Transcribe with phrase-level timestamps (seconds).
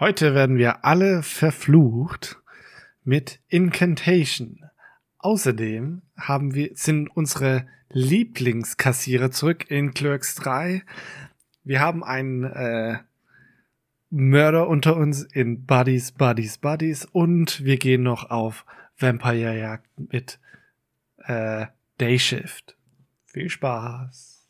[0.00, 2.40] Heute werden wir alle verflucht
[3.04, 4.64] mit Incantation.
[5.18, 10.84] Außerdem haben wir, sind unsere Lieblingskassierer zurück in Clerks 3.
[11.64, 13.00] Wir haben einen äh,
[14.08, 18.64] Mörder unter uns in Buddies, Buddies, Buddies und wir gehen noch auf
[18.96, 20.40] Vampirejagd mit
[21.26, 21.66] äh,
[21.98, 22.74] Dayshift.
[23.26, 24.48] Viel Spaß.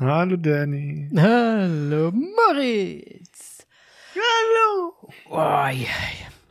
[0.00, 1.10] Hallo Danny.
[1.16, 3.66] Hallo Moritz.
[4.14, 4.92] Hallo.
[5.28, 5.88] Oh, ja, ja.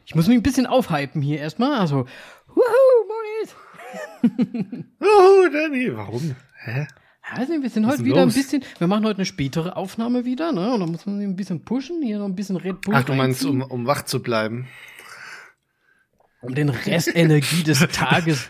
[0.06, 1.80] Ich muss mich ein bisschen aufhypen hier erstmal.
[1.80, 2.06] Also,
[2.48, 2.64] wuhu,
[3.08, 3.56] Moritz.
[5.00, 5.96] oh, Danny.
[5.96, 6.36] Warum?
[6.66, 6.88] Hä?
[7.22, 8.36] Also, wir sind heute wieder los?
[8.36, 10.74] ein bisschen, wir machen heute eine spätere Aufnahme wieder, ne?
[10.74, 12.96] Und da muss man ein bisschen pushen, hier noch ein bisschen Red Bull.
[12.98, 14.68] Ach, du meinst, um, um wach zu bleiben?
[16.42, 18.50] Um den Restenergie des Tages.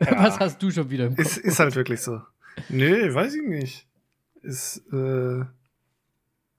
[0.00, 0.24] Ja.
[0.24, 1.26] Was hast du schon wieder im Kopf?
[1.26, 2.20] Ist, ist halt wirklich so.
[2.68, 3.86] Nee, weiß ich nicht.
[4.42, 5.44] Ist, äh,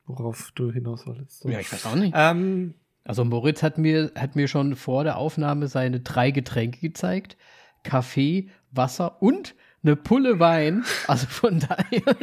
[0.06, 1.42] worauf du hinaus wolltest.
[1.42, 1.50] So.
[1.50, 2.14] Ja, ich weiß auch nicht.
[2.16, 7.38] Ähm, also Moritz hat mir, hat mir schon vor der Aufnahme seine drei Getränke gezeigt.
[7.84, 10.84] Kaffee, Wasser und eine Pulle Wein.
[11.08, 12.16] Also von daher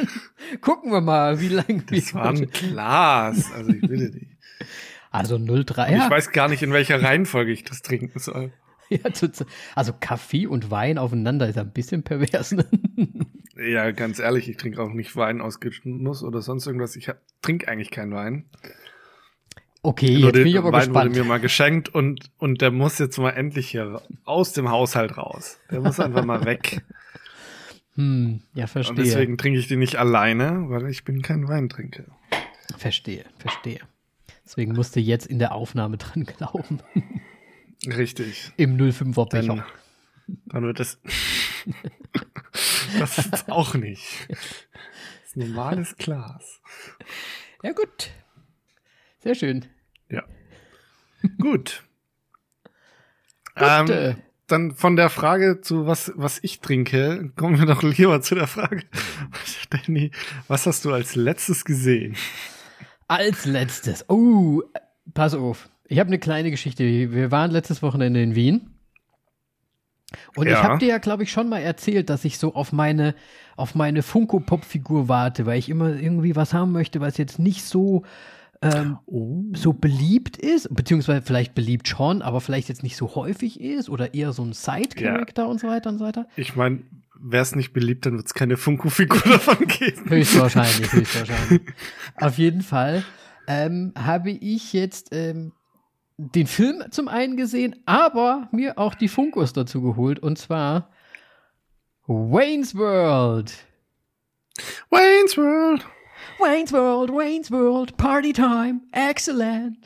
[0.61, 2.01] gucken wir mal, wie lange wir.
[2.01, 4.29] Das war ein Glas, also ich bitte dich.
[5.15, 5.93] Also 03.
[5.93, 6.05] Ja.
[6.05, 8.53] Ich weiß gar nicht, in welcher Reihenfolge ich das trinken soll.
[8.91, 8.98] Ja,
[9.75, 12.53] also Kaffee und Wein aufeinander ist ein bisschen pervers.
[12.53, 12.67] Ne?
[13.57, 16.95] Ja, ganz ehrlich, ich trinke auch nicht Wein aus Genuss oder sonst irgendwas.
[16.95, 18.45] Ich trinke eigentlich keinen Wein.
[19.81, 21.11] Okay, Nur jetzt bin ich aber Wein gespannt.
[21.11, 25.17] wurde mir mal geschenkt und, und der muss jetzt mal endlich hier aus dem Haushalt
[25.17, 25.59] raus.
[25.70, 26.83] Der muss einfach mal weg.
[27.97, 28.91] Hm, ja, verstehe.
[28.91, 32.03] Und deswegen trinke ich den nicht alleine, weil ich bin kein Weintrinker.
[32.77, 33.79] Verstehe, verstehe.
[34.45, 36.81] Deswegen musste jetzt in der Aufnahme dran glauben.
[37.87, 38.53] Richtig.
[38.56, 39.56] Im 05er Becher.
[39.56, 39.64] Dann,
[40.47, 40.98] dann wird es.
[42.98, 44.28] das ist auch nicht.
[44.28, 44.39] Das
[45.27, 46.61] ist normales Glas.
[47.63, 48.11] Ja, gut.
[49.20, 49.64] Sehr schön.
[50.11, 50.23] Ja.
[51.40, 51.83] gut.
[53.57, 54.14] ähm, äh.
[54.46, 58.46] dann von der Frage zu was, was ich trinke, kommen wir doch lieber zu der
[58.46, 58.83] Frage.
[59.70, 60.11] Danny,
[60.48, 62.17] was hast du als letztes gesehen?
[63.09, 64.09] Als letztes.
[64.09, 64.63] Oh,
[65.13, 65.69] pass auf.
[65.87, 66.85] Ich habe eine kleine Geschichte.
[66.85, 68.70] Wir waren letztes Wochenende in Wien.
[70.37, 70.55] Und ja.
[70.55, 73.14] ich habe dir ja, glaube ich, schon mal erzählt, dass ich so auf meine,
[73.57, 78.05] auf meine Funko-Pop-Figur warte, weil ich immer irgendwie was haben möchte, was jetzt nicht so,
[78.64, 79.45] ähm, oh.
[79.55, 84.14] so beliebt ist, beziehungsweise vielleicht beliebt schon, aber vielleicht jetzt nicht so häufig ist oder
[84.14, 85.48] eher so ein Side-Character ja.
[85.48, 86.27] und so weiter und so weiter.
[86.36, 86.80] Ich meine,
[87.19, 90.08] wäre es nicht beliebt, dann wird es keine Funko-Figur davon geben.
[90.08, 91.63] Höchstwahrscheinlich, höchstwahrscheinlich.
[92.17, 93.05] Auf jeden Fall
[93.47, 95.52] ähm, habe ich jetzt ähm,
[96.17, 100.91] den Film zum einen gesehen, aber mir auch die Funkos dazu geholt und zwar
[102.07, 103.52] Wayne's World.
[104.91, 105.85] Wayne's World.
[106.39, 109.78] Wayne's World, Wayne's World, Party Time, excellent.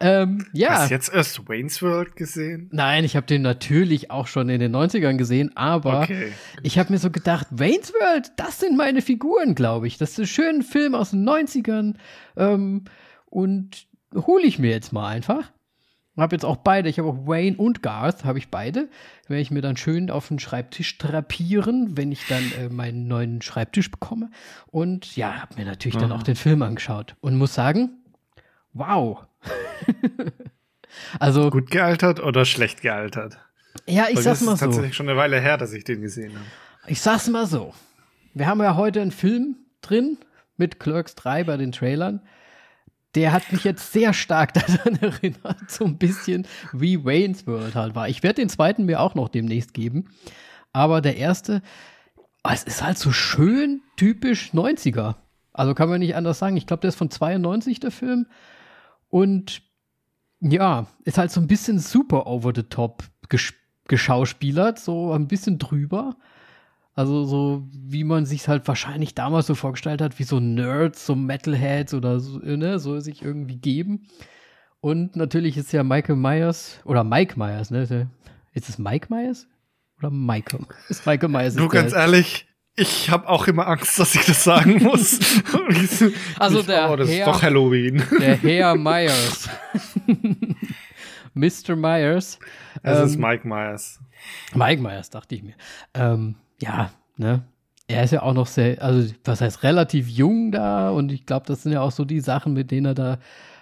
[0.00, 0.70] Ähm, ja.
[0.70, 2.68] Hast du jetzt erst Wayne's World gesehen?
[2.72, 6.32] Nein, ich habe den natürlich auch schon in den 90ern gesehen, aber okay.
[6.62, 9.98] ich habe mir so gedacht, Wayne's World, das sind meine Figuren, glaube ich.
[9.98, 11.94] Das ist ein schöner Film aus den 90ern
[12.36, 12.84] ähm,
[13.26, 15.50] und hole ich mir jetzt mal einfach.
[16.16, 18.88] Habe jetzt auch beide, ich habe auch Wayne und Garth, habe ich beide.
[19.28, 23.40] Werde ich mir dann schön auf den Schreibtisch drapieren, wenn ich dann äh, meinen neuen
[23.40, 24.30] Schreibtisch bekomme.
[24.66, 26.02] Und ja, habe mir natürlich Aha.
[26.02, 27.90] dann auch den Film angeschaut und muss sagen,
[28.74, 29.24] wow.
[31.18, 33.38] also gut gealtert oder schlecht gealtert?
[33.86, 34.50] Ja, ich Weil sag's mal so.
[34.50, 36.46] Das ist tatsächlich schon eine Weile her, dass ich den gesehen habe.
[36.88, 37.72] Ich sag's mal so.
[38.34, 40.18] Wir haben ja heute einen Film drin
[40.58, 42.20] mit Clerks 3 bei den Trailern
[43.14, 47.94] der hat mich jetzt sehr stark daran erinnert, so ein bisschen wie Wayne's World halt
[47.94, 48.08] war.
[48.08, 50.08] Ich werde den zweiten mir auch noch demnächst geben.
[50.72, 51.62] Aber der erste,
[52.44, 55.16] oh, es ist halt so schön typisch 90er.
[55.52, 56.56] Also kann man nicht anders sagen.
[56.56, 58.26] Ich glaube, der ist von 92, der Film.
[59.08, 59.62] Und
[60.40, 63.04] ja, ist halt so ein bisschen super over the top
[63.86, 66.16] geschauspielert, so ein bisschen drüber.
[66.94, 71.14] Also so, wie man sich halt wahrscheinlich damals so vorgestellt hat, wie so Nerds, so
[71.14, 74.08] Metalheads oder so, ne, so sich irgendwie geben.
[74.80, 78.10] Und natürlich ist ja Michael Myers, oder Mike Myers, ne?
[78.52, 79.46] Ist es Mike Myers?
[79.98, 80.66] Oder Michael?
[80.88, 81.54] Ist Michael Myers.
[81.54, 85.20] Du, ganz ehrlich, ich habe auch immer Angst, dass ich das sagen muss.
[86.38, 88.02] also ich, der oh, das Herr, ist doch Halloween.
[88.18, 89.48] Der Herr Myers.
[91.34, 91.76] Mr.
[91.76, 92.38] Myers.
[92.82, 94.00] Es ähm, ist Mike Myers.
[94.54, 95.54] Mike Myers, dachte ich mir.
[95.94, 97.42] Ähm, ja, ne?
[97.88, 101.46] Er ist ja auch noch sehr, also was heißt relativ jung da und ich glaube,
[101.46, 103.18] das sind ja auch so die Sachen, mit denen er da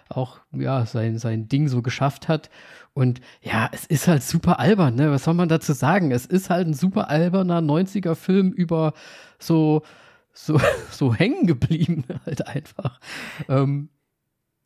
[0.09, 2.51] auch ja sein, sein Ding so geschafft hat.
[2.93, 5.11] Und ja, es ist halt super albern, ne?
[5.11, 6.11] Was soll man dazu sagen?
[6.11, 8.93] Es ist halt ein super alberner 90er Film über
[9.39, 9.83] so,
[10.33, 10.61] so,
[10.91, 13.01] so hängen geblieben, halt einfach.
[13.49, 13.89] Ähm,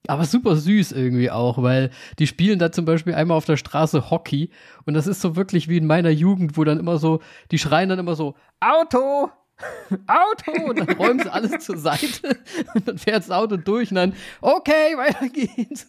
[0.07, 4.11] aber super süß irgendwie auch, weil die spielen da zum Beispiel einmal auf der Straße
[4.11, 4.51] Hockey
[4.85, 7.21] und das ist so wirklich wie in meiner Jugend, wo dann immer so,
[7.51, 9.31] die schreien dann immer so, Auto,
[10.07, 12.39] Auto und dann räumen sie alles zur Seite
[12.75, 15.89] und dann fährt das Auto durch und dann, okay, weiter geht's.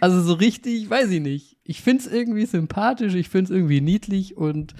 [0.00, 1.56] Also so richtig, weiß ich nicht.
[1.62, 4.74] Ich find's irgendwie sympathisch, ich find's irgendwie niedlich und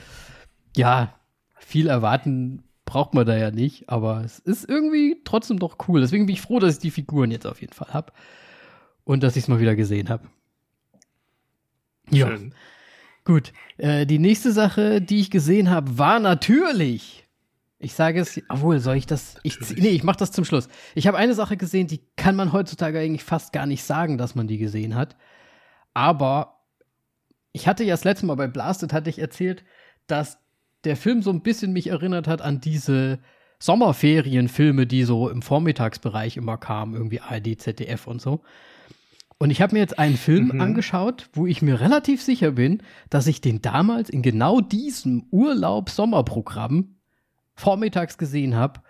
[0.76, 1.14] ja,
[1.58, 6.00] viel erwarten braucht man da ja nicht, aber es ist irgendwie trotzdem doch cool.
[6.00, 8.12] Deswegen bin ich froh, dass ich die Figuren jetzt auf jeden Fall habe
[9.04, 10.26] und dass ich es mal wieder gesehen habe.
[12.10, 12.36] Ja.
[13.24, 13.52] Gut.
[13.78, 17.28] Äh, die nächste Sache, die ich gesehen habe, war natürlich.
[17.78, 19.36] Ich sage es, obwohl soll ich das?
[19.44, 20.66] Ich, nee, ich mache das zum Schluss.
[20.96, 24.34] Ich habe eine Sache gesehen, die kann man heutzutage eigentlich fast gar nicht sagen, dass
[24.34, 25.16] man die gesehen hat.
[25.94, 26.64] Aber
[27.52, 29.64] ich hatte ja das letzte Mal bei Blasted hatte ich erzählt,
[30.08, 30.40] dass
[30.84, 33.18] der Film so ein bisschen mich erinnert hat an diese
[33.58, 38.40] Sommerferienfilme, die so im Vormittagsbereich immer kamen, irgendwie ARD, ZDF und so.
[39.38, 40.60] Und ich habe mir jetzt einen Film mhm.
[40.60, 46.96] angeschaut, wo ich mir relativ sicher bin, dass ich den damals in genau diesem Urlaub-Sommerprogramm
[47.54, 48.80] vormittags gesehen habe.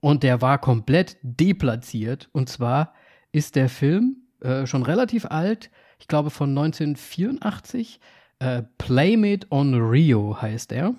[0.00, 2.28] Und der war komplett deplatziert.
[2.32, 2.92] Und zwar
[3.30, 8.00] ist der Film äh, schon relativ alt, ich glaube von 1984.
[8.42, 10.96] Äh, Playmate on Rio heißt er.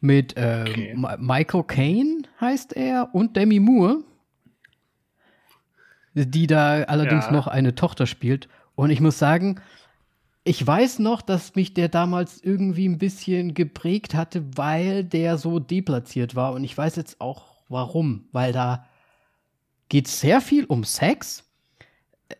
[0.00, 0.94] Mit äh, okay.
[1.18, 4.04] Michael Caine heißt er und Demi Moore,
[6.12, 7.32] die da allerdings ja.
[7.32, 8.48] noch eine Tochter spielt.
[8.74, 9.58] Und ich muss sagen,
[10.44, 15.60] ich weiß noch, dass mich der damals irgendwie ein bisschen geprägt hatte, weil der so
[15.60, 16.52] deplatziert war.
[16.52, 18.28] Und ich weiß jetzt auch warum.
[18.32, 18.86] Weil da
[19.88, 21.44] geht sehr viel um Sex.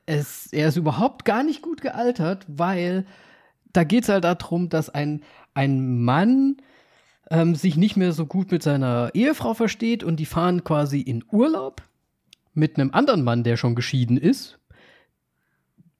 [0.04, 3.06] Es, er ist überhaupt gar nicht gut gealtert, weil
[3.72, 5.22] da geht es halt darum, dass ein,
[5.54, 6.56] ein Mann
[7.30, 11.24] ähm, sich nicht mehr so gut mit seiner Ehefrau versteht und die fahren quasi in
[11.30, 11.82] Urlaub
[12.54, 14.58] mit einem anderen Mann, der schon geschieden ist.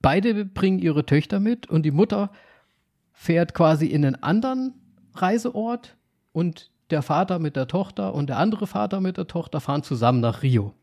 [0.02, 2.31] Beide bringen ihre Töchter mit und die Mutter
[3.12, 4.75] fährt quasi in einen anderen
[5.14, 5.96] Reiseort
[6.32, 10.20] und der Vater mit der Tochter und der andere Vater mit der Tochter fahren zusammen
[10.20, 10.75] nach Rio.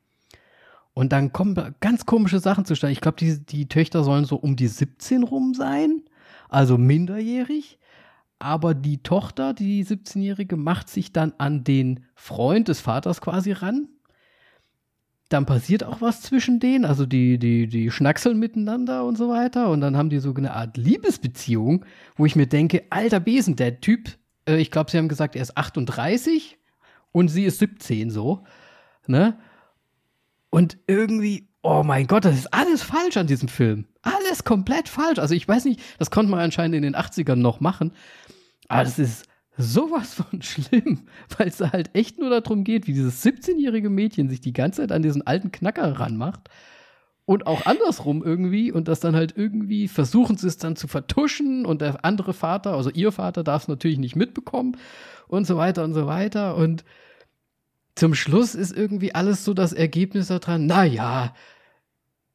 [0.94, 2.94] Und dann kommen ganz komische Sachen zustande.
[2.94, 6.04] Ich glaube, die, die Töchter sollen so um die 17 rum sein
[6.50, 7.80] also minderjährig.
[8.40, 13.88] Aber die Tochter, die 17-Jährige, macht sich dann an den Freund des Vaters quasi ran.
[15.30, 19.70] Dann passiert auch was zwischen denen, also die, die, die schnackseln miteinander und so weiter.
[19.70, 21.84] Und dann haben die so eine Art Liebesbeziehung,
[22.16, 24.18] wo ich mir denke, alter Besen, der Typ,
[24.48, 26.58] äh, ich glaube, sie haben gesagt, er ist 38
[27.12, 28.46] und sie ist 17 so.
[29.08, 29.38] Ne?
[30.50, 33.86] Und irgendwie, oh mein Gott, das ist alles falsch an diesem Film.
[34.02, 35.20] Alles komplett falsch.
[35.20, 37.92] Also ich weiß nicht, das konnte man anscheinend in den 80ern noch machen.
[38.70, 39.26] Aber das ist
[39.58, 44.40] sowas von schlimm, weil es halt echt nur darum geht, wie dieses 17-jährige Mädchen sich
[44.40, 46.50] die ganze Zeit an diesen alten Knacker ranmacht.
[47.26, 51.66] Und auch andersrum irgendwie und das dann halt irgendwie versuchen sie es dann zu vertuschen
[51.66, 54.78] und der andere Vater, also ihr Vater, darf es natürlich nicht mitbekommen
[55.28, 56.56] und so weiter und so weiter.
[56.56, 56.86] Und
[57.96, 61.34] zum Schluss ist irgendwie alles so das Ergebnis daran, naja,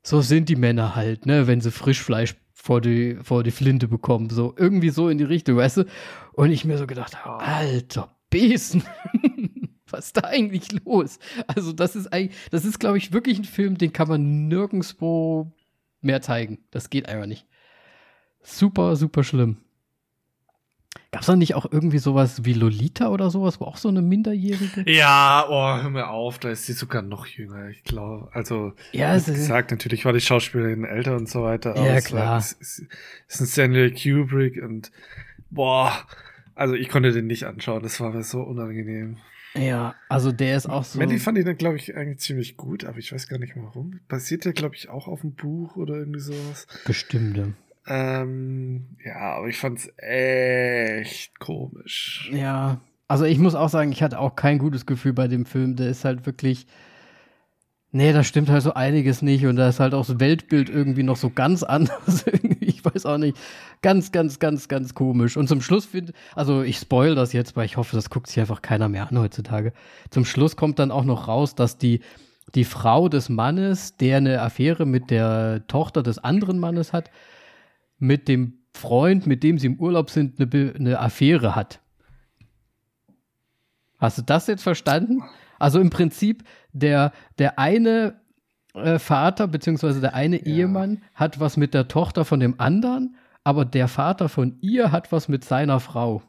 [0.02, 4.30] so sind die Männer halt, ne, wenn sie Frischfleisch vor die, vor die Flinte bekommen.
[4.30, 5.84] So, irgendwie so in die Richtung, weißt du?
[6.32, 8.84] Und ich mir so gedacht, alter Besen.
[9.90, 11.18] Was ist da eigentlich los?
[11.46, 15.52] Also, das ist eigentlich, das ist, glaube ich, wirklich ein Film, den kann man nirgendwo
[16.00, 16.58] mehr zeigen.
[16.70, 17.46] Das geht einfach nicht.
[18.42, 19.58] Super, super schlimm.
[21.12, 24.00] Gab es da nicht auch irgendwie sowas wie Lolita oder sowas, wo auch so eine
[24.00, 24.90] Minderjährige?
[24.90, 28.30] Ja, oh, hör mir auf, da ist sie sogar noch jünger, ich glaube.
[28.32, 31.76] Also, ja, wie gesagt, natürlich war die Schauspielerin älter und so weiter.
[31.76, 32.38] Ja, klar.
[32.38, 32.86] Es ist,
[33.28, 34.90] ist ein Stanley Kubrick und
[35.50, 35.92] boah,
[36.54, 39.18] also ich konnte den nicht anschauen, das war mir so unangenehm.
[39.54, 40.98] Ja, also der ist auch so.
[40.98, 44.00] Mandy fand ihn dann, glaube ich, eigentlich ziemlich gut, aber ich weiß gar nicht warum.
[44.08, 46.66] Basiert der, glaube ich, auch auf dem Buch oder irgendwie sowas?
[46.86, 47.54] Bestimmt.
[47.86, 52.30] Ähm, ja, aber ich fand's echt komisch.
[52.32, 55.76] Ja, also ich muss auch sagen, ich hatte auch kein gutes Gefühl bei dem Film.
[55.76, 56.66] Der ist halt wirklich.
[57.94, 61.02] Nee, da stimmt halt so einiges nicht und da ist halt auch das Weltbild irgendwie
[61.02, 62.24] noch so ganz anders.
[62.60, 63.36] ich weiß auch nicht.
[63.82, 65.36] Ganz, ganz, ganz, ganz komisch.
[65.36, 68.40] Und zum Schluss finde, also ich spoil das jetzt, weil ich hoffe, das guckt sich
[68.40, 69.74] einfach keiner mehr an heutzutage.
[70.08, 72.00] Zum Schluss kommt dann auch noch raus, dass die,
[72.54, 77.10] die Frau des Mannes, der eine Affäre mit der Tochter des anderen Mannes hat,
[78.02, 81.80] mit dem Freund, mit dem sie im Urlaub sind, eine, eine Affäre hat.
[83.98, 85.22] Hast du das jetzt verstanden?
[85.58, 86.42] Also im Prinzip,
[86.72, 88.20] der, der eine
[88.74, 90.46] äh, Vater, beziehungsweise der eine ja.
[90.46, 95.12] Ehemann hat was mit der Tochter von dem anderen, aber der Vater von ihr hat
[95.12, 96.22] was mit seiner Frau.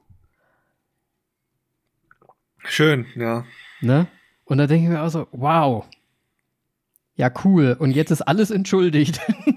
[2.65, 3.45] Schön, ja.
[3.81, 4.07] Ne?
[4.45, 5.87] Und da denke ich mir auch so, wow.
[7.15, 7.75] Ja, cool.
[7.79, 9.19] Und jetzt ist alles entschuldigt.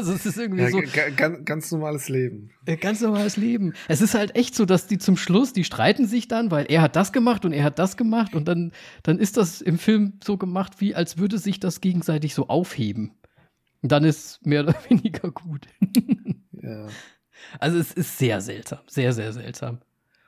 [0.00, 0.80] also es ist irgendwie ja, so.
[1.16, 2.50] Ganz, ganz normales Leben.
[2.80, 3.74] Ganz normales Leben.
[3.86, 6.80] Es ist halt echt so, dass die zum Schluss, die streiten sich dann, weil er
[6.80, 10.14] hat das gemacht und er hat das gemacht und dann, dann ist das im Film
[10.24, 13.12] so gemacht, wie als würde sich das gegenseitig so aufheben.
[13.82, 15.66] Und dann ist mehr oder weniger gut.
[16.52, 16.86] ja.
[17.58, 19.80] Also es ist sehr seltsam, sehr, sehr seltsam.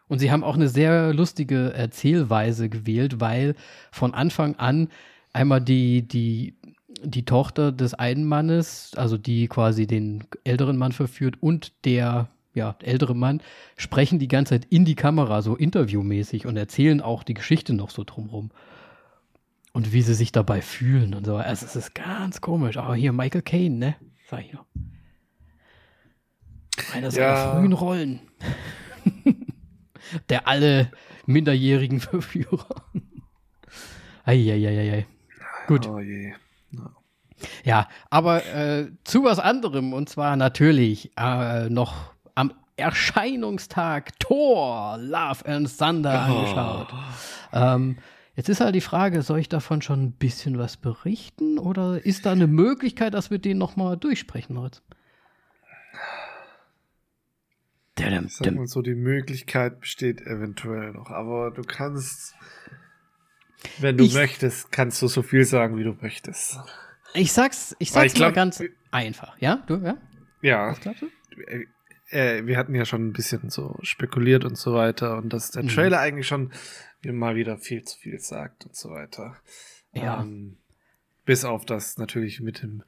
[0.09, 3.55] Und sie haben auch eine sehr lustige Erzählweise gewählt, weil
[3.91, 4.89] von Anfang an
[5.33, 6.59] einmal die, die,
[7.05, 12.77] die Tochter des einen Mannes, also die quasi den älteren Mann verführt, und der ja,
[12.83, 13.41] ältere Mann
[13.77, 17.91] sprechen die ganze Zeit in die Kamera, so interviewmäßig und erzählen auch die Geschichte noch
[17.91, 18.51] so drumrum.
[19.73, 21.37] Und wie sie sich dabei fühlen und so.
[21.37, 22.77] Also es ist ganz komisch.
[22.77, 23.97] Aber hier Michael Caine, ne?
[24.29, 24.67] Sag ich noch.
[26.93, 27.55] Einer seiner ja.
[27.55, 28.21] frühen Rollen
[30.29, 30.91] der alle
[31.27, 32.85] minderjährigen Verführer.
[34.25, 35.07] Eieieiei.
[35.67, 35.87] Gut.
[35.87, 36.33] Oh je.
[36.73, 36.91] No.
[37.65, 45.47] Ja, aber äh, zu was anderem und zwar natürlich äh, noch am Erscheinungstag Thor, Love
[45.47, 46.33] and Thunder oh.
[46.33, 46.89] angeschaut.
[47.53, 47.99] Ähm,
[48.35, 52.27] jetzt ist halt die Frage, soll ich davon schon ein bisschen was berichten oder ist
[52.27, 54.81] da eine Möglichkeit, dass wir den nochmal durchsprechen heute?
[57.99, 62.35] Ich sag mal so, die Möglichkeit besteht eventuell noch, aber du kannst,
[63.79, 66.59] wenn du ich, möchtest, kannst du so viel sagen, wie du möchtest.
[67.15, 69.63] Ich sag's, ich sag's ich glaub, mal ganz einfach, ja?
[69.67, 69.97] Du, ja?
[70.41, 70.71] Ja.
[70.71, 71.07] Was glaubst du?
[71.47, 71.67] Äh,
[72.11, 75.65] äh, wir hatten ja schon ein bisschen so spekuliert und so weiter und dass der
[75.65, 75.69] mhm.
[75.69, 76.03] Trailer mhm.
[76.03, 76.53] eigentlich schon
[77.05, 79.37] mal wieder viel zu viel sagt und so weiter.
[79.93, 80.23] Ja.
[80.23, 80.59] Ähm,
[81.25, 82.83] bis auf das natürlich mit dem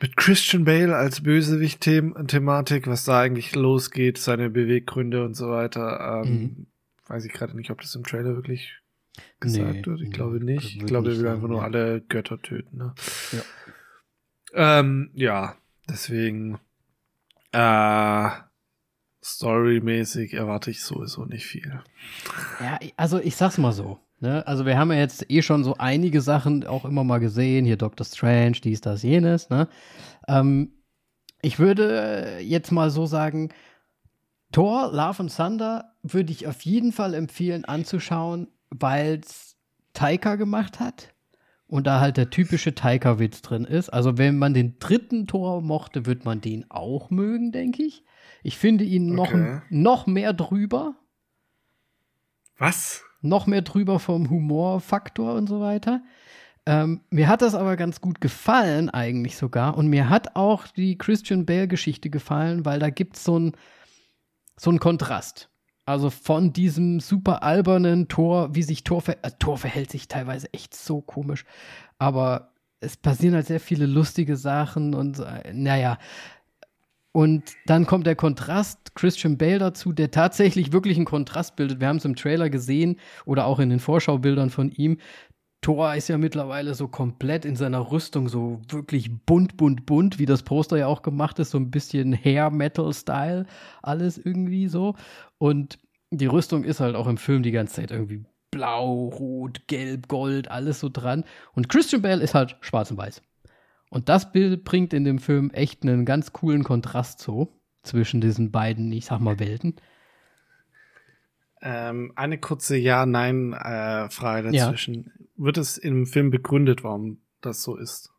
[0.00, 6.22] mit Christian Bale als Bösewicht-Thematik, was da eigentlich losgeht, seine Beweggründe und so weiter.
[6.24, 6.66] Ähm, mhm.
[7.06, 8.80] Weiß ich gerade nicht, ob das im Trailer wirklich
[9.40, 10.00] gesagt nee, wird.
[10.00, 10.76] Ich glaube nicht.
[10.76, 12.76] Ich glaube, er will einfach nur alle Götter töten.
[12.76, 12.94] Ne?
[13.32, 13.42] Ja.
[14.80, 15.56] Ähm, ja,
[15.88, 16.58] deswegen
[17.52, 18.28] äh,
[19.22, 21.80] storymäßig erwarte ich sowieso nicht viel.
[22.60, 23.98] Ja, also ich sag's mal so.
[24.20, 24.46] Ne?
[24.46, 27.76] Also wir haben ja jetzt eh schon so einige Sachen auch immer mal gesehen, hier
[27.76, 29.50] Doctor Strange, dies, das, jenes.
[29.50, 29.68] Ne?
[30.28, 30.72] Ähm,
[31.42, 33.50] ich würde jetzt mal so sagen,
[34.52, 38.48] Thor, Love and Thunder würde ich auf jeden Fall empfehlen anzuschauen,
[38.80, 39.56] weil es
[39.92, 41.14] Taika gemacht hat
[41.66, 43.90] und da halt der typische Taika-Witz drin ist.
[43.90, 48.04] Also wenn man den dritten Tor mochte, wird man den auch mögen, denke ich.
[48.42, 49.60] Ich finde ihn okay.
[49.70, 50.96] noch, noch mehr drüber.
[52.58, 53.04] Was?
[53.24, 56.02] noch mehr drüber vom Humorfaktor und so weiter.
[56.66, 59.76] Ähm, mir hat das aber ganz gut gefallen, eigentlich sogar.
[59.76, 65.50] Und mir hat auch die Christian Bale-Geschichte gefallen, weil da gibt es so einen Kontrast.
[65.86, 70.52] Also von diesem super albernen Tor, wie sich Tor, ver äh, Tor verhält sich teilweise
[70.52, 71.44] echt so komisch.
[71.98, 75.98] Aber es passieren halt sehr viele lustige Sachen und äh, naja,
[77.16, 81.78] und dann kommt der Kontrast, Christian Bale dazu, der tatsächlich wirklich einen Kontrast bildet.
[81.78, 84.98] Wir haben es im Trailer gesehen oder auch in den Vorschaubildern von ihm.
[85.64, 90.26] Thor ist ja mittlerweile so komplett in seiner Rüstung, so wirklich bunt, bunt, bunt, wie
[90.26, 93.46] das Poster ja auch gemacht ist, so ein bisschen Hair-Metal-Style,
[93.80, 94.94] alles irgendwie so.
[95.38, 95.78] Und
[96.10, 100.50] die Rüstung ist halt auch im Film die ganze Zeit irgendwie blau, rot, gelb, gold,
[100.50, 101.24] alles so dran.
[101.54, 103.22] Und Christian Bale ist halt schwarz und weiß.
[103.88, 107.48] Und das Bild bringt in dem Film echt einen ganz coolen Kontrast so
[107.82, 109.76] zwischen diesen beiden, ich sag mal, Welten.
[111.66, 114.94] Ähm, eine kurze Ja-Nein-Frage dazwischen.
[114.94, 115.24] Ja.
[115.36, 118.12] Wird es im Film begründet, warum das so ist?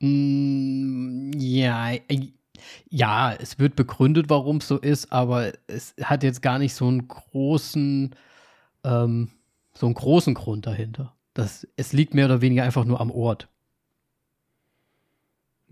[0.00, 2.32] Mm, ja, äh,
[2.88, 6.88] ja, es wird begründet, warum es so ist, aber es hat jetzt gar nicht so
[6.88, 8.14] einen großen,
[8.84, 9.30] ähm,
[9.74, 11.14] so einen großen Grund dahinter.
[11.34, 13.48] Das, es liegt mehr oder weniger einfach nur am Ort.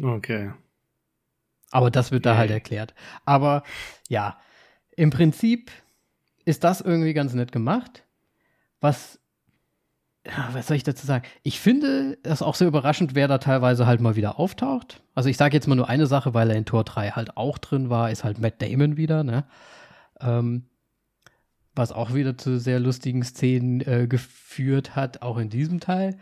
[0.02, 0.52] Okay.
[1.70, 2.94] Aber das wird da halt erklärt.
[3.24, 3.62] Aber
[4.08, 4.38] ja,
[4.96, 5.70] im Prinzip
[6.44, 8.04] ist das irgendwie ganz nett gemacht.
[8.80, 9.20] Was,
[10.26, 11.24] ja, was soll ich dazu sagen?
[11.42, 15.02] Ich finde das auch sehr überraschend, wer da teilweise halt mal wieder auftaucht.
[15.14, 17.58] Also ich sage jetzt mal nur eine Sache, weil er in Tor 3 halt auch
[17.58, 19.44] drin war, ist halt Matt Damon wieder, ne?
[20.20, 20.66] Ähm,
[21.74, 26.18] was auch wieder zu sehr lustigen Szenen äh, geführt hat, auch in diesem Teil.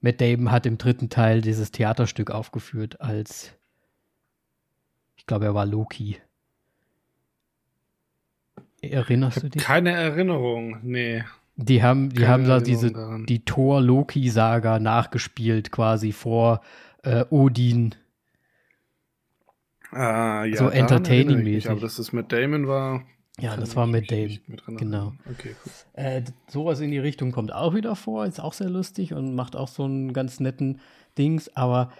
[0.00, 3.52] Matt Damon hat im dritten Teil dieses Theaterstück aufgeführt als,
[5.16, 6.18] ich glaube, er war Loki.
[8.82, 9.62] Erinnerst du dich?
[9.62, 11.24] Keine Erinnerung, nee.
[11.56, 13.26] Die haben, die Keine haben da Erinnerung diese, daran.
[13.26, 16.60] die Thor-Loki-Saga nachgespielt, quasi vor
[17.04, 17.94] äh, Odin.
[19.92, 21.70] Ah, ja, So entertaining-mäßig.
[21.70, 23.02] Aber dass das mit Damon war.
[23.38, 25.12] Ja, das war mit dran Genau.
[25.30, 25.72] Okay, cool.
[25.94, 29.56] Äh, sowas in die Richtung kommt auch wieder vor, ist auch sehr lustig und macht
[29.56, 30.80] auch so einen ganz netten
[31.16, 31.92] Dings, aber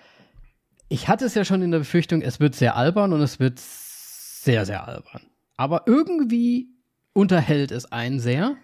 [0.88, 3.58] ich hatte es ja schon in der Befürchtung, es wird sehr albern und es wird
[3.58, 5.22] sehr, sehr albern.
[5.56, 6.68] Aber irgendwie
[7.12, 8.56] unterhält es einen sehr.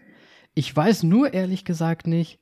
[0.55, 2.41] Ich weiß nur ehrlich gesagt nicht,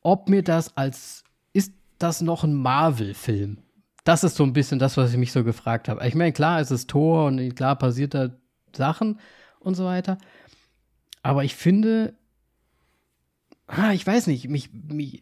[0.00, 3.58] ob mir das als, ist das noch ein Marvel-Film?
[4.04, 6.06] Das ist so ein bisschen das, was ich mich so gefragt habe.
[6.06, 8.30] Ich meine, klar, es ist Tor und klar passiert da
[8.74, 9.20] Sachen
[9.60, 10.18] und so weiter.
[11.22, 12.14] Aber ich finde,
[13.68, 15.20] ah, ich weiß nicht, mich, mich,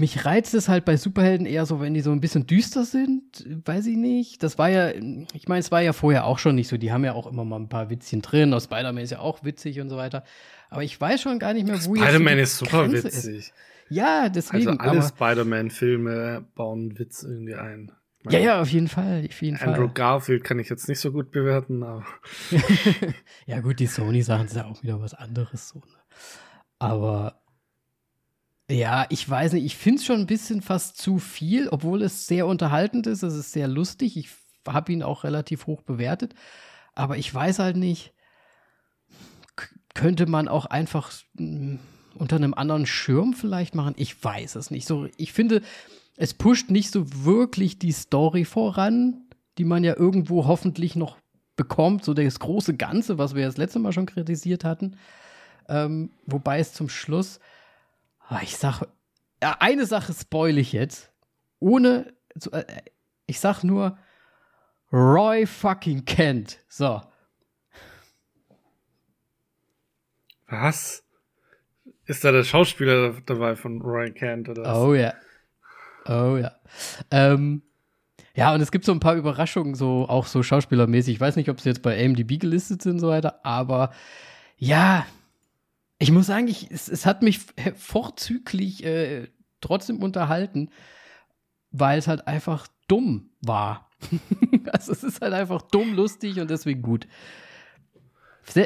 [0.00, 3.46] mich reizt es halt bei Superhelden eher so, wenn die so ein bisschen düster sind,
[3.64, 4.42] weiß ich nicht.
[4.42, 6.76] Das war ja, ich meine, es war ja vorher auch schon nicht so.
[6.76, 8.52] Die haben ja auch immer mal ein paar Witzchen drin.
[8.52, 10.24] Aus Spider-Man ist ja auch witzig und so weiter.
[10.70, 13.52] Aber ich weiß schon gar nicht mehr, wo jetzt Spider-Man ist super Grenze witzig.
[13.88, 14.80] Ja, deswegen.
[14.80, 17.92] Also alle Spider-Man-Filme bauen Witz irgendwie ein.
[18.22, 19.94] Ich ja, meine, ja, auf jeden Fall, auf jeden Andrew Fall.
[19.94, 22.04] Garfield kann ich jetzt nicht so gut bewerten, aber
[23.46, 25.78] ja, gut, die Sony-Sachen sind ja auch wieder was anderes so.
[25.78, 25.84] Ne?
[26.78, 27.39] Aber
[28.70, 32.26] ja, ich weiß nicht, ich finde es schon ein bisschen fast zu viel, obwohl es
[32.26, 33.22] sehr unterhaltend ist.
[33.22, 34.16] Es ist sehr lustig.
[34.16, 34.28] Ich
[34.66, 36.34] habe ihn auch relativ hoch bewertet.
[36.94, 38.12] Aber ich weiß halt nicht,
[39.94, 41.78] könnte man auch einfach mh,
[42.14, 43.94] unter einem anderen Schirm vielleicht machen?
[43.96, 44.86] Ich weiß es nicht.
[44.86, 45.62] So, ich finde,
[46.16, 49.24] es pusht nicht so wirklich die Story voran,
[49.58, 51.16] die man ja irgendwo hoffentlich noch
[51.56, 54.96] bekommt, so das große Ganze, was wir das letzte Mal schon kritisiert hatten.
[55.68, 57.40] Ähm, wobei es zum Schluss,
[58.42, 58.82] ich sag,
[59.42, 61.12] ja, eine Sache spoil ich jetzt,
[61.58, 62.64] ohne, zu, äh,
[63.26, 63.98] ich sag nur,
[64.92, 66.58] Roy fucking Kent.
[66.68, 67.00] So,
[70.50, 71.04] was?
[72.06, 74.78] Ist da der Schauspieler dabei von Roy Kent oder was?
[74.78, 75.14] oh ja,
[76.06, 76.52] oh ja.
[77.10, 77.62] Ähm,
[78.34, 81.14] ja, und es gibt so ein paar Überraschungen, so auch so schauspielermäßig.
[81.14, 83.92] Ich weiß nicht, ob sie jetzt bei AMDB gelistet sind und so weiter, aber
[84.56, 85.06] ja,
[86.00, 87.40] ich muss sagen, ich, es, es hat mich
[87.76, 89.28] vorzüglich äh,
[89.60, 90.70] trotzdem unterhalten,
[91.70, 93.90] weil es halt einfach dumm war.
[94.72, 97.06] also es ist halt einfach dumm, lustig und deswegen gut.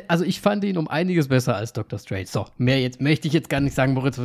[0.06, 1.98] Also ich fand ihn um einiges besser als Dr.
[1.98, 2.26] Strange.
[2.26, 4.20] So, mehr jetzt möchte ich jetzt gar nicht sagen, Moritz.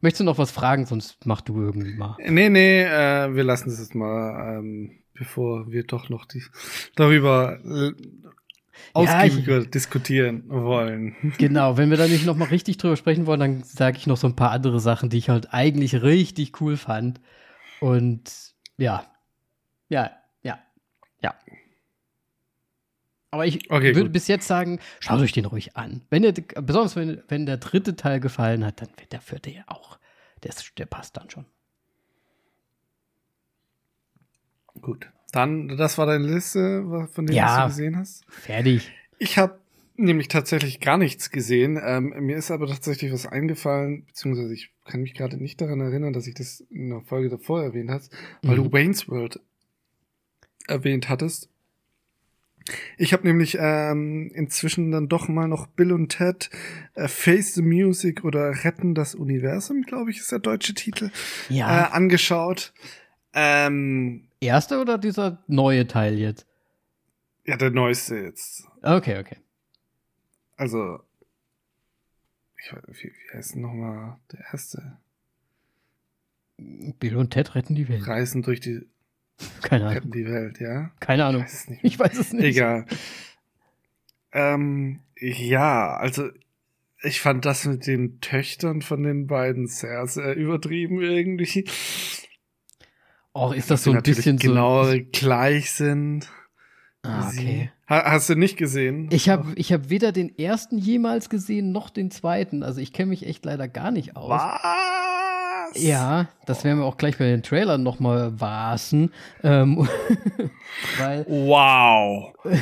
[0.00, 2.16] Möchtest du noch was fragen, sonst mach du irgendwie mal.
[2.18, 6.42] Nee, nee, äh, wir lassen es jetzt mal, ähm, bevor wir doch noch die,
[6.96, 7.60] darüber
[8.92, 11.16] ausgiebiger diskutieren wollen.
[11.38, 14.16] Genau, wenn wir da nicht noch mal richtig drüber sprechen wollen, dann sage ich noch
[14.16, 17.20] so ein paar andere Sachen, die ich halt eigentlich richtig cool fand.
[17.80, 19.06] Und ja,
[19.88, 20.10] ja,
[20.42, 20.58] ja,
[21.22, 21.34] ja.
[23.30, 24.12] Aber ich Okay, würde gut.
[24.12, 26.02] bis jetzt sagen, schaut euch den ruhig an.
[26.10, 29.64] Wenn ihr, besonders wenn, wenn der dritte Teil gefallen hat, dann wird der vierte ja
[29.68, 29.98] auch.
[30.42, 31.46] Der, der passt dann schon.
[34.80, 35.10] Gut.
[35.32, 37.62] Dann, das war deine Liste, was- von denen Ja.
[37.62, 38.22] du gesehen hast?
[38.28, 38.92] Fertig.
[39.18, 39.58] Ich habe
[39.96, 41.80] nämlich tatsächlich gar nichts gesehen.
[41.82, 46.12] Ähm, mir ist aber tatsächlich was eingefallen, beziehungsweise ich kann mich gerade nicht daran erinnern,
[46.12, 48.64] dass ich das in der Folge davor erwähnt hast, weil Mhm.
[48.64, 49.40] du Wayne's World
[50.68, 51.48] erwähnt hattest.
[52.96, 56.48] Ich habe nämlich ähm, inzwischen dann doch mal noch Bill und Ted
[56.94, 61.06] äh, Face the Music oder Retten das Universum, glaube ich, ist der deutsche Titel,
[61.50, 61.86] äh, Ja.
[61.88, 62.72] angeschaut.
[63.34, 66.46] Ähm, Erste oder dieser neue Teil jetzt?
[67.44, 68.64] ja, der neueste jetzt.
[68.82, 69.36] Okay, okay.
[70.56, 71.00] Also,
[72.56, 74.98] ich, wie, wie heißt nochmal der erste?
[76.56, 78.06] Bill und Ted retten die Welt.
[78.06, 78.86] Reisen durch die,
[79.62, 79.94] Keine Ahnung.
[79.96, 80.92] retten die Welt, ja?
[81.00, 81.42] Keine Ich Ahnung.
[81.42, 81.84] weiß es nicht.
[81.84, 82.44] Ich weiß es nicht.
[82.56, 82.86] Egal.
[84.32, 86.28] Ähm, ja, also
[87.02, 91.64] ich fand das mit den Töchtern von den beiden sehr, sehr übertrieben irgendwie.
[93.34, 94.96] Oh, ist das so ein bisschen genau so.
[95.10, 96.28] gleich sind.
[97.02, 97.70] Ah, okay.
[97.88, 99.08] Ha, hast du nicht gesehen?
[99.10, 102.62] Ich habe ich hab weder den ersten jemals gesehen, noch den zweiten.
[102.62, 104.30] Also ich kenne mich echt leider gar nicht aus.
[104.30, 105.82] Was?
[105.82, 109.12] Ja, das werden wir auch gleich bei den Trailern noch mal wasen.
[109.42, 109.78] Ähm,
[110.98, 112.34] weil, Wow.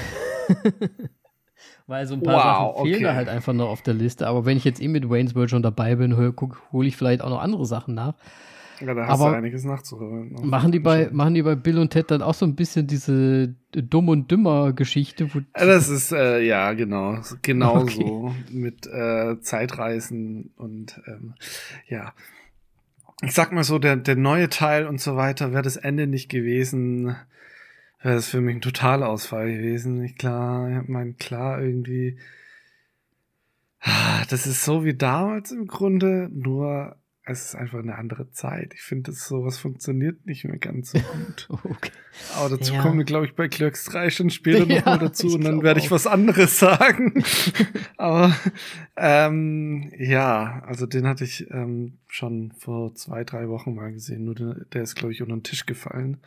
[1.86, 3.04] weil so ein paar Wow, Sachen fehlen okay.
[3.04, 4.26] da halt einfach noch auf der Liste.
[4.26, 6.34] Aber wenn ich jetzt eh mit Wayne's World schon dabei bin, hole
[6.72, 8.14] hol ich vielleicht auch noch andere Sachen nach.
[8.80, 10.34] Ja, da hast Aber du einiges nachzuholen.
[10.42, 13.54] Machen die, bei, machen die bei Bill und Ted dann auch so ein bisschen diese
[13.72, 15.28] Dumm- und Dümmer-Geschichte?
[15.52, 17.18] Das ist, äh, ja, genau.
[17.42, 18.04] Genau Okay.
[18.04, 18.34] so.
[18.50, 21.34] Mit äh, Zeitreisen und ähm,
[21.88, 22.12] ja.
[23.22, 26.30] Ich sag mal so, der, der neue Teil und so weiter, wäre das Ende nicht
[26.30, 27.16] gewesen,
[28.02, 30.02] wäre das für mich ein Totalausfall gewesen.
[30.02, 32.16] Ich klar, ich mein, klar, irgendwie
[33.80, 36.96] Ah, das ist so wie damals im Grunde, nur
[37.30, 38.74] es ist einfach eine andere Zeit.
[38.74, 41.48] Ich finde, sowas funktioniert nicht mehr ganz so gut.
[41.64, 41.90] okay.
[42.36, 42.82] Aber dazu ja.
[42.82, 45.80] kommen wir, glaube ich, bei Clerks 3 schon später ja, nochmal dazu und dann werde
[45.80, 47.22] ich was anderes sagen.
[47.96, 48.34] Aber
[48.96, 54.24] ähm, ja, also den hatte ich ähm, schon vor zwei, drei Wochen mal gesehen.
[54.24, 56.18] Nur der, der ist, glaube ich, unter den Tisch gefallen.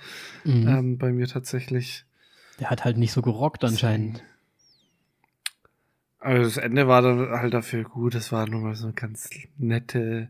[0.43, 0.67] Mhm.
[0.67, 2.05] Ähm, bei mir tatsächlich.
[2.59, 4.23] Der hat halt nicht so gerockt anscheinend.
[6.19, 8.15] Also das Ende war dann halt dafür gut.
[8.15, 10.29] Es war nur mal so eine ganz nette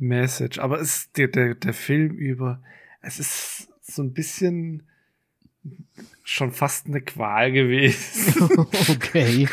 [0.00, 0.58] Message.
[0.58, 2.62] Aber es ist der, der, der Film über,
[3.02, 4.84] es ist so ein bisschen
[6.24, 8.50] schon fast eine Qual gewesen.
[8.88, 9.48] okay.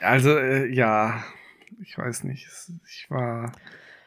[0.00, 1.24] Also, äh, ja,
[1.82, 2.48] ich weiß nicht.
[2.88, 3.52] Ich war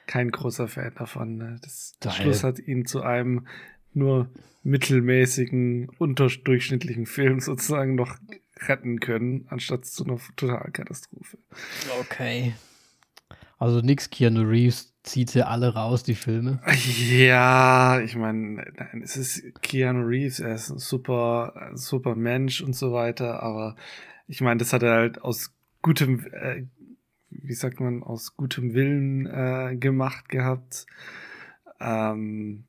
[0.06, 1.38] kein großer Fan davon.
[1.38, 1.60] Ne?
[1.62, 2.14] Das Geil.
[2.14, 3.48] Schluss hat ihn zu einem
[3.94, 4.30] nur
[4.64, 8.18] mittelmäßigen, unterdurchschnittlichen Film sozusagen noch
[8.68, 11.38] retten können, anstatt zu einer Totalkatastrophe.
[12.02, 12.54] Okay.
[13.58, 16.62] Also nix Keanu Reeves zieht sie alle raus, die Filme.
[17.10, 18.66] Ja, ich meine,
[19.02, 23.76] es ist Keanu Reeves, er ist ein super, super Mensch und so weiter, aber
[24.28, 26.64] ich meine, das hat er halt aus gutem, äh,
[27.32, 30.86] wie sagt man, aus gutem Willen äh, gemacht gehabt.
[31.80, 32.66] Ähm,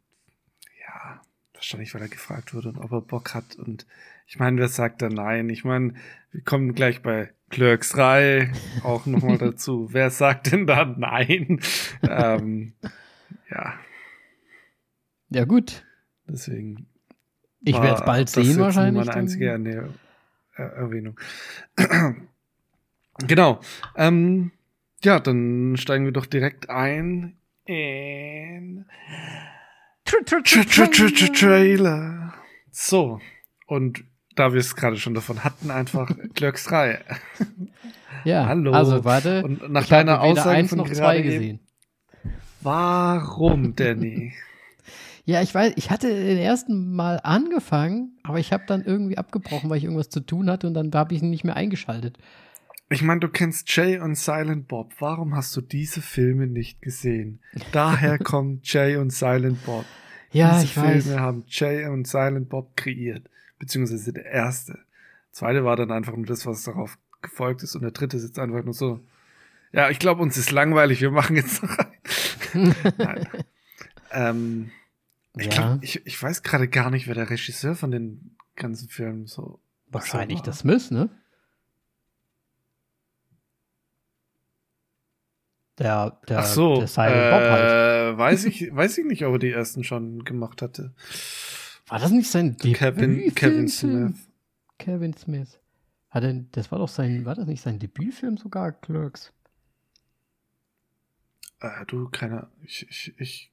[0.81, 1.21] ja,
[1.53, 3.57] wahrscheinlich, weil er gefragt wurde und ob er Bock hat.
[3.57, 3.87] Und
[4.27, 5.51] ich meine, wer sagt da nein?
[5.51, 5.95] Ich meine,
[6.33, 8.53] wir kommen gleich bei Clerks 3
[8.85, 9.89] auch nochmal dazu.
[9.93, 11.61] Wer sagt denn da nein?
[12.09, 12.73] ähm,
[13.51, 13.75] ja.
[15.29, 15.85] Ja, gut.
[16.27, 16.87] Deswegen.
[17.63, 19.05] Ich werde es bald sehen, wahrscheinlich.
[19.05, 19.91] meine einzige Erne
[20.55, 21.19] er Erwähnung.
[23.27, 23.61] genau.
[23.97, 24.53] Ähm,
[25.03, 27.37] ja, dann steigen wir doch direkt ein
[27.67, 28.87] in
[31.35, 32.35] Trailer.
[32.71, 33.21] So.
[33.67, 34.05] Und
[34.41, 36.99] da wir es gerade schon davon hatten, einfach Clerks 3.
[38.25, 38.73] Ja, Hallo.
[38.73, 39.45] also warte.
[39.45, 41.61] Und nach deiner Aussage eins noch zwei gesehen.
[42.63, 44.33] Warum, Danny?
[45.27, 49.69] ja, ich weiß, ich hatte den ersten Mal angefangen, aber ich habe dann irgendwie abgebrochen,
[49.69, 52.17] weil ich irgendwas zu tun hatte und dann habe ich ihn nicht mehr eingeschaltet.
[52.89, 54.95] Ich meine, du kennst Jay und Silent Bob.
[55.01, 57.41] Warum hast du diese Filme nicht gesehen?
[57.73, 59.85] Daher kommt Jay und Silent Bob.
[60.33, 61.19] Ja, diese ich Filme weiß.
[61.19, 63.29] haben Jay und Silent Bob kreiert
[63.61, 64.73] beziehungsweise der erste.
[64.73, 68.41] Der zweite war dann einfach nur das, was darauf gefolgt ist und der dritte sitzt
[68.41, 68.99] einfach nur so.
[69.73, 71.95] Ja, ich glaube, uns ist langweilig, wir machen jetzt noch rein.
[72.99, 73.29] Nein.
[74.11, 74.71] ähm,
[75.37, 75.53] ich, ja.
[75.53, 79.61] glaub, ich, ich weiß gerade gar nicht, wer der Regisseur von den ganzen Filmen so.
[79.87, 81.09] Wahrscheinlich das Smith, ne?
[85.79, 88.15] Der, der, Ach so, der Silent Bob halt.
[88.15, 90.93] Äh, weiß ich, weiß ich nicht, ob er die ersten schon gemacht hatte.
[91.91, 94.29] War das nicht sein Kevin, Kevin Smith.
[94.79, 95.59] Kevin Smith.
[96.09, 99.33] Hat er, das war doch sein, war das nicht sein Debütfilm sogar, Clerks?
[101.59, 103.53] Äh, du, keiner, ich, ich, ich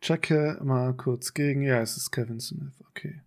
[0.00, 1.62] checke mal kurz gegen.
[1.62, 3.22] Ja, es ist Kevin Smith, okay.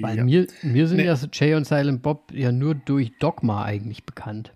[0.00, 0.24] Weil ja.
[0.24, 1.04] mir, mir sind nee.
[1.04, 4.54] ja Jay und Silent Bob ja nur durch Dogma eigentlich bekannt.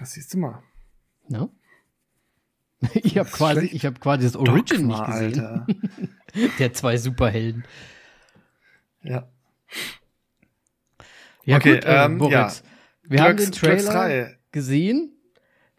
[0.00, 0.60] Das siehst du mal.
[1.28, 1.52] No?
[2.94, 5.46] Ich habe quasi, ich hab quasi das Origin Dogma, nicht gesehen.
[5.46, 5.66] Alter.
[6.58, 7.64] Der zwei Superhelden.
[9.02, 9.28] Ja.
[11.44, 12.32] Ja, okay, gut, äh, ähm, Boris.
[12.32, 12.52] Ja.
[13.02, 15.12] Wir Glocks, haben den Trailer gesehen.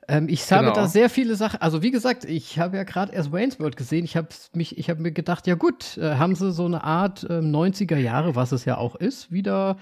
[0.07, 0.75] Ähm, ich habe genau.
[0.75, 4.03] da sehr viele Sachen, also wie gesagt, ich habe ja gerade erst Wayne's World gesehen.
[4.03, 7.23] Ich habe mich, ich habe mir gedacht, ja gut, äh, haben sie so eine Art
[7.23, 9.77] äh, 90er Jahre, was es ja auch ist, wieder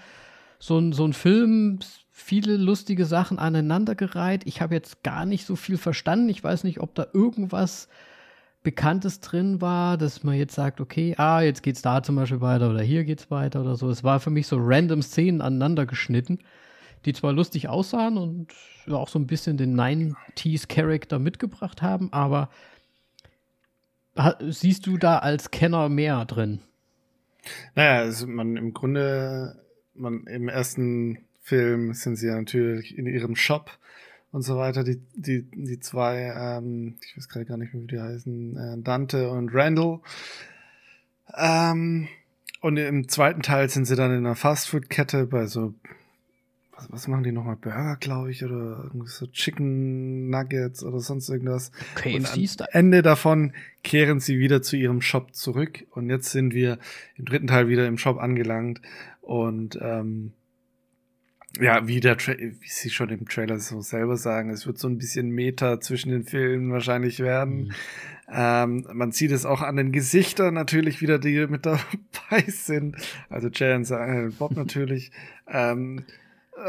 [0.59, 1.79] so ein, so ein Film,
[2.11, 4.45] viele lustige Sachen aneinandergereiht.
[4.45, 6.29] Ich habe jetzt gar nicht so viel verstanden.
[6.29, 7.87] Ich weiß nicht, ob da irgendwas
[8.63, 12.69] Bekanntes drin war, dass man jetzt sagt, okay, ah, jetzt geht's da zum Beispiel weiter
[12.69, 13.89] oder hier geht's weiter oder so.
[13.89, 16.39] Es war für mich so random Szenen aneinander geschnitten,
[17.05, 18.53] die zwar lustig aussahen und
[18.91, 22.49] auch so ein bisschen den 90s-Charakter mitgebracht haben, aber
[24.47, 26.59] siehst du da als Kenner mehr drin?
[27.73, 29.59] Naja, also man im Grunde,
[29.95, 33.77] man im ersten Film sind sie ja natürlich in ihrem Shop
[34.31, 34.85] und so weiter.
[34.85, 38.81] Die, die, die zwei, ähm, ich weiß gerade gar nicht mehr, wie die heißen, äh,
[38.81, 39.99] Dante und Randall.
[41.35, 42.07] Ähm,
[42.61, 45.73] und im zweiten Teil sind sie dann in einer Fastfood-Kette bei so,
[46.71, 47.57] was, was machen die nochmal?
[47.57, 51.73] Burger, glaube ich, oder irgendwie so Chicken Nuggets oder sonst irgendwas.
[51.95, 53.51] KFC und am Ende davon
[53.83, 55.85] kehren sie wieder zu ihrem Shop zurück.
[55.89, 56.79] Und jetzt sind wir
[57.17, 58.81] im dritten Teil wieder im Shop angelangt.
[59.19, 60.31] Und ähm,
[61.59, 64.87] ja, wie, der Tra wie sie schon im Trailer so selber sagen, es wird so
[64.87, 67.63] ein bisschen Meta zwischen den Filmen wahrscheinlich werden.
[67.63, 67.71] Mhm.
[68.33, 72.95] Ähm, man sieht es auch an den Gesichtern natürlich wieder, die mit dabei sind.
[73.29, 75.11] Also Jay und Bob natürlich.
[75.47, 76.05] ähm,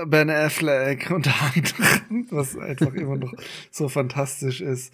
[0.06, 3.34] Ben Affleck unter anderem, was einfach immer noch
[3.70, 4.92] so fantastisch ist.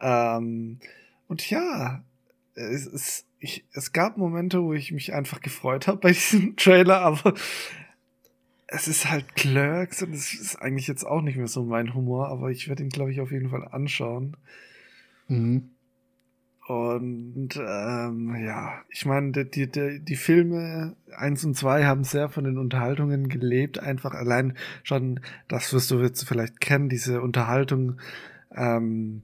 [0.00, 0.78] Ähm,
[1.28, 2.02] und ja,
[2.54, 7.00] es, es, ich, es gab Momente, wo ich mich einfach gefreut habe bei diesem Trailer,
[7.00, 7.34] aber
[8.72, 12.28] es ist halt Clerks und es ist eigentlich jetzt auch nicht mehr so mein Humor,
[12.28, 14.36] aber ich werde ihn, glaube ich, auf jeden Fall anschauen.
[15.26, 15.70] Mhm.
[16.68, 22.44] Und ähm, ja, ich meine, die, die, die Filme 1 und 2 haben sehr von
[22.44, 23.80] den Unterhaltungen gelebt.
[23.80, 27.98] Einfach allein schon, das wirst du jetzt vielleicht kennen, diese Unterhaltung
[28.54, 29.22] ähm,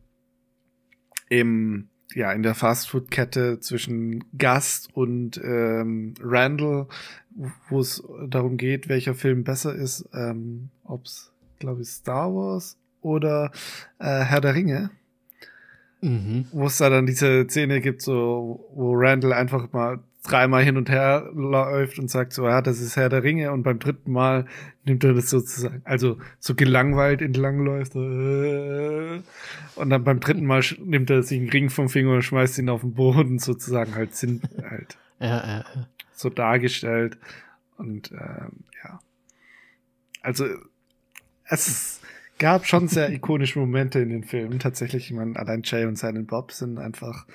[1.28, 6.86] im ja, in der Fastfood-Kette zwischen Gast und ähm, Randall,
[7.68, 12.78] wo es darum geht, welcher Film besser ist, ähm, ob es, glaube ich, Star Wars
[13.02, 13.50] oder
[13.98, 14.90] äh, Herr der Ringe.
[16.00, 16.46] Mhm.
[16.52, 20.90] Wo es da dann diese Szene gibt, so, wo Randall einfach mal dreimal hin und
[20.90, 24.46] her läuft und sagt so, ja, das ist Herr der Ringe und beim dritten Mal
[24.86, 29.20] nimmt er das sozusagen, also so gelangweilt entlang läuft so, äh,
[29.74, 32.68] und dann beim dritten Mal nimmt er sich einen Ring vom Finger und schmeißt ihn
[32.68, 35.88] auf den Boden sozusagen halt sind halt ja, ja, ja.
[36.12, 37.18] so dargestellt
[37.76, 39.00] und ähm, ja,
[40.22, 40.46] also
[41.44, 42.00] es
[42.38, 46.28] gab schon sehr ikonische Momente in den Filmen tatsächlich, ich meine, allein Jay und Silent
[46.28, 47.26] Bob sind einfach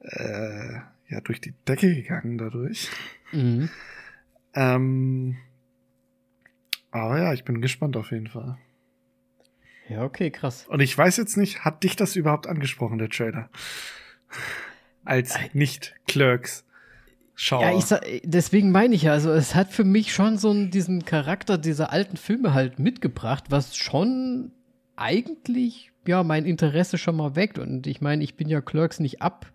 [0.00, 0.74] äh,
[1.08, 2.88] ja durch die Decke gegangen dadurch.
[3.32, 3.68] Mhm.
[4.54, 5.36] Ähm,
[6.90, 8.58] aber ja, ich bin gespannt auf jeden Fall.
[9.88, 10.66] Ja, okay, krass.
[10.68, 13.48] Und ich weiß jetzt nicht, hat dich das überhaupt angesprochen, der Trailer?
[15.04, 16.64] Als nicht Clerks.
[17.34, 17.62] Schauer.
[17.62, 20.70] Ja, ich sag, deswegen meine ich ja, also es hat für mich schon so einen,
[20.70, 24.50] diesen Charakter dieser alten Filme halt mitgebracht, was schon
[24.96, 27.58] eigentlich ja mein Interesse schon mal weckt.
[27.58, 29.46] Und ich meine, ich bin ja Clerks nicht ab,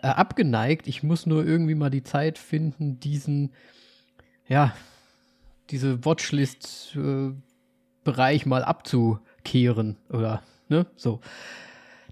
[0.00, 0.86] äh, abgeneigt.
[0.86, 3.52] Ich muss nur irgendwie mal die Zeit finden, diesen,
[4.46, 4.72] ja,
[5.70, 11.20] diese Watchlist-Bereich äh, mal abzukehren oder, ne, so.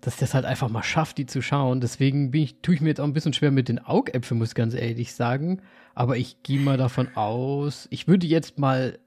[0.00, 1.80] Dass das halt einfach mal schafft, die zu schauen.
[1.80, 4.56] Deswegen ich, tue ich mir jetzt auch ein bisschen schwer mit den Augäpfeln, muss ich
[4.56, 5.62] ganz ehrlich sagen.
[5.94, 8.98] Aber ich gehe mal davon aus, ich würde jetzt mal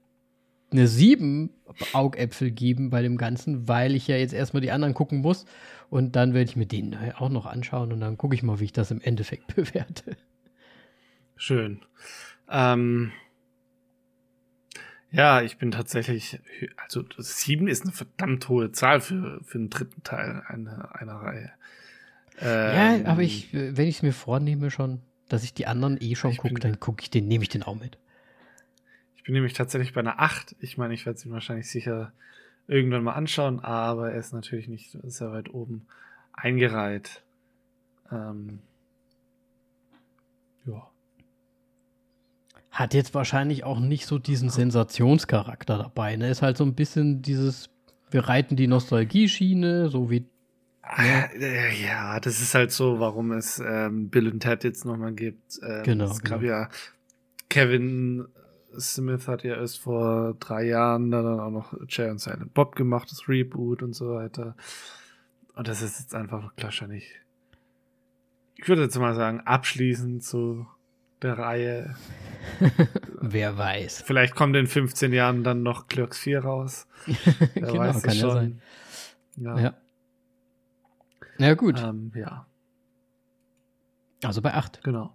[0.70, 1.50] eine 7
[1.92, 5.44] Augäpfel geben bei dem Ganzen, weil ich ja jetzt erstmal die anderen gucken muss.
[5.90, 8.64] Und dann werde ich mir den auch noch anschauen und dann gucke ich mal, wie
[8.64, 10.16] ich das im Endeffekt bewerte.
[11.36, 11.82] Schön.
[12.50, 13.12] Ähm,
[15.16, 16.38] ja, ich bin tatsächlich,
[16.76, 21.52] also sieben ist eine verdammt hohe Zahl für, für einen dritten Teil einer, einer Reihe.
[22.38, 25.00] Ähm, ja, aber ich, wenn ich es mir vornehme schon,
[25.30, 27.76] dass ich die anderen eh schon gucke, dann gucke ich den, nehme ich den auch
[27.76, 27.96] mit.
[29.16, 30.54] Ich bin nämlich tatsächlich bei einer 8.
[30.60, 32.12] Ich meine, ich werde sie wahrscheinlich sicher
[32.68, 35.86] irgendwann mal anschauen, aber er ist natürlich nicht sehr weit oben
[36.34, 37.22] eingereiht.
[38.12, 38.58] Ähm,
[40.66, 40.90] ja.
[42.76, 46.16] Hat jetzt wahrscheinlich auch nicht so diesen Sensationscharakter dabei.
[46.16, 46.28] Ne?
[46.28, 47.70] Ist halt so ein bisschen dieses,
[48.10, 50.26] wir reiten die Nostalgie-Schiene, so wie.
[50.98, 51.30] Ne?
[51.82, 55.58] Ja, das ist halt so, warum es ähm, Bill und Ted jetzt nochmal gibt.
[55.66, 56.10] Ähm, genau.
[56.10, 56.52] Es gab genau.
[56.52, 56.68] ja
[57.48, 58.26] Kevin
[58.78, 63.10] Smith hat ja erst vor drei Jahren dann auch noch Jay und Silent Bob gemacht,
[63.10, 64.54] das Reboot und so weiter.
[65.54, 67.22] Und das ist jetzt einfach wahrscheinlich,
[68.56, 70.66] ich würde jetzt mal sagen, abschließend zu
[71.22, 71.96] der Reihe.
[73.20, 74.02] Wer weiß.
[74.02, 76.86] Vielleicht kommt in 15 Jahren dann noch Clerks 4 raus.
[77.06, 77.14] Wer
[77.54, 78.62] genau, weiß kann ja sein.
[79.36, 79.58] Ja.
[79.58, 79.74] ja.
[81.38, 81.82] Ja, gut.
[81.82, 82.46] Ähm, ja.
[84.24, 84.82] Also bei 8.
[84.82, 85.14] Genau.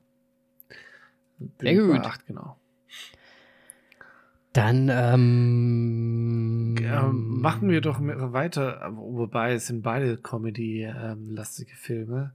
[1.60, 2.02] Sehr gut.
[2.02, 2.58] Bei 8, genau.
[4.54, 12.34] Dann ähm, ja, machen wir doch weiter, wobei es sind beide Comedy-lastige Filme.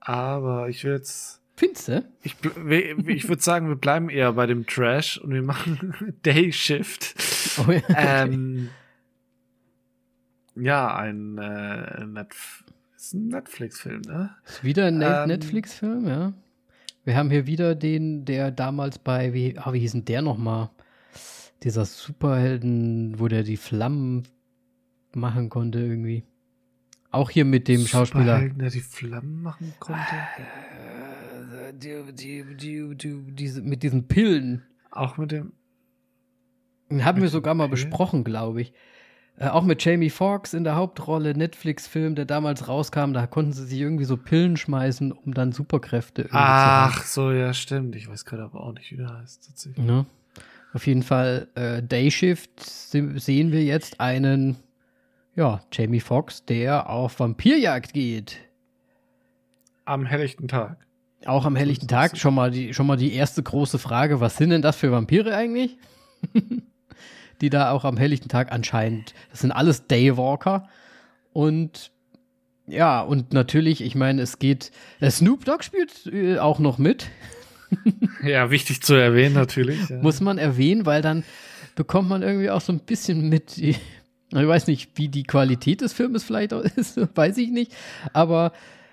[0.00, 1.40] Aber ich will jetzt.
[1.56, 2.04] Findest du?
[2.22, 7.14] Ich, ich würde sagen, wir bleiben eher bei dem Trash und wir machen Day Shift.
[7.58, 7.94] Oh ja, okay.
[7.96, 8.70] ähm,
[10.56, 12.64] ja, ein, äh, Netf
[13.12, 14.34] ein Netflix-Film, ne?
[14.46, 16.32] Ist wieder ein ähm, Netflix-Film, ja.
[17.04, 20.70] Wir haben hier wieder den, der damals bei, wie, ah, wie hieß denn der nochmal?
[21.64, 24.24] dieser Superhelden, wo der die Flammen
[25.14, 26.24] machen konnte irgendwie.
[27.10, 28.48] Auch hier mit dem Schauspieler.
[28.48, 30.02] der die Flammen machen konnte?
[31.78, 34.62] Die, die, die, die, diese, mit diesen Pillen.
[34.90, 35.52] Auch mit dem.
[36.90, 38.72] Den haben wir sogar mal besprochen, glaube ich.
[39.36, 43.66] Äh, auch mit Jamie Foxx in der Hauptrolle, Netflix-Film, der damals rauskam, da konnten sie
[43.66, 47.06] sich irgendwie so Pillen schmeißen, um dann Superkräfte Ach, zu haben.
[47.06, 47.96] so, ja, stimmt.
[47.96, 49.84] Ich weiß gerade aber auch nicht, wie der heißt, tatsächlich.
[49.86, 50.06] Ja.
[50.72, 54.56] Auf jeden Fall äh, Dayshift sehen wir jetzt einen,
[55.34, 58.38] ja, Jamie Foxx, der auf Vampirjagd geht.
[59.84, 60.78] Am helllichten Tag.
[61.26, 62.16] Auch am helllichten Tag.
[62.16, 65.34] Schon mal, die, schon mal die erste große Frage: Was sind denn das für Vampire
[65.34, 65.76] eigentlich?
[67.40, 69.14] die da auch am helllichten Tag anscheinend.
[69.30, 70.68] Das sind alles Daywalker.
[71.32, 71.90] Und
[72.66, 74.70] ja, und natürlich, ich meine, es geht.
[75.00, 77.08] Der Snoop Dogg spielt äh, auch noch mit.
[78.22, 79.88] ja, wichtig zu erwähnen, natürlich.
[79.88, 79.98] Ja.
[79.98, 81.24] Muss man erwähnen, weil dann
[81.74, 83.58] bekommt man irgendwie auch so ein bisschen mit.
[83.58, 83.78] Ich
[84.30, 87.72] weiß nicht, wie die Qualität des Filmes vielleicht ist, weiß ich nicht.
[88.12, 88.83] Aber äh,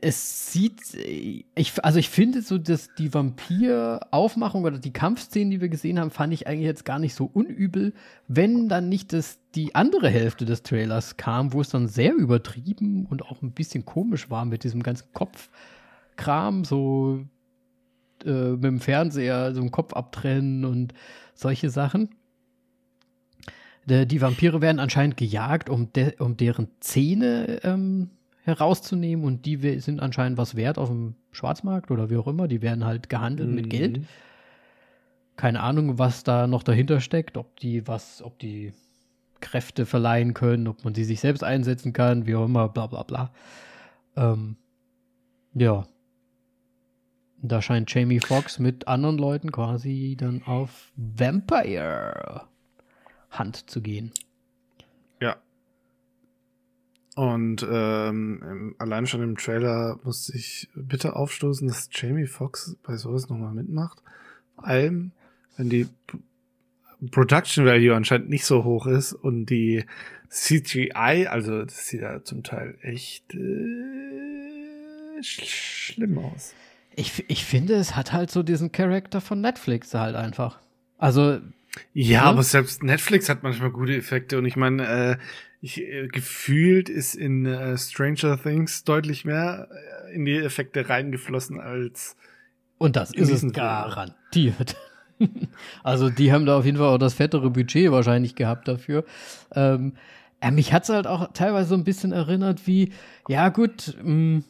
[0.00, 5.60] es sieht, äh, ich, also ich finde so, dass die Vampir-Aufmachung oder die Kampfszenen, die
[5.60, 7.92] wir gesehen haben, fand ich eigentlich jetzt gar nicht so unübel,
[8.26, 13.06] wenn dann nicht das, die andere Hälfte des Trailers kam, wo es dann sehr übertrieben
[13.06, 17.24] und auch ein bisschen komisch war mit diesem ganzen Kopfkram, so
[18.24, 20.94] äh, mit dem Fernseher so einen Kopf abtrennen und
[21.34, 22.10] solche Sachen.
[23.86, 28.10] Die Vampire werden anscheinend gejagt, um, de um deren Zähne ähm,
[28.48, 32.48] herauszunehmen und die sind anscheinend was wert auf dem Schwarzmarkt oder wie auch immer.
[32.48, 33.54] Die werden halt gehandelt mhm.
[33.54, 34.00] mit Geld.
[35.36, 38.72] Keine Ahnung, was da noch dahinter steckt, ob die was, ob die
[39.40, 43.04] Kräfte verleihen können, ob man die sich selbst einsetzen kann, wie auch immer, bla bla
[43.04, 43.32] bla.
[44.16, 44.56] Ähm,
[45.54, 45.86] ja.
[47.40, 52.48] Da scheint Jamie Foxx mit anderen Leuten quasi dann auf Vampire
[53.30, 54.10] Hand zu gehen.
[57.18, 63.28] Und ähm, allein schon im Trailer musste ich bitte aufstoßen, dass Jamie Foxx bei sowas
[63.28, 64.00] nochmal mitmacht.
[64.54, 65.10] Vor allem,
[65.56, 65.88] wenn die
[67.10, 69.84] Production Value anscheinend nicht so hoch ist und die
[70.28, 76.54] CGI, also das sieht ja zum Teil echt äh, sch schlimm aus.
[76.94, 80.60] Ich, ich finde, es hat halt so diesen Charakter von Netflix halt einfach.
[80.98, 81.40] Also.
[81.94, 82.26] Ja, ne?
[82.28, 85.16] aber selbst Netflix hat manchmal gute Effekte und ich meine, äh,
[85.60, 89.68] ich, äh, gefühlt ist in äh, Stranger Things deutlich mehr
[90.06, 92.16] äh, in die Effekte reingeflossen als.
[92.78, 94.76] Und das ist es garantiert.
[95.82, 99.04] also die haben da auf jeden Fall auch das fettere Budget wahrscheinlich gehabt dafür.
[99.52, 99.94] Ähm,
[100.40, 102.92] äh, mich hat es halt auch teilweise so ein bisschen erinnert wie,
[103.28, 104.44] ja gut, mh, mm,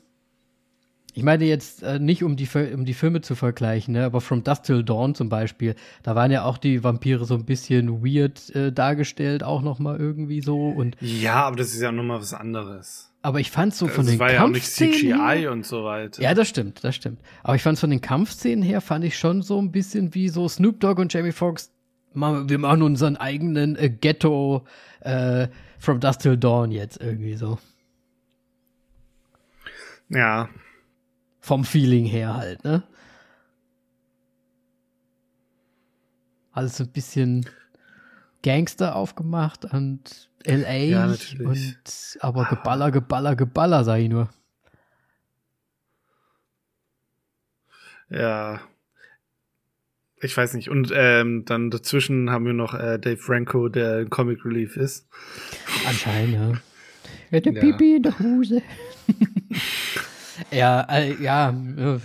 [1.19, 4.05] ich meine jetzt äh, nicht, um die, um die Filme zu vergleichen, ne?
[4.05, 7.45] aber From Dust Till Dawn zum Beispiel, da waren ja auch die Vampire so ein
[7.45, 10.69] bisschen weird äh, dargestellt, auch noch mal irgendwie so.
[10.69, 13.13] Und ja, aber das ist ja nochmal was anderes.
[13.21, 16.23] Aber ich fand so von das den war ja auch nicht CGI und so weiter.
[16.23, 17.19] Ja, das stimmt, das stimmt.
[17.43, 20.49] Aber ich fand von den Kampfszenen her, fand ich schon so ein bisschen wie so
[20.49, 21.73] Snoop Dogg und Jamie Foxx.
[22.15, 24.65] Wir machen unseren eigenen äh, Ghetto
[25.01, 25.49] äh,
[25.81, 27.59] From Dust Till Dawn jetzt irgendwie so.
[30.11, 30.49] Ja,
[31.49, 32.83] vom Feeling her halt, ne?
[36.53, 37.47] Alles ein bisschen
[38.43, 44.29] Gangster aufgemacht und LA ja, und aber Geballer, Geballer, Geballer, sag ich nur.
[48.11, 48.61] Ja.
[50.21, 50.69] Ich weiß nicht.
[50.69, 55.09] Und ähm, dann dazwischen haben wir noch äh, Dave Franco, der Comic Relief ist.
[55.87, 56.53] Anscheinend, ja.
[57.31, 57.53] Er hat ja.
[57.53, 58.63] Pipi in der Hose.
[60.51, 61.51] Ja, äh, ja.
[61.51, 61.99] Äh,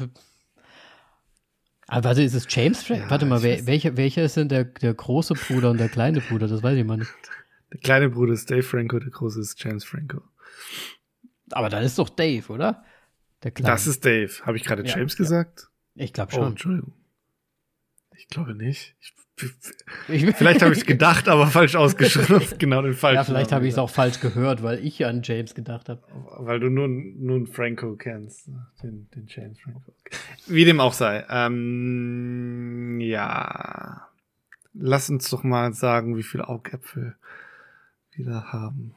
[1.88, 3.04] aber warte, ist es James Franco?
[3.04, 6.22] Ja, warte mal, wer, welcher, welcher ist denn der, der große Bruder und der kleine
[6.22, 6.48] Bruder?
[6.48, 7.12] Das weiß ich mal nicht.
[7.72, 10.22] Der kleine Bruder ist Dave Franco, der große ist James Franco.
[11.52, 12.84] Aber dann ist doch Dave, oder?
[13.44, 13.74] Der kleine.
[13.74, 14.32] Das ist Dave.
[14.44, 15.70] Habe ich gerade James ja, gesagt?
[15.96, 16.44] Ich glaube oh, schon.
[16.46, 16.94] Oh, Entschuldigung.
[18.16, 18.96] Ich glaube nicht.
[19.02, 22.42] Ich Vielleicht habe ich es gedacht, aber falsch ausgeschrieben.
[22.60, 23.18] genau den falschen.
[23.18, 26.02] Ja, vielleicht habe ich es auch falsch gehört, weil ich an James gedacht habe.
[26.38, 28.48] Weil du nur, nur einen Franco kennst.
[28.84, 29.94] Den, den James Franco.
[30.48, 31.26] Wie dem auch sei.
[31.30, 34.08] Ähm, ja.
[34.74, 37.16] Lass uns doch mal sagen, wie viele Augäpfel
[38.12, 38.94] wir da haben.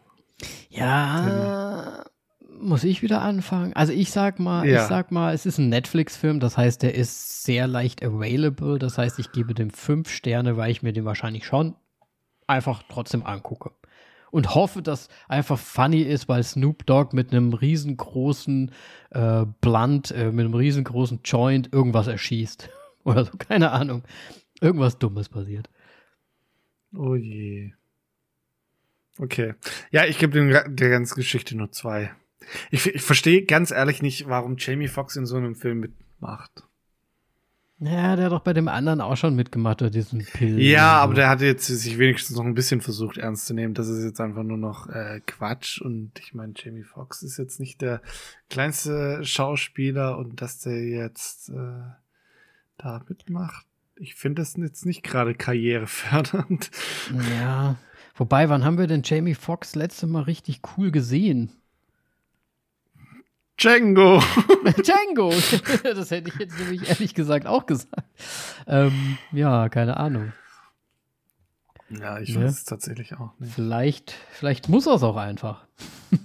[0.68, 2.02] Ja.
[2.02, 2.10] Denn
[2.60, 3.72] muss ich wieder anfangen?
[3.74, 4.82] Also ich sag mal, ja.
[4.82, 8.78] ich sag mal, es ist ein Netflix-Film, das heißt, der ist sehr leicht available.
[8.78, 11.76] Das heißt, ich gebe dem fünf Sterne, weil ich mir den wahrscheinlich schon
[12.46, 13.72] einfach trotzdem angucke.
[14.30, 18.72] Und hoffe, dass einfach funny ist, weil Snoop Dogg mit einem riesengroßen
[19.10, 22.68] äh, Blunt, äh, mit einem riesengroßen Joint irgendwas erschießt.
[23.04, 24.02] Oder so, keine Ahnung.
[24.60, 25.70] Irgendwas Dummes passiert.
[26.94, 27.72] Oh je.
[29.18, 29.54] Okay.
[29.90, 32.14] Ja, ich gebe der ganzen Geschichte nur zwei.
[32.70, 36.62] Ich, ich verstehe ganz ehrlich nicht, warum Jamie Foxx in so einem Film mitmacht.
[37.78, 40.58] Ja, der hat doch bei dem anderen auch schon mitgemacht, oder diesen Pillen.
[40.58, 43.74] Ja, aber der hat jetzt sich wenigstens noch ein bisschen versucht ernst zu nehmen.
[43.74, 45.82] Das ist jetzt einfach nur noch äh, Quatsch.
[45.82, 48.00] Und ich meine, Jamie Foxx ist jetzt nicht der
[48.48, 51.82] kleinste Schauspieler und dass der jetzt äh,
[52.78, 53.66] da mitmacht.
[53.96, 56.70] ich finde das jetzt nicht gerade karrierefördernd.
[57.38, 57.76] Ja.
[58.14, 61.52] Wobei, wann haben wir denn Jamie Foxx letzte Mal richtig cool gesehen?
[63.58, 64.20] Django!
[64.82, 65.30] Django!
[65.82, 68.04] das hätte ich jetzt nämlich ehrlich gesagt auch gesagt.
[68.66, 70.32] Ähm, ja, keine Ahnung.
[71.88, 72.44] Ja, ich Ne?
[72.44, 73.54] weiß es tatsächlich auch nicht.
[73.54, 75.66] Vielleicht, vielleicht muss er es auch einfach.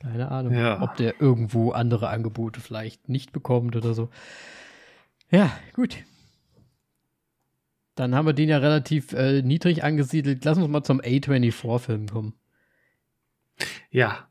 [0.00, 0.82] Keine Ahnung, Ja.
[0.82, 4.08] ob der irgendwo andere Angebote vielleicht nicht bekommt oder so.
[5.30, 5.96] Ja, gut.
[7.96, 10.44] Dann haben wir den ja relativ äh, niedrig angesiedelt.
[10.44, 12.34] Lass uns mal zum A24-Film kommen.
[13.90, 14.28] Ja.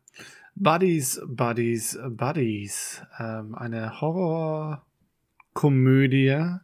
[0.55, 3.03] Buddies, Buddies, Buddies.
[3.19, 6.57] Ähm, eine Horrorkomödie,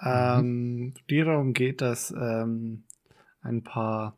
[0.00, 2.82] ähm, die darum geht, dass ähm,
[3.42, 4.16] ein paar,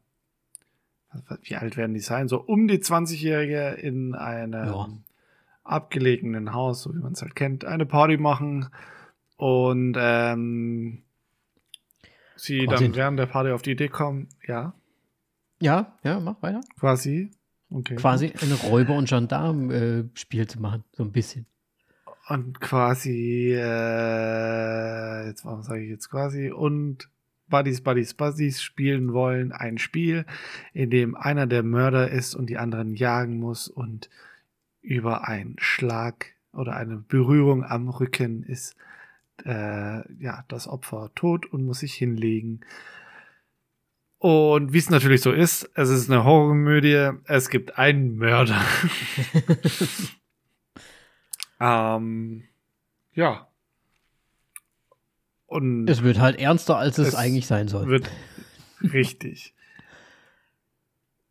[1.43, 2.29] wie alt werden die sein?
[2.29, 4.89] So um die 20-Jährige in einem Ja.
[5.65, 8.69] abgelegenen Haus, so wie man es halt kennt, eine Party machen
[9.37, 11.03] und ähm,
[12.37, 14.73] sie Quasi- dann während der Party auf die Idee kommen, ja,
[15.61, 16.61] Ja, ja, mach weiter.
[16.79, 17.31] quasi.
[17.71, 17.97] Okay.
[17.97, 21.47] Quasi eine Räuber- und Gendarm-Spiel zu machen, so ein bisschen.
[22.29, 27.09] Und quasi, äh, jetzt warum sage ich jetzt quasi, und
[27.49, 30.27] Buddies, Buddies, Buddies spielen wollen ein Spiel,
[30.75, 34.11] in dem einer der Mörder ist und die anderen jagen muss und
[34.83, 38.77] über einen Schlag oder eine Berührung am Rücken ist
[39.45, 42.61] äh, ja das Opfer tot und muss sich hinlegen.
[44.19, 48.61] Und wie es natürlich so ist, es ist eine Horrorkomödie, es gibt einen Mörder.
[51.61, 52.45] ähm,
[53.13, 53.49] ja.
[55.47, 57.87] Und Es wird halt ernster, als es, Es eigentlich sein soll.
[57.87, 58.11] wird
[58.83, 59.55] richtig.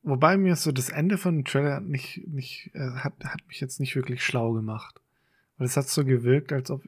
[0.02, 3.82] Wobei mir so das Ende von dem Trailer nicht, nicht, äh, hat, hat mich jetzt
[3.82, 5.02] nicht wirklich schlau gemacht.
[5.58, 6.84] Weil es hat so gewirkt, als ob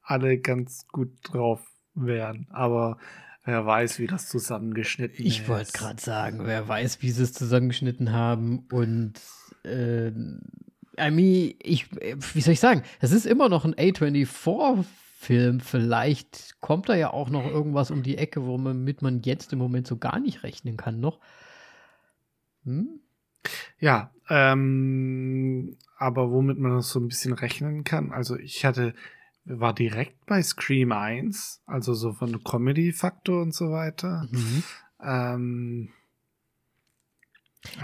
[0.00, 1.60] alle ganz gut drauf
[1.94, 2.46] wären.
[2.50, 2.98] Aber
[3.48, 5.26] wer weiß, wie das zusammengeschnitten ist.
[5.26, 9.14] Ich wollte gerade sagen, wer weiß, wie sie es zusammengeschnitten haben und
[9.64, 11.86] äh, I mean, ich,
[12.34, 15.60] wie soll ich sagen, es ist immer noch ein A24-Film.
[15.60, 19.86] Vielleicht kommt da ja auch noch irgendwas um die Ecke, womit man jetzt im Moment
[19.86, 21.20] so gar nicht rechnen kann noch.
[22.64, 23.00] Hm?
[23.78, 28.92] Ja, ähm, aber womit man das so ein bisschen rechnen kann, also ich hatte,
[29.48, 34.26] war direkt bei Scream 1, also so von Comedy-Faktor und so weiter.
[34.30, 34.62] Mhm.
[35.02, 35.88] Ähm,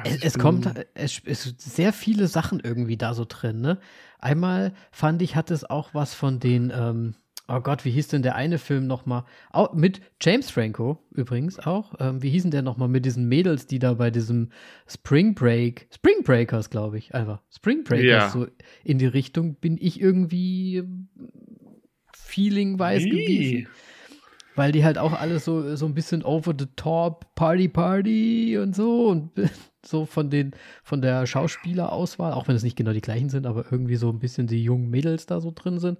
[0.02, 3.78] also Es, es kommt, es, es sind sehr viele Sachen irgendwie da so drin, ne?
[4.18, 7.14] Einmal fand ich, hat es auch was von den, ähm,
[7.48, 9.24] oh Gott, wie hieß denn der eine Film nochmal?
[9.50, 11.94] Auch mit James Franco übrigens auch.
[11.98, 14.50] Ähm, wie hießen der nochmal mit diesen Mädels, die da bei diesem
[14.86, 17.42] Spring Break, Spring Breakers, glaube ich, einfach.
[17.50, 18.30] Spring Breakers, Ja.
[18.30, 18.46] so
[18.82, 20.84] in die Richtung bin ich irgendwie
[22.24, 23.10] ähm, feeling-weiß Wie?
[23.10, 23.68] gewesen.
[24.56, 28.74] Weil die halt auch alles so, so ein bisschen over the top, Party Party und
[28.74, 29.30] so und
[29.84, 30.52] so von den,
[30.82, 34.20] von der Schauspielerauswahl, auch wenn es nicht genau die gleichen sind, aber irgendwie so ein
[34.20, 35.98] bisschen die jungen Mädels da so drin sind.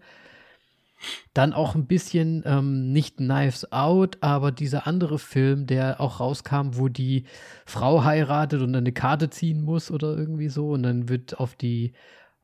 [1.34, 6.76] Dann auch ein bisschen ähm, nicht Knives Out, aber dieser andere Film, der auch rauskam,
[6.76, 7.24] wo die
[7.66, 11.56] Frau heiratet und dann eine Karte ziehen muss oder irgendwie so und dann wird auf
[11.56, 11.92] die,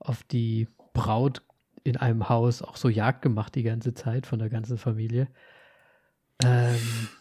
[0.00, 1.42] auf die Braut
[1.84, 5.28] in einem Haus auch so Jagd gemacht die ganze Zeit von der ganzen Familie.
[6.42, 6.76] Ähm,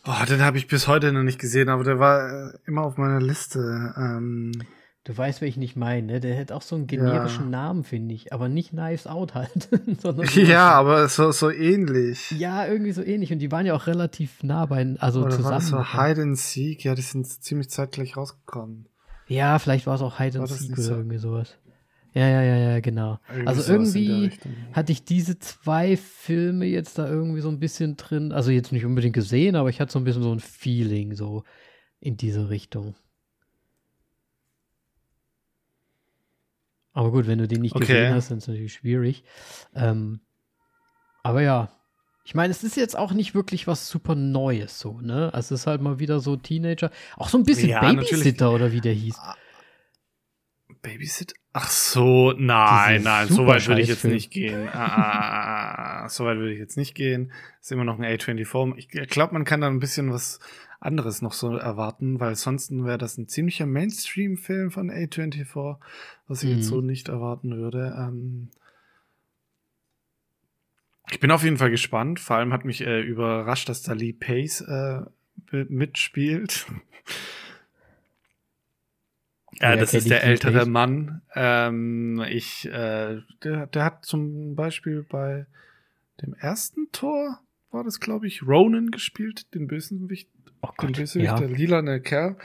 [0.05, 2.97] Oh, den habe ich bis heute noch nicht gesehen, aber der war äh, immer auf
[2.97, 3.93] meiner Liste.
[3.97, 4.51] Ähm,
[5.03, 6.19] du weißt, welchen ich meine, ne?
[6.21, 7.49] Der hat auch so einen generischen Ja.
[7.49, 9.69] Namen, finde ich, aber nicht Knives Out halt.
[10.35, 12.31] ja, aber so, so ähnlich.
[12.31, 13.33] Ja, irgendwie so ähnlich.
[13.33, 15.55] Und die waren ja auch relativ nah bei, also Oder war zusammen.
[15.55, 16.85] das so Hide and Seek?
[16.85, 18.87] Ja, die sind ziemlich zeitgleich rausgekommen.
[19.27, 20.93] Ja, vielleicht war es auch Hide War and Seek nicht oder so?
[20.95, 21.55] irgendwie sowas.
[22.13, 23.19] Ja, ja, ja, ja, genau.
[23.27, 24.31] Irgendwie also irgendwie
[24.73, 28.31] hatte ich diese zwei Filme jetzt da irgendwie so ein bisschen drin.
[28.31, 31.43] Also jetzt nicht unbedingt gesehen, aber ich hatte so ein bisschen so ein Feeling so
[31.99, 32.95] in diese Richtung.
[36.93, 37.85] Aber gut, wenn du den nicht Okay.
[37.85, 39.23] gesehen hast, dann ist es natürlich schwierig.
[39.75, 40.19] Ähm,
[41.23, 41.69] aber ja,
[42.23, 45.33] ich meine, es ist jetzt auch nicht wirklich was super Neues so, ne?
[45.33, 46.91] Also es ist halt mal wieder so Teenager.
[47.17, 48.01] Auch so ein bisschen Ja, natürlich.
[48.11, 49.19] Babysitter oder wie der hieß.
[50.81, 51.33] Babysit?
[51.51, 54.67] Ach so, nein, nein, so weit würde ich jetzt nicht gehen.
[54.69, 57.31] Ah, ah, ah, ah, so weit würde ich jetzt nicht gehen.
[57.59, 58.75] Ist immer noch ein A24.
[58.77, 60.39] Ich glaube, man kann da ein bisschen was
[60.79, 65.77] anderes noch so erwarten, weil sonst wäre das ein ziemlicher Mainstream-Film von A24,
[66.27, 66.55] was ich Mhm.
[66.55, 67.95] jetzt so nicht erwarten würde.
[67.99, 68.51] Ähm
[71.11, 72.19] ich bin auf jeden Fall gespannt.
[72.19, 75.01] Vor allem hat mich äh, überrascht, dass da Lee Pace äh,
[75.51, 76.67] mi- mitspielt.
[79.59, 80.67] Ja, das ist der nicht ältere Pace?
[80.67, 81.21] Mann.
[81.35, 85.45] Ähm, ich, äh, der, der hat zum Beispiel bei
[86.21, 87.39] dem ersten Tor
[87.71, 90.29] war das, glaube ich, Ronan gespielt, den Bösewicht.
[90.61, 91.37] Oh den Gott, Bösewicht, ja.
[91.37, 92.37] der lilane Kerl.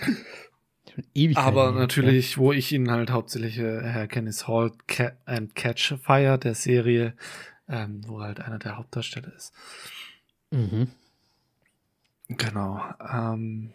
[1.14, 5.94] Ewig Aber natürlich, wo ich ihn halt hauptsächlich äh, herkenne, ist Halt Ca and Catch
[6.02, 7.14] Fire, der Serie,
[7.68, 9.52] ähm, wo halt einer der Hauptdarsteller ist.
[10.50, 10.58] Ja.
[10.58, 10.88] Mhm.
[12.28, 12.82] Genau.
[13.12, 13.72] Ähm,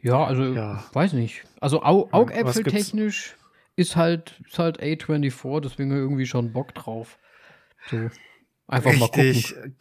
[0.00, 0.84] Ja, also Ja.
[0.92, 1.44] weiß nicht.
[1.60, 3.36] Also Au Augäpfel technisch
[3.76, 7.18] ist halt, ist halt A24, deswegen irgendwie schon Bock drauf.
[7.90, 8.10] So.
[8.66, 9.54] Einfach mal richtig.
[9.54, 9.76] gucken.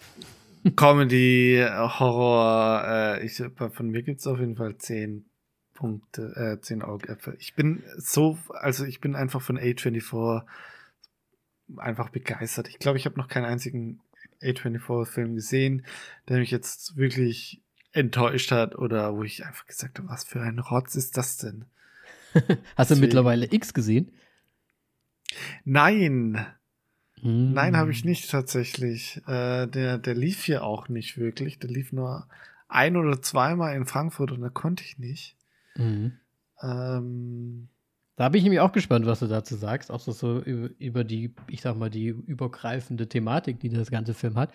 [0.75, 5.25] Comedy, Horror, äh, ich, von mir gibt's auf jeden Fall zehn
[5.73, 7.35] Punkte, äh, zehn Augäpfel.
[7.39, 10.43] Ich bin so, also ich bin einfach von A24
[11.77, 12.67] einfach begeistert.
[12.67, 14.01] Ich glaube, ich habe noch keinen einzigen
[14.41, 15.85] A24-Film gesehen,
[16.27, 17.61] der mich jetzt wirklich
[17.93, 21.65] enttäuscht hat oder wo ich einfach gesagt habe, was für ein Rotz ist das denn?
[22.33, 24.11] Hast du deswegen- mittlerweile X gesehen?
[25.63, 26.45] Nein,
[27.21, 27.53] Hm.
[27.53, 29.21] nein, habe ich nicht tatsächlich.
[29.27, 31.59] Äh, der, der lief hier auch nicht wirklich.
[31.59, 32.27] Der lief nur
[32.67, 35.35] ein oder zweimal in Frankfurt und da konnte ich nicht.
[35.75, 36.13] Mhm.
[36.63, 37.67] Ähm,
[38.15, 39.91] Da bin ich nämlich auch gespannt, was du dazu sagst.
[39.91, 44.13] Auch so, so über, über die, ich sag mal, die übergreifende Thematik, die das ganze
[44.13, 44.51] Film hat.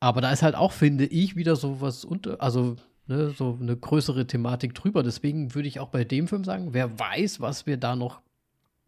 [0.00, 2.76] Aber da ist halt auch, finde ich, wieder so was unter, also
[3.06, 5.02] ne, so eine größere Thematik drüber.
[5.02, 8.22] Deswegen würde ich auch bei dem Film sagen, wer weiß, was wir da noch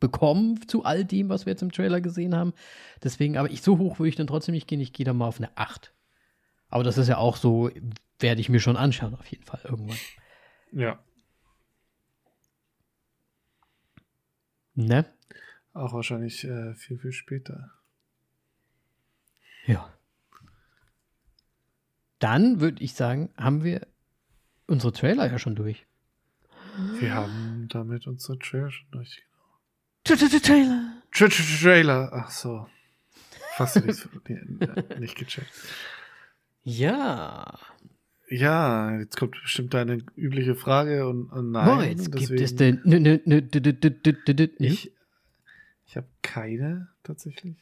[0.01, 2.55] bekommen zu all dem, was wir jetzt im Trailer gesehen haben.
[3.05, 4.81] Deswegen, aber ich so hoch würde ich dann trotzdem nicht gehen.
[4.81, 5.93] Ich gehe da mal auf eine 8.
[6.69, 7.71] Aber das ist ja auch so,
[8.19, 9.99] werde ich mir schon anschauen, auf jeden Fall irgendwann.
[10.73, 10.99] ja,
[14.75, 15.05] Ne?
[15.75, 17.71] auch wahrscheinlich äh, viel, viel später.
[19.67, 19.93] Ja.
[22.23, 23.87] Dann würde ich sagen, haben wir
[24.69, 25.87] unsere Trailer ja schon durch.
[27.01, 29.23] Wir haben damit unsere Trailer schon durch.
[30.05, 30.93] Trailer.
[31.13, 32.67] Tra- Tra- Trailer, ach so.
[33.57, 35.51] Fast nicht, äh, nicht gecheckt.
[36.63, 37.59] Ja.
[38.29, 41.67] Ja, jetzt kommt bestimmt deine übliche Frage und, und nein.
[41.67, 42.81] Moritz, gibt es denn.
[45.87, 47.57] Ich habe keine tatsächlich.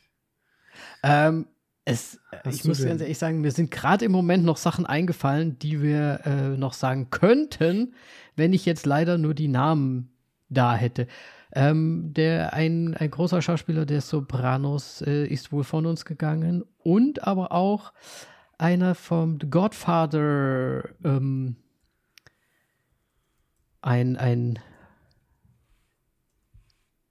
[1.02, 1.46] Ähm,
[1.90, 5.58] es, Hast ich muss ganz ehrlich sagen, mir sind gerade im Moment noch Sachen eingefallen,
[5.58, 7.94] die wir äh, noch sagen könnten,
[8.36, 10.10] wenn ich jetzt leider nur die Namen
[10.48, 11.06] da hätte.
[11.52, 17.26] Ähm, der ein, ein großer Schauspieler der Sopranos äh, ist wohl von uns gegangen und
[17.26, 17.92] aber auch
[18.56, 21.56] einer vom The Godfather, ähm,
[23.82, 24.58] ein, ein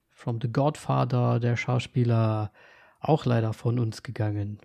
[0.10, 2.52] from The Godfather, der Schauspieler,
[3.00, 4.60] auch leider von uns gegangen.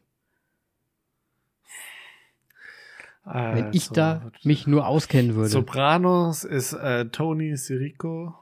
[3.24, 5.48] Wenn ich Also, da mich nur auskennen würde.
[5.48, 8.34] Sopranos ist äh, Tony Sirico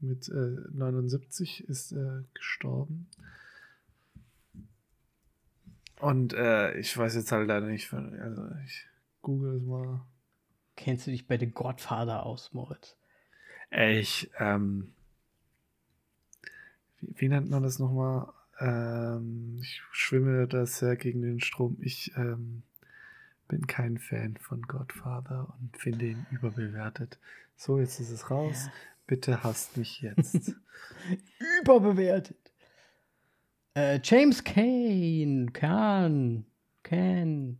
[0.00, 3.08] mit äh, 79 ist äh, gestorben.
[6.00, 8.86] Und äh, ich weiß jetzt halt leider nicht, also ich
[9.22, 10.00] google es mal.
[10.76, 12.96] Kennst du dich bei The Godfather aus, Moritz?
[13.70, 14.92] Ich, ähm,
[16.98, 18.32] wie, wie nennt man das nochmal?
[18.58, 21.76] Ähm, ich schwimme da sehr gegen den Strom.
[21.80, 22.62] Ich ähm,
[23.48, 27.18] bin kein Fan von Godfather und finde ihn überbewertet.
[27.56, 28.66] So, jetzt ist es raus.
[28.66, 28.72] Ja.
[29.06, 30.54] Bitte hasst mich jetzt.
[31.60, 32.52] Überbewertet.
[33.74, 36.46] Äh, James Kane, Kahn,
[36.82, 37.58] Kane.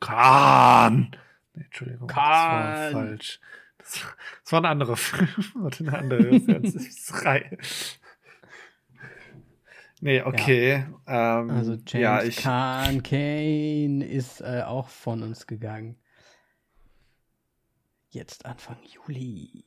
[0.00, 1.16] Kahn!
[1.54, 2.92] Nee, Entschuldigung, das war Kahn.
[2.92, 3.40] falsch.
[3.78, 4.06] Das,
[4.42, 7.58] das war ein anderer Film oder eine andere Fernsehreihe.
[10.04, 10.84] Nee, okay.
[11.06, 15.96] Ähm, Also James ja, ich, Kahn, Kane ist äh, auch von uns gegangen.
[18.10, 19.64] Jetzt Anfang Juli.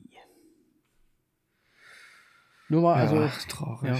[2.68, 3.90] Nur mal, also ja, traurig.
[3.90, 3.98] ja.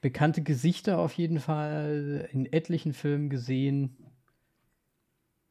[0.00, 3.98] bekannte Gesichter auf jeden Fall in etlichen Filmen gesehen.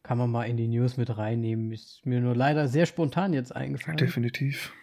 [0.01, 1.71] Kann man mal in die News mit reinnehmen.
[1.71, 3.97] Ist mir nur leider sehr spontan jetzt eingefallen.
[3.97, 4.73] Definitiv.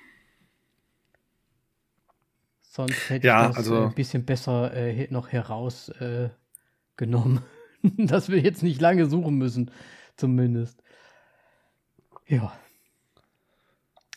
[2.80, 7.40] Sonst hätte Ja, ich das also- äh, ein bisschen besser äh, noch herausgenommen,
[7.82, 9.70] äh, dass wir jetzt nicht lange suchen müssen,
[10.16, 10.82] zumindest.
[12.26, 12.52] Ja.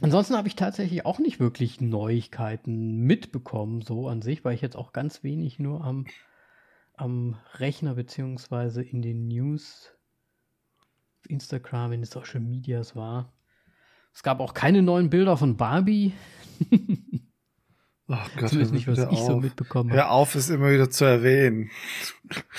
[0.01, 4.75] Ansonsten habe ich tatsächlich auch nicht wirklich Neuigkeiten mitbekommen, so an sich, weil ich jetzt
[4.75, 6.05] auch ganz wenig nur am,
[6.95, 9.91] am Rechner beziehungsweise in den News,
[11.27, 13.31] Instagram, in den Social Medias war.
[14.13, 16.13] Es gab auch keine neuen Bilder von Barbie.
[18.15, 19.41] Oh Gott, Zumindest nicht, was ich so auf.
[19.41, 20.01] mitbekommen habe.
[20.01, 21.71] Hör auf, es immer wieder zu erwähnen.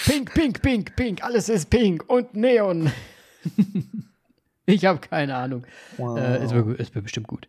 [0.05, 2.91] Pink, pink, pink, pink, alles ist pink und Neon.
[4.67, 5.65] ich habe keine Ahnung.
[5.97, 6.19] Wow.
[6.19, 7.47] Äh, es, wird, es wird bestimmt gut.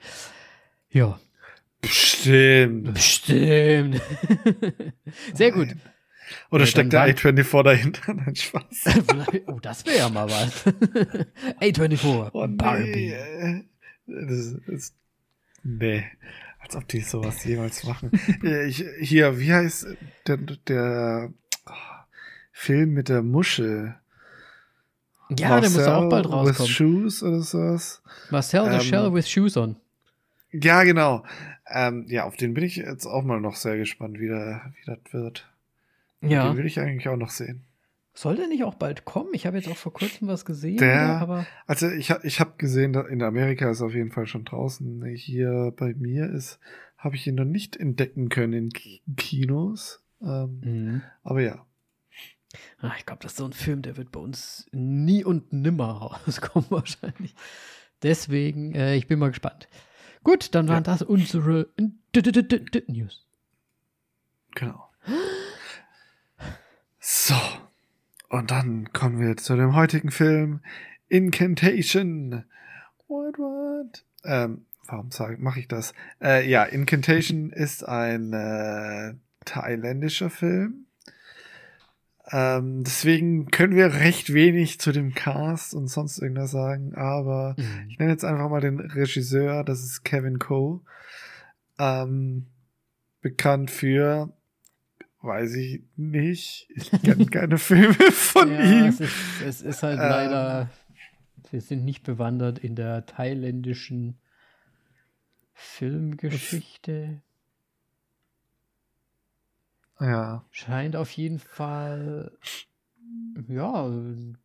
[0.89, 1.20] Ja.
[1.82, 2.93] Bestimmt.
[2.93, 4.01] Bestimmt.
[5.34, 5.70] Sehr gut.
[6.51, 8.14] Oder Ja, steckt der A24 dahinter?
[8.14, 8.86] Nein, Spaß.
[9.47, 10.66] oh, das wäre ja mal was.
[11.62, 12.30] A24.
[12.34, 12.56] Oh, nee.
[12.56, 13.16] Barbie.
[14.08, 14.95] Das ist,
[15.64, 16.03] nee.
[16.66, 18.11] Als ob die sowas jemals machen.
[18.43, 19.88] Äh, ich, hier, wie heißt
[20.28, 21.32] der, der
[21.66, 22.05] ah,
[22.51, 23.95] Film mit der Muschel?
[25.30, 26.72] Ja, der muss auch bald With rauskommen.
[26.72, 28.01] Shoes oder sowas?
[28.30, 29.76] Marcel the Ähm, Shell with Shoes on.
[30.51, 31.24] Ja, genau.
[31.68, 34.86] Ähm, ja, auf den bin ich jetzt auch mal noch sehr gespannt, wie, der, wie
[34.86, 35.49] das wird.
[36.22, 36.47] Ja.
[36.47, 37.64] Den will ich eigentlich auch noch sehen.
[38.18, 39.30] Soll der nicht auch bald kommen?
[39.34, 40.78] Ich habe jetzt auch vor kurzem was gesehen.
[40.78, 44.45] Der- wieder, aber Also ich, ich habe gesehen, in Amerika ist auf jeden Fall schon
[44.45, 45.03] draußen.
[45.16, 46.59] Hier bei mir ist,
[46.97, 50.01] habe ich ihn noch nicht entdecken können in Ki- Kinos.
[50.22, 51.01] Ähm, Mhm.
[51.24, 51.66] aber ja.
[52.80, 55.91] Ah, ich glaube, das ist so ein Film, der wird bei uns nie und nimmer
[56.26, 57.36] rauskommen wahrscheinlich.
[58.01, 59.68] Deswegen, äh, ich bin mal gespannt.
[60.24, 61.68] Gut, dann waren das unsere
[62.88, 63.28] News.
[64.55, 64.89] Genau.
[66.99, 67.36] So.
[68.30, 70.62] Und dann kommen wir zu dem heutigen Film
[71.08, 72.46] Incantation.
[73.08, 74.04] What, what?
[74.24, 75.94] Ähm, warum mache ich das?
[76.22, 79.14] Äh, ja, Incantation ist ein äh,
[79.46, 80.86] thailändischer Film.
[82.32, 87.90] Ähm, deswegen können wir recht wenig zu dem Cast und sonst irgendwas sagen, aber Mhm.
[87.90, 90.82] ich nenne jetzt einfach mal den Regisseur, das ist Kevin Coe.
[91.78, 92.48] Ähm,
[93.22, 94.34] bekannt für,
[95.26, 98.86] weiß ich nicht, ich kenne keine Filme von ja, ihm.
[98.86, 100.10] Es ist, es ist halt Ähm.
[100.10, 100.70] leider,
[101.52, 104.18] wir sind nicht bewandert in der thailändischen
[105.54, 107.22] Filmgeschichte.
[110.00, 112.38] Ja, Scheint auf jeden Fall,
[113.48, 114.38] ja, ein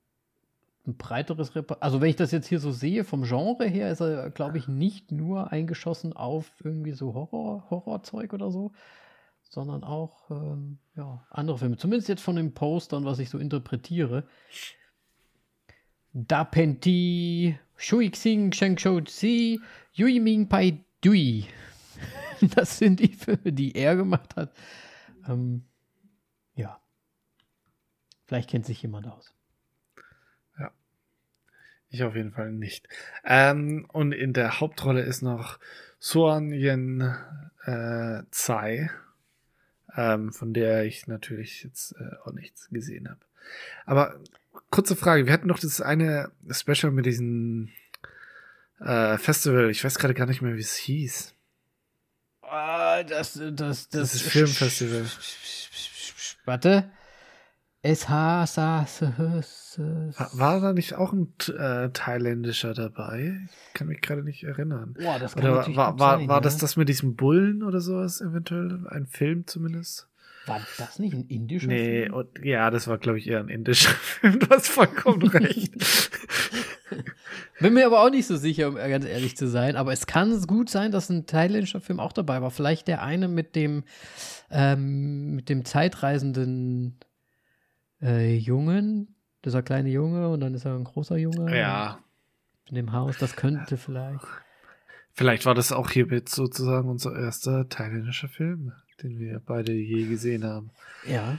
[0.97, 1.83] breiteres Repertoire.
[1.83, 4.69] Also, wenn ich das jetzt hier so sehe, vom Genre her, ist er, glaube ich,
[4.69, 8.73] nicht nur eingeschossen auf irgendwie so Horror, Horrorzeug oder so,
[9.51, 11.77] sondern auch ähm, ja, andere Filme.
[11.77, 14.25] Zumindest jetzt von den Postern, was ich so interpretiere.
[16.13, 19.61] Da Penti, Shui Xing Sheng Shou Zi,
[19.93, 21.47] Yui Ming Pai Dui.
[22.55, 24.57] Das sind die Filme, die er gemacht hat.
[25.29, 25.67] Ähm,
[26.55, 26.81] ja.
[28.25, 29.35] Vielleicht kennt sich jemand aus.
[31.91, 32.89] ich auf jeden Fall nicht.
[33.25, 35.59] Ähm, und in der Hauptrolle ist noch
[35.99, 37.15] Suan Yen
[37.65, 38.89] äh, Tsai,
[39.97, 43.21] ähm, von der ich natürlich jetzt äh, auch nichts gesehen habe.
[43.87, 44.21] Aber
[44.71, 47.71] kurze Frage, wir hatten doch das eine Special mit diesem
[48.81, 51.35] äh, Festival, ich weiß gerade gar nicht mehr, wie es hieß.
[52.43, 55.07] Ah, das, das, Das ist Filmfestival.
[56.45, 56.91] Warte.
[57.83, 58.47] SH
[59.71, 59.83] sa
[60.17, 63.41] War, war da nicht auch ein äh, thailändischer dabei?
[63.69, 64.95] Ich kann mich gerade nicht erinnern.
[65.01, 66.41] Boah, das kann Oder war, war, sein, war ja.
[66.41, 68.87] das das mit diesem Bullen oder sowas eventuell?
[68.89, 70.09] Ein Film zumindest?
[70.47, 72.15] War das nicht ein indischer Nee, Film?
[72.15, 74.41] und, ja, das war, glaube ich, eher ein indischer Film.
[74.41, 76.11] Du hast vollkommen recht.
[77.61, 79.77] Bin mir aber auch nicht so sicher, um ganz ehrlich zu sein.
[79.77, 82.51] Aber es kann gut sein, dass ein thailändischer Film auch dabei war.
[82.51, 83.85] Vielleicht der eine mit dem,
[84.51, 86.99] ähm, mit dem zeitreisenden
[88.03, 89.15] äh, Jungen.
[89.45, 91.57] Dieser kleine Junge und dann ist er ein großer Junge.
[91.59, 91.99] ja,
[92.69, 93.17] In dem Haus.
[93.19, 94.25] Das könnte vielleicht.
[95.13, 98.73] vielleicht war das auch hiermit sozusagen unser erster thailändischer Film,
[99.03, 100.71] den wir beide je gesehen haben.
[101.07, 101.39] Ja.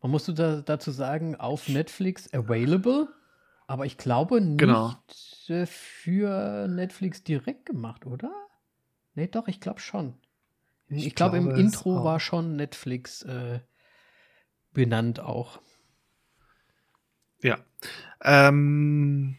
[0.00, 3.08] Man musste da, dazu sagen, auf Netflix available.
[3.66, 4.94] Aber ich glaube nicht Genau.
[5.48, 8.30] äh, für Netflix direkt gemacht, oder?
[9.14, 10.14] Nee, doch, ich glaube schon.
[10.88, 13.60] Ich, Ich glaube, im glaube es Intro war schon Netflix äh,
[14.72, 15.60] benannt auch.
[17.44, 17.58] Ja.
[18.22, 19.36] Ähm,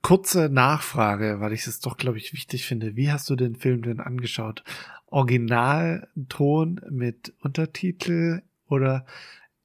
[0.00, 2.96] kurze Nachfrage, weil ich es doch, glaube ich, wichtig finde.
[2.96, 4.62] Wie hast du den Film denn angeschaut?
[5.06, 9.04] Originalton mit Untertitel oder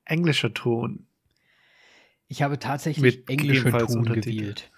[0.06, 1.06] englischer Ton?
[2.28, 4.38] Ich habe tatsächlich Mit englische gegebenenfalls Ton Untertitel.
[4.38, 4.72] gewählt.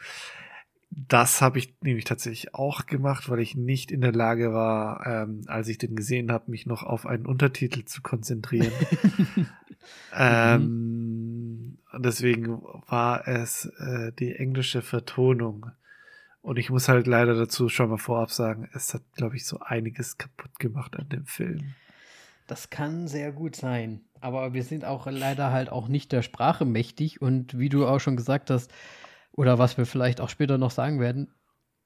[0.90, 5.42] Das habe ich nämlich tatsächlich auch gemacht, weil ich nicht in der Lage war, ähm,
[5.48, 8.72] als ich den gesehen habe, mich noch auf einen Untertitel zu konzentrieren.
[10.16, 11.25] ähm,
[11.96, 15.72] und deswegen war es äh, die englische Vertonung.
[16.42, 19.60] Und ich muss halt leider dazu schon mal vorab sagen, es hat, glaube ich, so
[19.62, 21.74] einiges kaputt gemacht an dem Film.
[22.48, 24.02] Das kann sehr gut sein.
[24.20, 27.22] Aber wir sind auch leider halt auch nicht der Sprache mächtig.
[27.22, 28.72] Und wie du auch schon gesagt hast,
[29.32, 31.34] oder was wir vielleicht auch später noch sagen werden,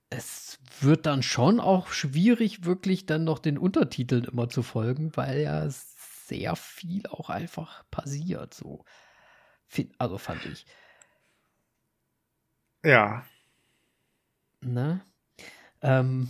[0.10, 5.42] es wird dann schon auch schwierig, wirklich dann noch den Untertiteln immer zu folgen, weil
[5.42, 8.56] ja sehr viel auch einfach passiert.
[8.56, 8.84] So.
[9.98, 10.66] Also fand ich.
[12.84, 13.24] Ja,
[14.62, 15.02] Ne?
[15.82, 16.30] Ähm,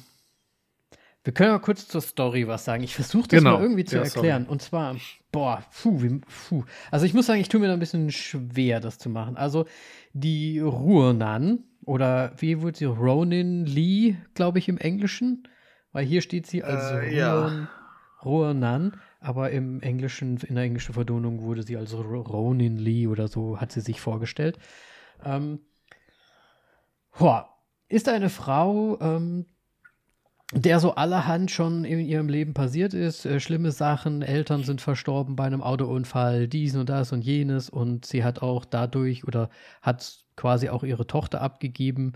[1.24, 2.84] Wir können ja kurz zur Story was sagen.
[2.84, 4.46] Ich versuche das Genau, mal irgendwie zu ja, erklären.
[4.48, 4.96] Und zwar,
[5.32, 6.64] boah, puh, wie, puh.
[6.92, 9.36] Also ich muss sagen, ich tue mir da ein bisschen schwer, das zu machen.
[9.36, 9.66] Also
[10.14, 12.86] die Ruonan oder wie wurde sie?
[12.86, 15.48] Ronin Lee, glaube ich, im Englischen.
[15.92, 17.34] Weil hier steht sie als Äh, ja.
[17.42, 17.68] Ruon,
[18.24, 23.28] Ruonan, aber im Englischen, in der englischen Verdonung wurde sie als Ro- Ronin Lee oder
[23.28, 24.57] so, hat sie sich vorgestellt.
[25.24, 25.59] Ähm,
[27.17, 27.49] boah,
[27.89, 29.45] ist eine Frau, ähm,
[30.53, 33.26] der so allerhand schon in ihrem Leben passiert ist.
[33.26, 37.70] Äh, schlimme Sachen, Eltern sind verstorben bei einem Autounfall, dies und das und jenes.
[37.70, 39.49] Und sie hat auch dadurch oder
[39.82, 42.13] hat quasi auch ihre Tochter abgegeben,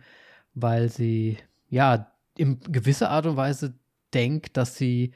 [0.54, 1.38] weil sie
[1.70, 3.76] ja in gewisser Art und Weise
[4.14, 5.14] denkt, dass sie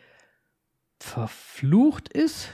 [1.00, 2.50] verflucht ist.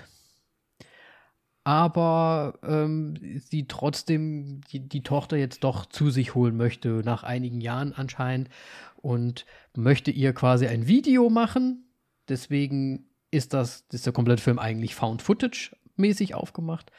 [1.65, 7.61] Aber ähm, sie trotzdem die, die Tochter jetzt doch zu sich holen möchte, nach einigen
[7.61, 8.49] Jahren anscheinend
[8.97, 11.85] und möchte ihr quasi ein Video machen.
[12.27, 16.91] Deswegen ist das, ist der komplette Film eigentlich Found Footage mäßig aufgemacht.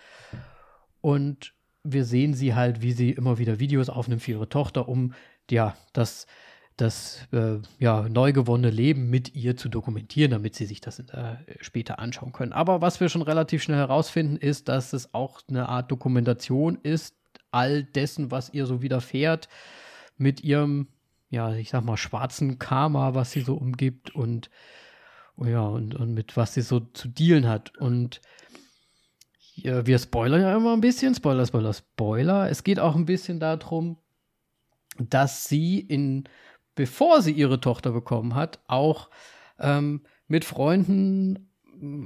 [1.01, 5.13] Und wir sehen sie halt, wie sie immer wieder Videos aufnimmt für ihre Tochter, um
[5.51, 6.27] ja das,
[6.77, 11.45] das äh, ja, neu gewonnene Leben mit ihr zu dokumentieren, damit sie sich das der,
[11.61, 12.53] später anschauen können.
[12.53, 17.15] Aber was wir schon relativ schnell herausfinden, ist, dass es auch eine Art Dokumentation ist,
[17.53, 19.49] all dessen, was ihr so widerfährt,
[20.17, 20.89] mit ihrem
[21.35, 24.51] ja, ich sag mal, schwarzen Karma, was sie so umgibt und
[25.37, 27.77] oh ja, und, und mit was sie so zu dealen hat.
[27.77, 28.21] Und
[29.55, 32.49] ja, wir spoilern ja immer ein bisschen, Spoiler, Spoiler, Spoiler.
[32.51, 33.99] Es geht auch ein bisschen darum,
[34.99, 36.25] dass sie in,
[36.75, 39.11] bevor sie ihre Tochter bekommen hat, auch
[39.59, 41.51] ähm, mit Freunden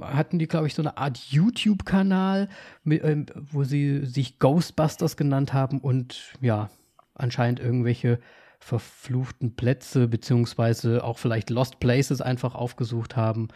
[0.01, 2.49] hatten die, glaube ich, so eine Art YouTube-Kanal,
[2.85, 6.69] ähm, wo sie sich Ghostbusters genannt haben und ja,
[7.13, 8.19] anscheinend irgendwelche
[8.59, 13.47] verfluchten Plätze beziehungsweise auch vielleicht Lost Places einfach aufgesucht haben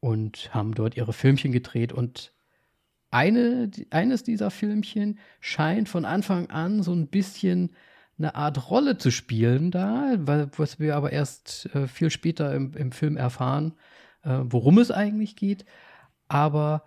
[0.00, 1.92] und haben dort ihre Filmchen gedreht.
[1.92, 2.32] Und
[3.10, 7.70] eine, eines dieser Filmchen scheint von Anfang an so ein bisschen
[8.22, 12.74] eine Art Rolle zu spielen da, weil, was wir aber erst äh, viel später im,
[12.74, 13.74] im Film erfahren,
[14.22, 15.64] äh, worum es eigentlich geht.
[16.28, 16.84] Aber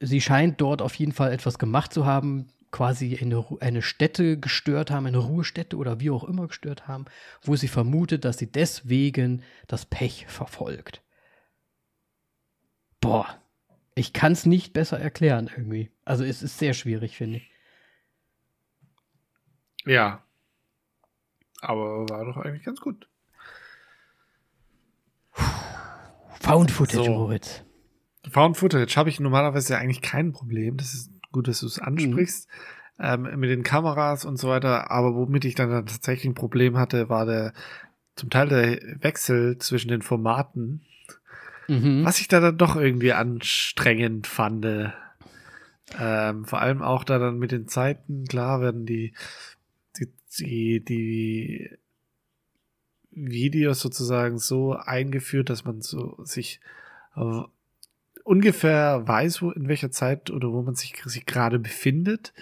[0.00, 4.90] sie scheint dort auf jeden Fall etwas gemacht zu haben, quasi eine, eine Stätte gestört
[4.90, 7.06] haben, eine Ruhestätte oder wie auch immer gestört haben,
[7.42, 11.02] wo sie vermutet, dass sie deswegen das Pech verfolgt.
[13.00, 13.26] Boah,
[13.94, 15.90] ich kann es nicht besser erklären irgendwie.
[16.04, 17.50] Also es ist sehr schwierig, finde ich.
[19.84, 20.22] Ja.
[21.60, 23.08] Aber war doch eigentlich ganz gut.
[26.40, 27.10] Found Footage, So.
[27.10, 27.64] Moritz.
[28.30, 30.76] Found Footage habe ich normalerweise ja eigentlich kein Problem.
[30.76, 32.48] Das ist gut, dass du es ansprichst.
[32.98, 34.90] Ähm, mit den Kameras und so weiter.
[34.90, 37.52] Aber womit ich dann tatsächlich ein Problem hatte, war der
[38.16, 40.84] zum Teil der Wechsel zwischen den Formaten.
[41.68, 42.04] Mhm.
[42.04, 44.66] Was ich da dann doch irgendwie anstrengend fand.
[45.98, 49.14] Ähm, vor allem auch da dann mit den Zeiten, klar werden die,
[50.38, 51.70] die, die,
[53.10, 56.60] Videos sozusagen so eingeführt, dass man so sich
[57.16, 57.42] äh,
[58.24, 62.32] ungefähr weiß, wo, in welcher Zeit oder wo man sich, sich gerade befindet.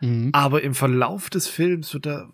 [0.00, 0.30] Mhm.
[0.32, 2.32] Aber im Verlauf des Films wird da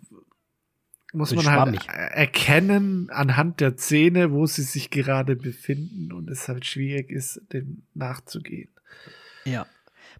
[1.13, 6.65] muss man halt erkennen anhand der Szene, wo sie sich gerade befinden und es halt
[6.65, 8.69] schwierig ist, dem nachzugehen.
[9.43, 9.65] Ja.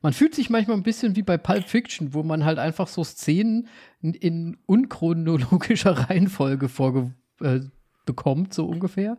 [0.01, 3.03] Man fühlt sich manchmal ein bisschen wie bei Pulp Fiction, wo man halt einfach so
[3.03, 3.67] Szenen
[4.01, 7.59] in, in unchronologischer Reihenfolge vorge äh,
[8.05, 9.17] bekommt, so ungefähr.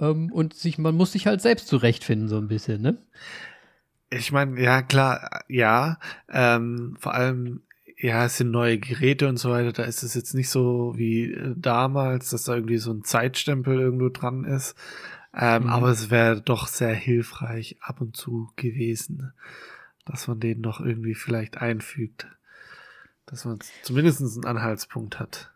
[0.00, 2.98] Ähm, und sich, man muss sich halt selbst zurechtfinden, so ein bisschen, ne?
[4.10, 5.98] Ich meine, ja, klar, ja.
[6.28, 7.62] Ähm, vor allem,
[7.96, 9.72] ja, es sind neue Geräte und so weiter.
[9.72, 13.78] Da ist es jetzt nicht so wie äh, damals, dass da irgendwie so ein Zeitstempel
[13.78, 14.74] irgendwo dran ist.
[15.34, 15.68] Ähm, Mhm.
[15.70, 19.32] Aber es wäre doch sehr hilfreich ab und zu gewesen,
[20.04, 22.26] dass man den noch irgendwie vielleicht einfügt.
[23.26, 25.52] Dass man zumindest einen Anhaltspunkt hat.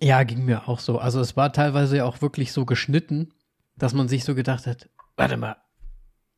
[0.00, 0.98] Ja, ging mir auch so.
[0.98, 3.32] Also es war teilweise ja auch wirklich so geschnitten,
[3.76, 5.56] dass man sich so gedacht hat, warte mal,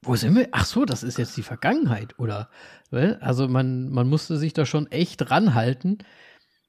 [0.05, 0.49] wo sind wir?
[0.51, 2.51] Ach so, das ist jetzt die Vergangenheit, oder?
[2.91, 5.99] Also man, man musste sich da schon echt ranhalten,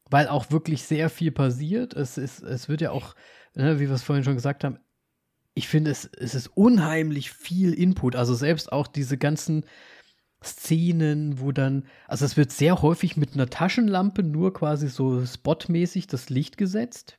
[0.09, 1.95] weil auch wirklich sehr viel passiert.
[1.95, 3.15] Es, ist, es wird ja auch,
[3.55, 4.77] ne, wie wir es vorhin schon gesagt haben,
[5.55, 8.15] ich finde, es, es ist unheimlich viel Input.
[8.15, 9.65] Also selbst auch diese ganzen
[10.43, 16.07] Szenen, wo dann, also es wird sehr häufig mit einer Taschenlampe nur quasi so spotmäßig
[16.07, 17.17] das Licht gesetzt,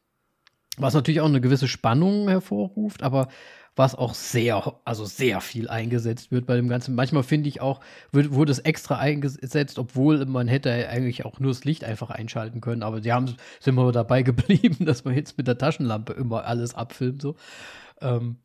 [0.76, 3.28] was natürlich auch eine gewisse Spannung hervorruft, aber
[3.76, 6.94] was auch sehr, also sehr viel eingesetzt wird bei dem Ganzen.
[6.94, 7.80] Manchmal finde ich auch,
[8.12, 12.60] wird, wurde es extra eingesetzt, obwohl man hätte eigentlich auch nur das Licht einfach einschalten
[12.60, 16.44] können, aber die haben, sind immer dabei geblieben, dass man jetzt mit der Taschenlampe immer
[16.44, 17.34] alles abfilmt, so.
[18.00, 18.36] Ähm,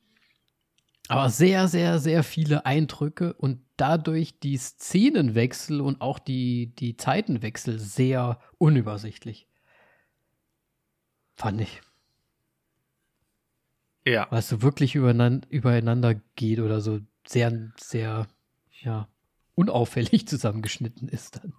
[1.10, 7.80] aber sehr, sehr, sehr viele Eindrücke und dadurch die Szenenwechsel und auch die, die Zeitenwechsel
[7.80, 9.48] sehr unübersichtlich.
[11.36, 11.82] Fand ich.
[14.06, 14.28] Ja.
[14.30, 18.28] Weil es so wirklich übereinander, übereinander geht oder so sehr, sehr,
[18.82, 19.08] ja,
[19.56, 21.54] unauffällig zusammengeschnitten ist dann.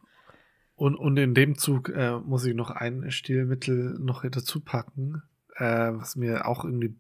[0.77, 5.23] Und, und in dem Zug äh, muss ich noch ein Stilmittel noch dazu packen,
[5.57, 6.95] äh, was mir auch irgendwie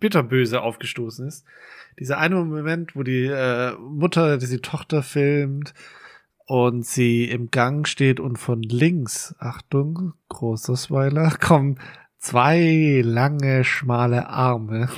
[0.00, 1.44] bitterböse aufgestoßen ist.
[1.98, 5.74] Dieser eine Moment, wo die äh, Mutter diese Tochter filmt
[6.46, 11.78] und sie im Gang steht und von links, Achtung, großer Spoiler, kommen
[12.18, 14.88] zwei lange, schmale Arme.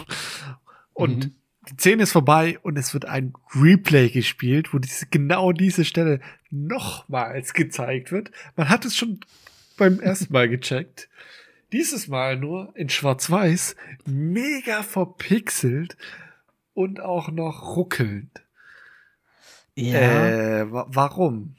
[0.92, 1.34] Und mhm.
[1.68, 6.20] die Szene ist vorbei und es wird ein Replay gespielt, wo diese, genau diese Stelle
[6.50, 8.30] nochmals gezeigt wird.
[8.56, 9.20] Man hat es schon
[9.76, 11.08] beim ersten Mal gecheckt.
[11.72, 15.96] Dieses Mal nur in Schwarz-Weiß, mega verpixelt
[16.74, 18.44] und auch noch ruckelnd.
[19.74, 20.28] Ja.
[20.28, 21.56] Äh, warum?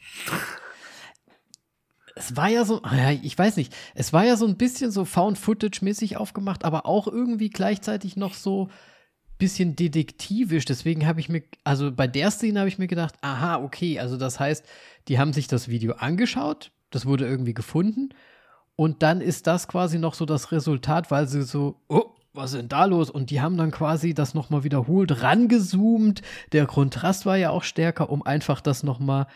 [2.16, 2.82] es war ja so,
[3.24, 7.50] ich weiß nicht, es war ja so ein bisschen so Found-Footage-mäßig aufgemacht, aber auch irgendwie
[7.50, 8.70] gleichzeitig noch so
[9.40, 10.66] bisschen detektivisch.
[10.66, 14.16] Deswegen habe ich mir, also bei der Szene habe ich mir gedacht, aha, okay, also
[14.18, 14.64] das heißt,
[15.08, 18.14] die haben sich das Video angeschaut, das wurde irgendwie gefunden
[18.76, 22.60] und dann ist das quasi noch so das Resultat, weil sie so, oh, was ist
[22.60, 23.10] denn da los?
[23.12, 26.24] Und die haben dann quasi das nochmal wiederholt, rangezoomt.
[26.52, 29.28] Der Kontrast war ja auch stärker, um einfach das nochmal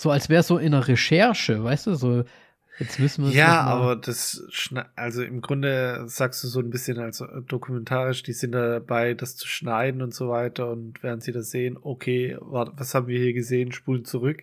[0.00, 2.24] so als wäre es so in einer Recherche, weißt du, so
[2.78, 4.42] jetzt müssen wir Ja, aber das
[4.96, 9.46] also im Grunde sagst du so ein bisschen als dokumentarisch, die sind dabei, das zu
[9.46, 13.72] schneiden und so weiter und während sie das sehen, okay, was haben wir hier gesehen,
[13.72, 14.42] spulen zurück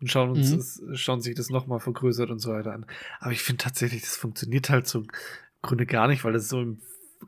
[0.00, 0.56] und schauen uns mhm.
[0.56, 2.86] das, schauen sich das nochmal vergrößert und so weiter an.
[3.20, 5.08] Aber ich finde tatsächlich, das funktioniert halt im
[5.62, 6.80] Grunde gar nicht, weil es so im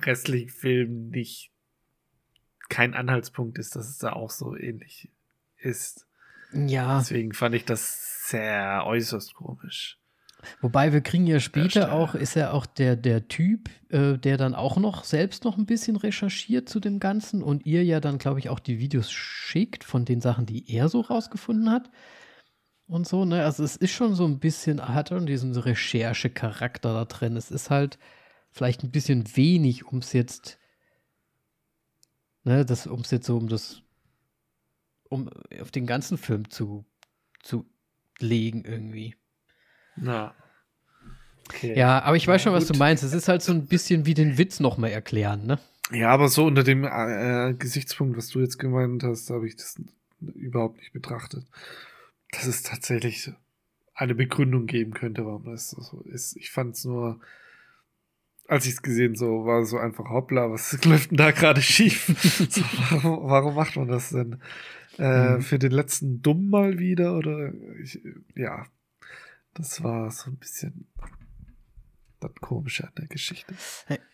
[0.02, 1.50] restlichen Film nicht
[2.68, 5.10] kein Anhaltspunkt ist, dass es da auch so ähnlich
[5.58, 6.06] ist.
[6.52, 6.98] Ja.
[6.98, 9.98] Deswegen fand ich das sehr äußerst komisch.
[10.60, 14.54] Wobei wir kriegen ja später auch, ist ja auch der, der Typ, äh, der dann
[14.54, 18.38] auch noch selbst noch ein bisschen recherchiert zu dem Ganzen und ihr ja dann, glaube
[18.38, 21.90] ich, auch die Videos schickt von den Sachen, die er so rausgefunden hat.
[22.90, 23.44] Und so, ne?
[23.44, 27.36] Also es ist schon so ein bisschen, hat schon diesen Recherchecharakter da drin.
[27.36, 28.00] Es ist halt
[28.50, 30.58] vielleicht ein bisschen wenig, um es jetzt,
[32.42, 33.82] ne, das, um es jetzt so um das
[35.08, 35.30] um
[35.60, 36.84] auf den ganzen Film zu,
[37.42, 37.64] zu
[38.18, 39.14] legen irgendwie.
[39.94, 40.34] Na.
[41.48, 41.76] Okay.
[41.78, 43.04] Ja, aber ich weiß schon, was du meinst.
[43.04, 45.60] Es ist halt so ein bisschen wie den Witz nochmal erklären, ne?
[45.92, 49.80] Ja, aber so unter dem äh, Gesichtspunkt, was du jetzt gemeint hast, habe ich das
[50.20, 51.46] überhaupt nicht betrachtet.
[52.32, 53.32] Dass es tatsächlich
[53.94, 56.36] eine Begründung geben könnte, warum das so ist.
[56.36, 57.20] Ich fand es nur,
[58.48, 62.06] als ich es gesehen so war so einfach hoppla, was läuft denn da gerade schief?
[62.50, 64.40] so, warum, warum macht man das denn?
[64.98, 65.42] Äh, mhm.
[65.42, 67.52] Für den letzten Dumm mal wieder oder
[67.82, 68.00] ich,
[68.34, 68.66] ja,
[69.54, 70.86] das war so ein bisschen
[72.20, 73.54] das Komische an der Geschichte.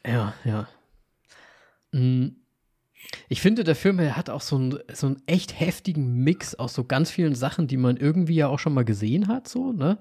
[0.04, 0.68] Ja, ja.
[1.92, 2.36] Mhm.
[3.28, 6.84] Ich finde, der Film hat auch so einen, so einen echt heftigen Mix aus so
[6.84, 9.98] ganz vielen Sachen, die man irgendwie ja auch schon mal gesehen hat, so, ne?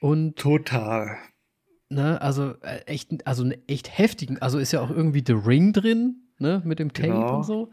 [0.00, 0.36] Und.
[0.36, 1.18] Total.
[1.92, 5.74] Ne, also äh, echt, also einen echt heftigen, also ist ja auch irgendwie The Ring
[5.74, 7.36] drin, ne, mit dem Tape genau.
[7.36, 7.70] und so.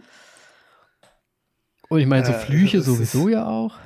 [1.88, 3.78] Und ich meine, so äh, Flüche sowieso ist, ja auch.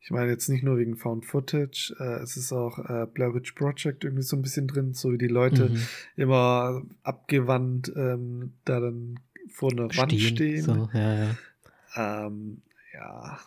[0.00, 3.52] Ich meine jetzt nicht nur wegen Found Footage, äh, es ist auch äh, Blair Witch
[3.52, 5.82] Project irgendwie so ein bisschen drin, so wie die Leute mhm.
[6.16, 10.62] immer abgewandt ähm, da dann vor einer stehen, Wand stehen.
[10.62, 12.26] So, ja, ja.
[12.26, 13.38] Ähm, ja.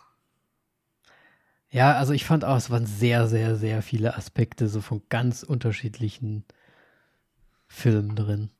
[1.70, 5.42] Ja, also ich fand auch, es waren sehr, sehr, sehr viele Aspekte so von ganz
[5.44, 6.44] unterschiedlichen
[7.68, 8.50] Filmen drin.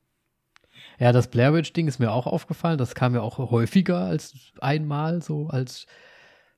[0.99, 2.79] Ja, das Blair Witch-Ding ist mir auch aufgefallen.
[2.79, 5.87] Das kam ja auch häufiger als einmal so als.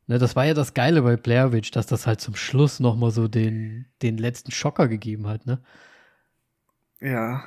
[0.09, 3.13] Ne, das war ja das Geile bei Blair Witch, dass das halt zum Schluss nochmal
[3.13, 5.61] so den, den letzten Schocker gegeben hat, ne?
[7.01, 7.45] Ja.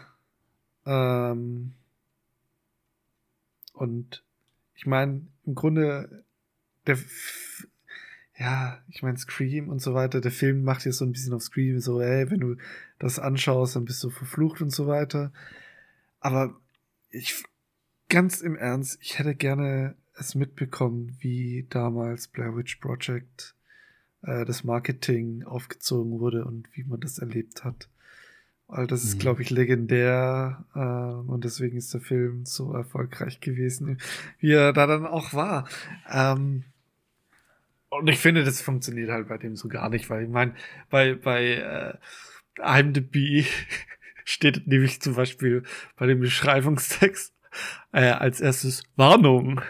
[0.85, 1.73] Ähm.
[3.75, 4.23] Und
[4.73, 6.23] ich meine, im Grunde,
[6.87, 6.97] der,
[8.37, 11.43] ja, ich meine, Scream und so weiter, der Film macht jetzt so ein bisschen auf
[11.43, 12.55] Scream, so, ey, wenn du
[12.99, 15.31] das anschaust, dann bist du verflucht und so weiter.
[16.19, 16.59] Aber
[17.09, 17.43] ich,
[18.09, 23.55] ganz im Ernst, ich hätte gerne es mitbekommen, wie damals Blair Witch Project
[24.21, 27.89] äh, das Marketing aufgezogen wurde und wie man das erlebt hat.
[28.67, 29.19] Weil das ist, mhm.
[29.19, 33.99] glaube ich, legendär äh, und deswegen ist der Film so erfolgreich gewesen,
[34.39, 35.67] wie er da dann auch war.
[36.11, 36.63] Ähm,
[37.89, 40.55] und ich finde, das funktioniert halt bei dem so gar nicht, weil ich meine,
[40.89, 41.99] bei, bei
[42.63, 43.45] äh, IMDb
[44.25, 45.63] steht nämlich zum Beispiel
[45.95, 47.35] bei dem Beschreibungstext
[47.91, 49.61] Äh, als erstes Warnung.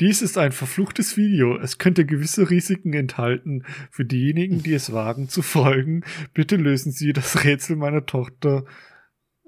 [0.00, 1.56] Dies ist ein verfluchtes Video.
[1.56, 3.64] Es könnte gewisse Risiken enthalten.
[3.90, 8.64] Für diejenigen, die es wagen zu folgen, bitte lösen Sie das Rätsel meiner Tochter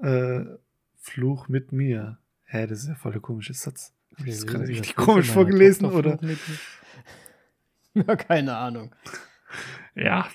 [0.02, 0.40] äh,
[0.96, 2.18] Fluch mit mir.
[2.44, 3.92] Hä, das ist ja voll der komische Satz.
[4.16, 6.18] Hab ich das gerade richtig komisch vorgelesen, oder?
[7.94, 8.94] Ja, keine Ahnung.
[9.96, 10.28] Ja.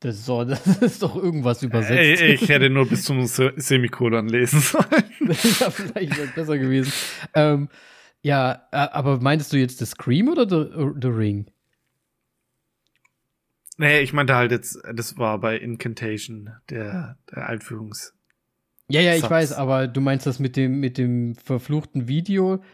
[0.00, 2.22] Das ist, doch, das ist doch irgendwas übersetzt.
[2.22, 4.84] Ey, ich hätte nur bis zum Se Semikolon lesen sollen.
[5.60, 6.92] ja, vielleicht wäre es besser gewesen.
[7.34, 7.68] Ähm,
[8.26, 11.46] ja, äh, aber meinst du jetzt The Scream oder The, The Ring?
[13.76, 18.14] Nee, ich meinte halt jetzt, das war bei Incantation, der, der Einführungs.
[18.88, 19.30] Ja, ja, ich Satz.
[19.30, 22.64] weiß, aber du meinst das mit dem, mit dem verfluchten Video?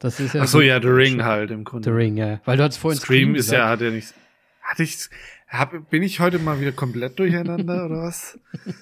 [0.00, 0.42] Das ist ja.
[0.42, 1.88] Ach so, ja, The Ring halt im Grunde.
[1.88, 2.40] The Ring, ja.
[2.44, 3.58] Weil du hattest vorhin Scream ist gesagt.
[3.58, 4.14] ja, hat ja nichts.
[4.62, 5.08] Hatte ich,
[5.52, 8.38] hab, bin ich heute mal wieder komplett durcheinander oder was?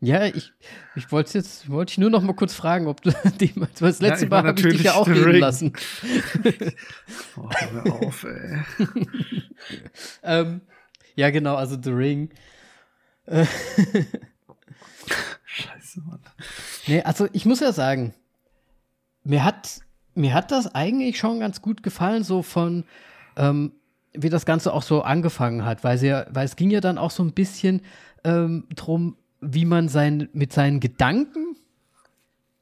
[0.00, 0.52] Ja, ich,
[0.94, 3.10] ich wollte jetzt, wollte ich nur noch mal kurz fragen, ob du
[3.40, 5.72] die, das Ja, letzte ich Mal habe ich dich ja auch reden lassen.
[7.36, 8.62] Oh, hör auf, ey.
[10.22, 10.60] ähm,
[11.16, 12.30] ja, genau, also The Ring.
[15.44, 16.20] Scheiße, Mann.
[16.86, 18.14] Nee, also ich muss ja sagen,
[19.24, 19.80] mir hat,
[20.14, 22.84] mir hat das eigentlich schon ganz gut gefallen, so von,
[23.36, 23.72] ähm,
[24.22, 27.10] wie das Ganze auch so angefangen hat, weil, sie, weil es ging ja dann auch
[27.10, 27.82] so ein bisschen
[28.24, 31.56] ähm, drum, wie man sein, mit seinen Gedanken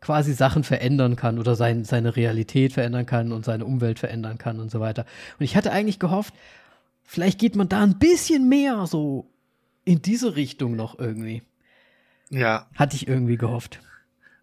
[0.00, 4.60] quasi Sachen verändern kann oder sein, seine Realität verändern kann und seine Umwelt verändern kann
[4.60, 5.04] und so weiter.
[5.38, 6.34] Und ich hatte eigentlich gehofft,
[7.04, 9.26] vielleicht geht man da ein bisschen mehr so
[9.84, 11.42] in diese Richtung noch irgendwie.
[12.30, 13.80] Ja, Hatte ich irgendwie gehofft.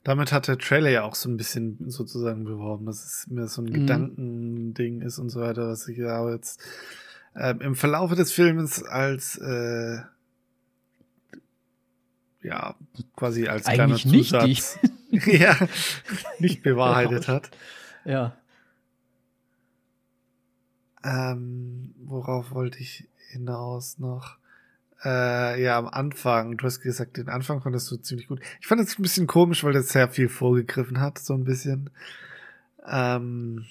[0.04, 3.62] damit hat der Trailer ja auch so ein bisschen sozusagen beworben, dass es mir so
[3.62, 3.74] ein Mhm.
[3.74, 6.62] Gedankending ist und so weiter, was ich ja jetzt
[7.36, 10.00] ähm, im Verlaufe des Films als äh,
[12.42, 12.76] ja
[13.16, 14.80] quasi als Eigentlich kleiner nicht Zusatz
[15.26, 15.56] ja
[16.40, 17.52] nicht bewahrheitet hat.
[18.06, 18.36] Ja.
[21.04, 24.38] Ähm, worauf wollte ich hinaus noch?
[25.04, 28.40] Äh, ja, am Anfang, du hast gesagt, den Anfang fandest du ziemlich gut.
[28.62, 31.90] Ich fand es ein bisschen komisch, weil das sehr viel vorgegriffen hat, so ein bisschen.
[32.88, 33.66] Ähm,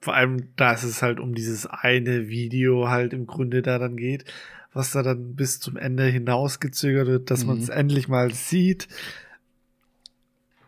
[0.00, 3.96] vor allem, da es es halt um dieses eine Video halt im Grunde da dann
[3.96, 4.24] geht,
[4.72, 7.46] was da dann bis zum Ende hinausgezögert wird, dass Mhm.
[7.48, 8.86] man es endlich mal sieht.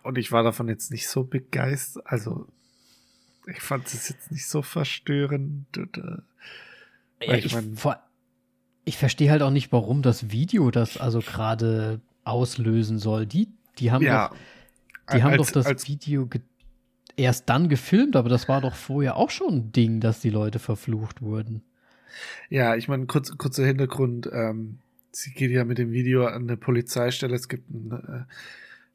[0.02, 2.04] Und ich war davon jetzt nicht so begeistert.
[2.06, 2.46] Also,
[3.46, 5.66] ich fand es jetzt nicht so verstörend.
[5.76, 6.22] Oder,
[7.22, 7.76] Ja, Weil ich, ich mein-
[8.86, 13.26] ich verstehe halt auch nicht, warum das Video das also gerade auslösen soll.
[13.26, 14.36] Die, die haben ja, doch,
[15.14, 16.40] die haben als- doch das als, Video ge
[17.20, 20.58] erst dann gefilmt, aber das war doch vorher auch schon ein Ding, dass die Leute
[20.58, 21.62] verflucht wurden.
[22.48, 24.28] Ja, ich meine, kurz, kurzer Hintergrund.
[24.32, 24.78] Ähm,
[25.12, 27.34] sie geht ja mit dem Video an eine Polizeistelle.
[27.34, 28.24] Es gibt ein, äh,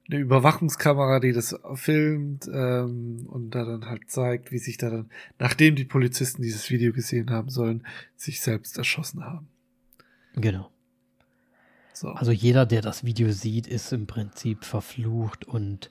[0.07, 5.09] eine Überwachungskamera, die das filmt ähm, und da dann halt zeigt, wie sich da dann,
[5.39, 9.47] nachdem die Polizisten dieses Video gesehen haben sollen, sich selbst erschossen haben.
[10.35, 10.69] Genau.
[11.93, 12.09] So.
[12.09, 15.89] Also jeder, der das Video sieht, ist im Prinzip verflucht und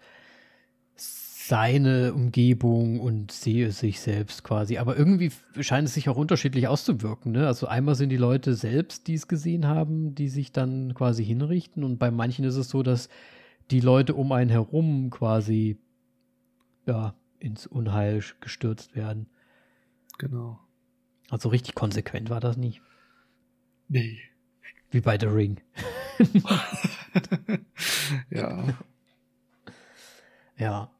[1.46, 4.78] seine Umgebung und sehe sich selbst quasi.
[4.78, 5.30] Aber irgendwie
[5.60, 7.32] scheint es sich auch unterschiedlich auszuwirken.
[7.32, 7.46] Ne?
[7.46, 11.84] Also einmal sind die Leute selbst, die es gesehen haben, die sich dann quasi hinrichten.
[11.84, 13.10] Und bei manchen ist es so, dass
[13.70, 15.76] die Leute um einen herum quasi
[16.86, 19.26] ja, ins Unheil gestürzt werden.
[20.16, 20.58] genau.
[21.28, 22.80] Also richtig konsequent war das nicht.
[23.88, 24.18] Nee.
[24.90, 25.60] Wie bei The Ring.
[28.30, 28.64] ja.
[30.56, 30.93] Ja.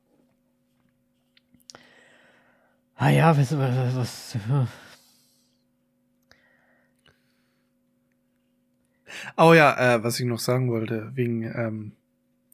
[3.05, 4.69] Ah ja, was, was, was
[9.37, 11.93] Oh ja, äh, was ich noch sagen wollte, wegen ähm,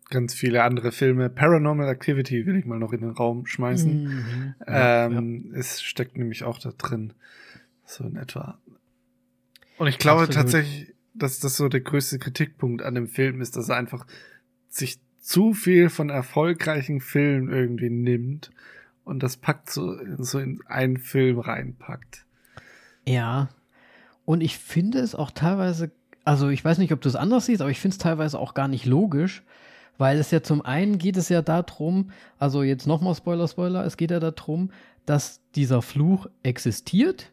[0.08, 1.30] ganz viele andere Filme.
[1.30, 4.02] Paranormal Activity will ich mal noch in den Raum schmeißen.
[4.02, 4.54] Mhm.
[4.66, 7.12] Ja, Ähm, Es steckt nämlich auch da drin.
[7.84, 8.58] So in etwa.
[9.78, 10.34] Und ich glaube Absolut.
[10.34, 14.04] tatsächlich, dass das so der größte Kritikpunkt an dem Film ist, dass er einfach
[14.68, 18.50] sich zu viel von erfolgreichen Filmen irgendwie nimmt
[19.10, 22.24] und das packt so, so in einen Film reinpackt.
[23.04, 23.48] ja.
[24.24, 25.90] Und ich finde es auch teilweise,
[26.24, 28.54] also ich weiß nicht, ob du es anders siehst, aber ich finde es teilweise auch
[28.54, 29.42] gar nicht logisch,
[29.98, 33.96] weil es ja zum einen geht es ja darum, also jetzt nochmal Spoiler, Spoiler, es
[33.96, 34.70] geht ja darum,
[35.04, 37.32] dass dieser Fluch existiert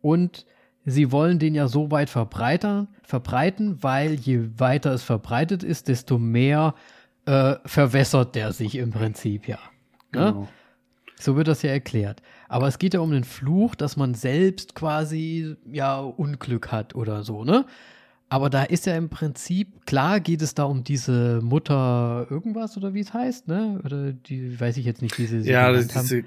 [0.00, 0.46] und
[0.84, 6.18] sie wollen den ja so weit verbreitern, verbreiten, weil je weiter es verbreitet ist, desto
[6.18, 6.76] mehr
[7.26, 9.58] äh, verwässert der sich im Prinzip ja.
[10.12, 10.32] Ne?
[10.32, 10.48] Genau.
[11.20, 12.22] So wird das ja erklärt.
[12.48, 17.22] Aber es geht ja um den Fluch, dass man selbst quasi ja Unglück hat oder
[17.24, 17.66] so, ne?
[18.30, 22.92] Aber da ist ja im Prinzip, klar geht es da um diese Mutter irgendwas oder
[22.92, 23.80] wie es heißt, ne?
[23.84, 26.24] Oder die, weiß ich jetzt nicht, wie sie sie Ja, diese,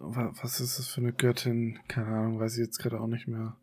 [0.00, 1.78] was ist das für eine Göttin?
[1.86, 3.56] Keine Ahnung, weiß ich jetzt gerade auch nicht mehr.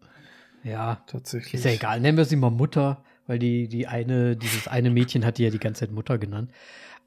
[0.63, 1.55] Ja, Tatsächlich.
[1.55, 1.99] ist ja egal.
[1.99, 5.49] Nennen wir sie mal Mutter, weil die, die eine, dieses eine Mädchen hat die ja
[5.49, 6.51] die ganze Zeit Mutter genannt.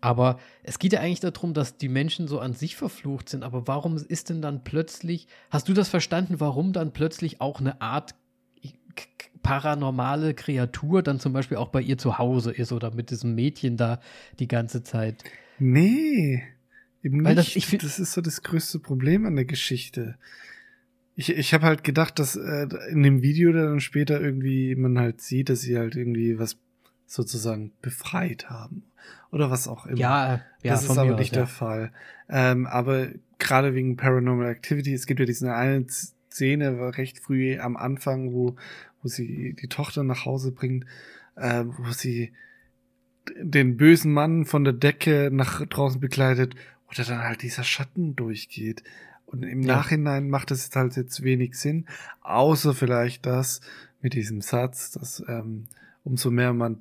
[0.00, 3.42] Aber es geht ja eigentlich darum, dass die Menschen so an sich verflucht sind.
[3.42, 7.80] Aber warum ist denn dann plötzlich, hast du das verstanden, warum dann plötzlich auch eine
[7.82, 8.14] Art
[8.94, 9.06] k-
[9.42, 13.76] paranormale Kreatur dann zum Beispiel auch bei ihr zu Hause ist oder mit diesem Mädchen
[13.76, 14.00] da
[14.38, 15.22] die ganze Zeit?
[15.58, 16.42] Nee,
[17.02, 17.56] eben Weil das- nicht.
[17.56, 20.16] ich find- das ist so das größte Problem an der Geschichte.
[21.16, 25.20] Ich, ich habe halt gedacht, dass äh, in dem Video dann später irgendwie man halt
[25.20, 26.56] sieht, dass sie halt irgendwie was
[27.06, 28.84] sozusagen befreit haben.
[29.30, 29.98] Oder was auch immer.
[29.98, 31.42] Ja, ja, das ist aber mir aus, nicht ja.
[31.42, 31.92] der Fall.
[32.28, 37.76] Ähm, aber gerade wegen Paranormal Activity, es gibt ja diese eine Szene recht früh am
[37.76, 38.56] Anfang, wo,
[39.02, 40.84] wo sie die Tochter nach Hause bringt,
[41.36, 42.32] äh, wo sie
[43.40, 46.54] den bösen Mann von der Decke nach draußen begleitet
[46.88, 48.82] oder dann halt dieser Schatten durchgeht.
[49.26, 49.76] Und im Ja.
[49.76, 51.86] Nachhinein macht es halt jetzt wenig Sinn,
[52.22, 53.60] außer vielleicht das
[54.00, 55.66] mit diesem Satz, dass ähm,
[56.02, 56.80] umso mehr man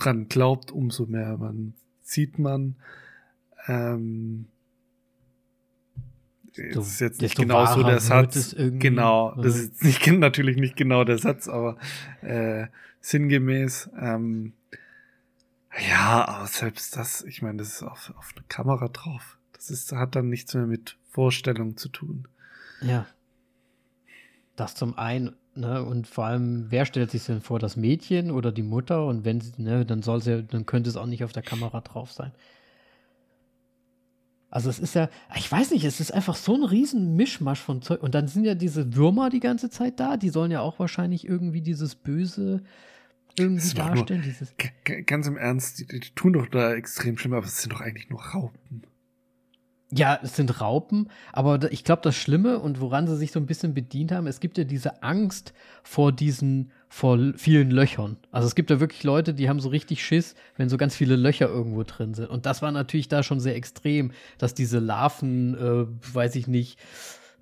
[0.00, 2.76] dran glaubt, umso mehr man sieht man.
[3.66, 4.46] Ähm,
[6.56, 8.54] das ist jetzt nicht genau so der Satz.
[8.56, 11.76] Genau, das ist nicht, natürlich nicht genau der Satz, aber
[12.22, 12.66] äh,
[13.00, 13.90] sinngemäß.
[13.98, 14.52] Ähm,
[15.88, 19.38] ja, aber selbst das, ich meine, das ist auf, auf eine Kamera drauf.
[19.52, 22.26] Das ist, hat dann nichts mehr mit Vorstellung zu tun.
[22.80, 23.06] Ja.
[24.56, 28.52] Das zum einen, ne, und vor allem, wer stellt sich denn vor, das Mädchen oder
[28.52, 29.06] die Mutter?
[29.06, 31.80] Und wenn sie, ne, dann soll sie, dann könnte es auch nicht auf der Kamera
[31.80, 32.32] drauf sein.
[34.52, 37.82] Also es ist ja, ich weiß nicht, es ist einfach so ein riesen Mischmasch von
[37.82, 38.02] Zeug.
[38.02, 41.24] Und dann sind ja diese Würmer die ganze Zeit da, die sollen ja auch wahrscheinlich
[41.28, 42.62] irgendwie dieses Böse
[43.38, 44.22] irgendwie Das doch nur- darstellen.
[44.22, 44.52] Dieses,
[45.06, 48.10] ganz im Ernst, die, die tun doch da extrem schlimm, aber es sind doch eigentlich
[48.10, 48.82] nur Raupen.
[49.92, 53.46] Ja, es sind Raupen, aber ich glaube, das Schlimme und woran sie sich so ein
[53.46, 58.16] bisschen bedient haben, es gibt ja diese Angst vor diesen, vor vielen Löchern.
[58.30, 61.16] Also es gibt ja wirklich Leute, die haben so richtig Schiss, wenn so ganz viele
[61.16, 62.30] Löcher irgendwo drin sind.
[62.30, 66.78] Und das war natürlich da schon sehr extrem, dass diese Larven, äh, weiß ich nicht,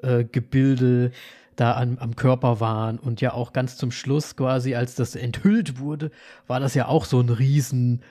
[0.01, 1.11] äh, Gebilde
[1.55, 5.81] da an, am Körper waren und ja auch ganz zum Schluss quasi, als das enthüllt
[5.81, 6.11] wurde,
[6.47, 8.03] war das ja auch so ein riesen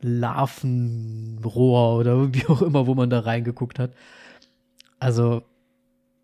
[0.00, 3.92] Larvenrohr oder wie auch immer, wo man da reingeguckt hat.
[4.98, 5.42] Also,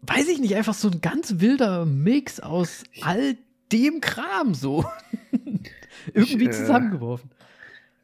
[0.03, 3.37] weiß ich nicht, einfach so ein ganz wilder Mix aus all
[3.73, 4.85] dem Kram so.
[6.15, 7.31] Irgendwie Ich, äh, zusammengeworfen.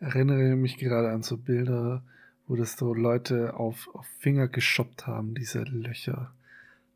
[0.01, 2.03] Erinnere mich gerade an so Bilder,
[2.49, 6.33] wo das so Leute auf, auf Finger geschoppt haben, diese Löcher.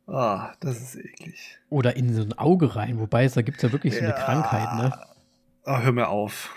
[0.07, 1.57] Ah, das ist eklig.
[1.69, 4.09] Oder in so ein Auge rein, wobei es, da gibt es ja wirklich so eine
[4.09, 4.15] Ja.
[4.15, 4.99] Krankheit, ne?
[5.63, 6.53] Ah, hör mir auf.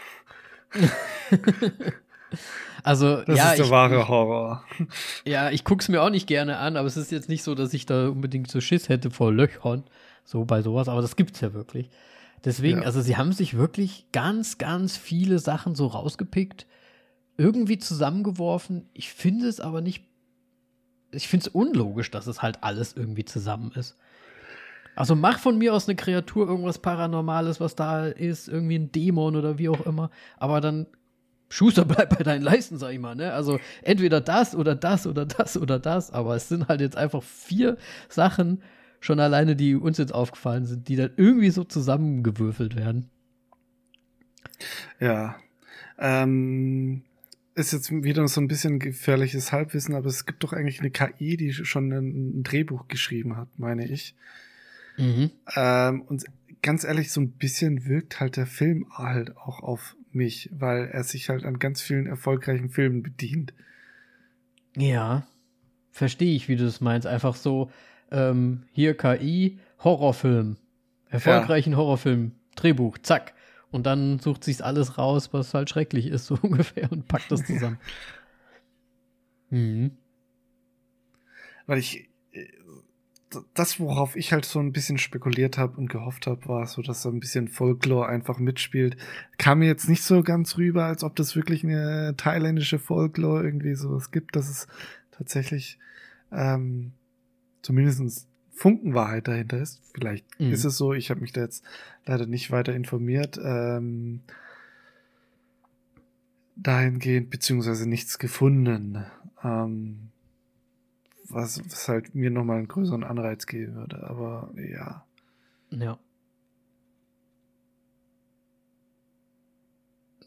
[2.83, 4.65] Also, Das ja, ist der ich, wahre Horror.
[5.25, 7.75] Ja, ich guck's mir auch nicht gerne an, aber es ist jetzt nicht so, dass
[7.75, 9.85] ich da unbedingt so Schiss hätte vor Löchern,
[10.25, 11.91] so bei sowas, aber das gibt's ja wirklich.
[12.45, 12.87] Deswegen, Ja.
[12.87, 16.67] also sie haben sich wirklich ganz, ganz viele Sachen so rausgepickt,
[17.37, 18.89] irgendwie zusammengeworfen.
[18.95, 20.05] Ich finde es aber nicht,
[21.11, 23.97] ich finde es unlogisch, dass es halt alles irgendwie zusammen ist.
[24.97, 29.37] Also mach von mir aus eine Kreatur, irgendwas Paranormales, was da ist, irgendwie ein Dämon
[29.37, 30.87] oder wie auch immer, aber dann
[31.51, 33.33] Schuster, bleib bei deinen Leisten, sag ich mal, ne?
[33.33, 37.23] Also entweder das oder das oder das oder das, aber es sind halt jetzt einfach
[37.23, 37.77] vier
[38.09, 38.63] Sachen
[39.01, 43.11] schon alleine, die uns jetzt aufgefallen sind, die dann irgendwie so zusammengewürfelt werden.
[45.01, 45.37] Ja.
[45.99, 47.03] Ähm,
[47.55, 51.37] ist jetzt wieder so ein bisschen gefährliches Halbwissen, aber es gibt doch eigentlich eine KI,
[51.37, 54.15] die schon ein, ein Drehbuch geschrieben hat, meine ich.
[54.97, 55.31] Mhm.
[55.57, 56.25] Ähm, und
[56.63, 61.05] ganz ehrlich, so ein bisschen wirkt halt der Film halt auch auf mich, weil er
[61.05, 63.55] sich halt an ganz vielen erfolgreichen Filmen bedient.
[64.77, 65.27] Ja,
[65.91, 67.07] verstehe ich, wie du das meinst.
[67.07, 67.71] Einfach so,
[68.11, 70.57] ähm, hier KI, Horrorfilm,
[71.09, 73.35] erfolgreichen Horrorfilm, Drehbuch, zack.
[73.71, 77.43] Und dann sucht sich's alles raus, was halt schrecklich ist, so ungefähr, und packt das
[77.47, 77.79] zusammen.
[79.51, 79.93] mhm.
[81.67, 82.10] Weil ich,
[83.55, 87.03] das, worauf ich halt so ein bisschen spekuliert habe und gehofft habe, war so, dass
[87.03, 88.97] so ein bisschen Folklore einfach mitspielt.
[89.39, 93.75] Kam mir jetzt nicht so ganz rüber, als ob das wirklich eine thailändische Folklore irgendwie
[93.75, 94.67] sowas gibt, dass es
[95.13, 95.79] tatsächlich
[96.33, 96.93] ähm,
[97.63, 99.81] zumindest Funkenwahrheit dahinter ist.
[99.95, 100.53] Vielleicht Mhm.
[100.53, 101.65] ist es so, ich habe mich da jetzt
[102.07, 103.39] leider nicht weiter informiert.
[103.43, 104.21] Ähm,
[106.57, 109.05] dahingehend, beziehungsweise nichts gefunden.
[109.43, 110.09] Ähm,
[111.33, 114.03] was, was halt mir nochmal einen größeren Anreiz geben würde.
[114.09, 115.05] Aber ja.
[115.71, 115.99] Ja.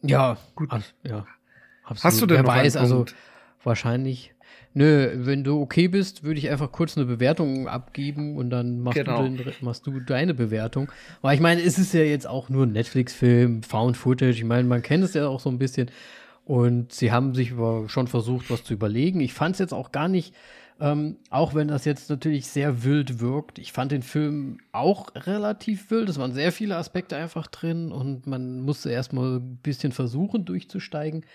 [0.02, 0.70] Ja, gut.
[0.72, 1.26] Ach, ja,
[1.84, 2.04] absolut.
[2.04, 3.06] Hast du denn Wer noch weiß, also
[3.64, 4.32] wahrscheinlich.
[4.76, 8.98] Nö, wenn du okay bist, würde ich einfach kurz eine Bewertung abgeben und dann machst,
[8.98, 9.22] genau.
[9.22, 10.92] du, den, machst du deine Bewertung.
[11.22, 14.32] Weil ich meine, es ist ja jetzt auch nur ein Netflix-Film, Found Footage.
[14.32, 15.92] Ich meine, man kennt es ja auch so ein bisschen.
[16.44, 17.54] Und sie haben sich
[17.88, 19.22] schon versucht, was zu überlegen.
[19.22, 20.34] Ich fand es jetzt auch gar nicht,
[20.84, 23.58] ähm, auch wenn das jetzt natürlich sehr wild wirkt.
[23.58, 26.10] Ich fand den Film auch relativ wild.
[26.10, 31.26] Es waren sehr viele Aspekte einfach drin und man musste erstmal ein bisschen versuchen, durchzusteigen.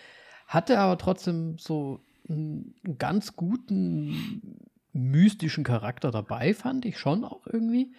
[0.46, 7.94] Hatte aber trotzdem so einen ganz guten mystischen Charakter dabei, fand ich schon auch irgendwie.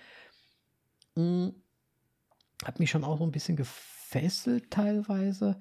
[1.15, 1.55] Hm,
[2.63, 5.59] hat mich schon auch so ein bisschen gefesselt teilweise.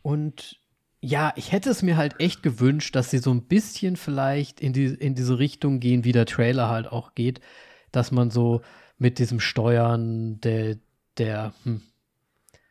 [0.00, 0.58] Und
[1.00, 4.72] ja, ich hätte es mir halt echt gewünscht, dass sie so ein bisschen vielleicht in,
[4.72, 7.40] die, in diese Richtung gehen, wie der Trailer halt auch geht,
[7.92, 8.62] dass man so
[8.98, 10.76] mit diesem Steuern der,
[11.18, 11.82] der, hm,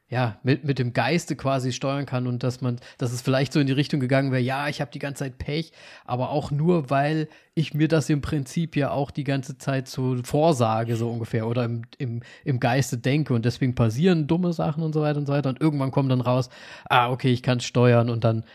[0.09, 3.59] ja, mit, mit dem Geiste quasi steuern kann und dass man, dass es vielleicht so
[3.59, 5.73] in die Richtung gegangen wäre, ja, ich habe die ganze Zeit Pech,
[6.05, 10.15] aber auch nur, weil ich mir das im Prinzip ja auch die ganze Zeit so
[10.23, 14.93] vorsage, so ungefähr, oder im, im, im Geiste denke und deswegen passieren dumme Sachen und
[14.93, 16.49] so weiter und so weiter und irgendwann kommt dann raus,
[16.85, 18.45] ah, okay, ich kann steuern und dann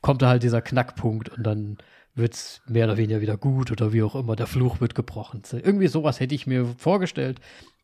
[0.00, 1.78] kommt da halt dieser Knackpunkt und dann
[2.16, 5.42] wird es mehr oder weniger wieder gut oder wie auch immer, der Fluch wird gebrochen.
[5.52, 7.40] Irgendwie sowas hätte ich mir vorgestellt,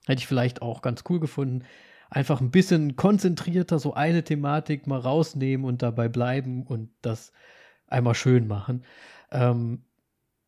[0.06, 1.62] hätte ich vielleicht auch ganz cool gefunden
[2.10, 7.32] einfach ein bisschen konzentrierter so eine Thematik mal rausnehmen und dabei bleiben und das
[7.86, 8.84] einmal schön machen.
[9.30, 9.82] Ähm,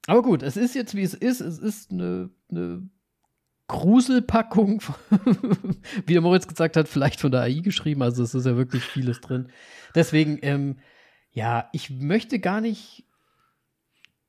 [0.06, 1.40] aber gut, es ist jetzt wie es ist.
[1.40, 2.88] Es ist eine, eine
[3.66, 4.82] Gruselpackung,
[6.06, 8.02] wie der Moritz gesagt hat, vielleicht von der AI geschrieben.
[8.02, 9.50] Also es ist ja wirklich vieles drin.
[9.94, 10.78] Deswegen, ähm,
[11.30, 13.04] ja, ich möchte gar nicht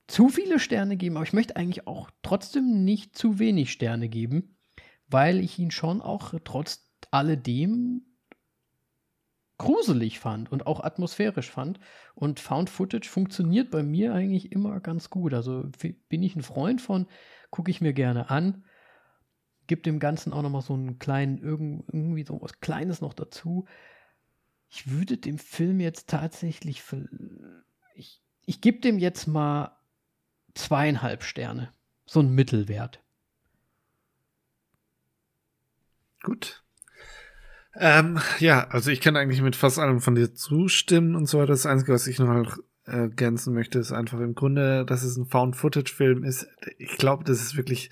[0.07, 4.57] zu viele Sterne geben, aber ich möchte eigentlich auch trotzdem nicht zu wenig Sterne geben,
[5.07, 8.05] weil ich ihn schon auch trotz alledem
[9.59, 11.79] gruselig fand und auch atmosphärisch fand.
[12.15, 15.33] Und Found Footage funktioniert bei mir eigentlich immer ganz gut.
[15.33, 15.69] Also
[16.07, 17.05] bin ich ein Freund von,
[17.51, 18.63] gucke ich mir gerne an.
[19.67, 23.67] Gibt dem Ganzen auch nochmal so einen kleinen, irgendwie so was Kleines noch dazu.
[24.69, 26.81] Ich würde dem Film jetzt tatsächlich,
[27.93, 29.77] ich, ich gebe dem jetzt mal
[30.55, 31.71] zweieinhalb Sterne.
[32.05, 33.03] So ein Mittelwert.
[36.23, 36.63] Gut.
[37.75, 41.53] Ähm, ja, also ich kann eigentlich mit fast allem von dir zustimmen und so weiter.
[41.53, 46.23] Das Einzige, was ich noch ergänzen möchte, ist einfach im Grunde, dass es ein Found-Footage-Film
[46.23, 46.47] ist.
[46.77, 47.91] Ich glaube, das ist wirklich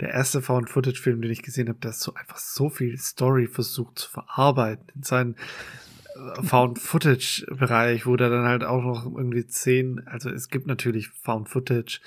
[0.00, 4.10] der erste Found-Footage-Film, den ich gesehen habe, der so einfach so viel Story versucht zu
[4.10, 10.48] verarbeiten in seinen äh, Found-Footage-Bereich, wo der dann halt auch noch irgendwie zehn, also es
[10.48, 12.00] gibt natürlich Found-Footage,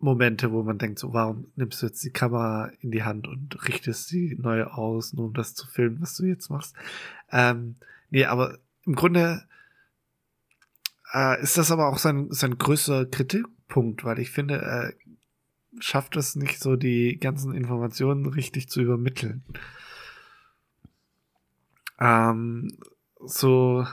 [0.00, 3.68] Momente, wo man denkt, so, warum nimmst du jetzt die Kamera in die Hand und
[3.68, 6.76] richtest sie neu aus, nur um das zu filmen, was du jetzt machst.
[7.30, 7.76] Ähm,
[8.10, 9.42] nee, aber im Grunde
[11.12, 14.92] äh, ist das aber auch sein, sein größter Kritikpunkt, weil ich finde, er
[15.80, 19.42] schafft es nicht so, die ganzen Informationen richtig zu übermitteln.
[22.00, 22.78] Ähm,
[23.24, 23.86] so,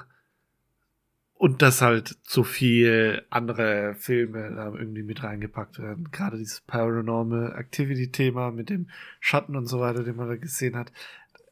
[1.35, 6.09] und dass halt zu viel andere Filme da irgendwie mit reingepackt werden.
[6.11, 8.89] Gerade dieses Paranormal Activity Thema mit dem
[9.19, 10.93] Schatten und so weiter, den man da gesehen hat.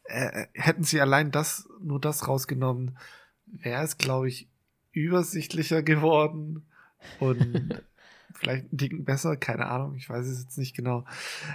[0.06, 2.98] Äh, hätten sie allein das, nur das rausgenommen,
[3.46, 4.50] wäre es, glaube ich,
[4.94, 6.66] übersichtlicher geworden
[7.20, 7.84] und
[8.34, 11.06] vielleicht ein Ticken besser, keine Ahnung, ich weiß es jetzt nicht genau.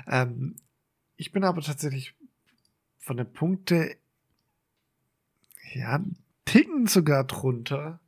[0.07, 0.57] Ähm,
[1.17, 2.15] ich bin aber tatsächlich
[2.99, 3.97] von der Punkte,
[5.73, 6.01] ja,
[6.45, 8.01] Ticken sogar drunter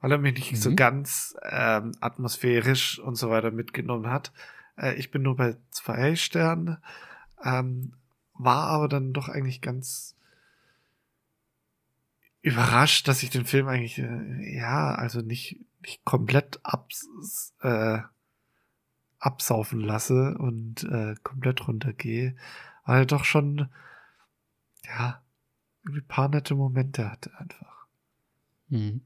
[0.00, 0.56] weil er mich nicht mhm.
[0.56, 4.32] so ganz ähm, atmosphärisch und so weiter mitgenommen hat.
[4.76, 6.78] Äh, ich bin nur bei zwei Sternen,
[7.44, 7.94] ähm,
[8.34, 10.16] war aber dann doch eigentlich ganz
[12.42, 17.98] überrascht, dass ich den Film eigentlich, äh, ja, also nicht, nicht komplett abs, äh,
[19.18, 22.36] absaufen lasse und äh, komplett runtergehe,
[22.84, 23.68] weil er doch schon,
[24.84, 25.20] ja,
[25.84, 27.86] irgendwie paar nette Momente hatte einfach.
[28.68, 29.02] Mhm.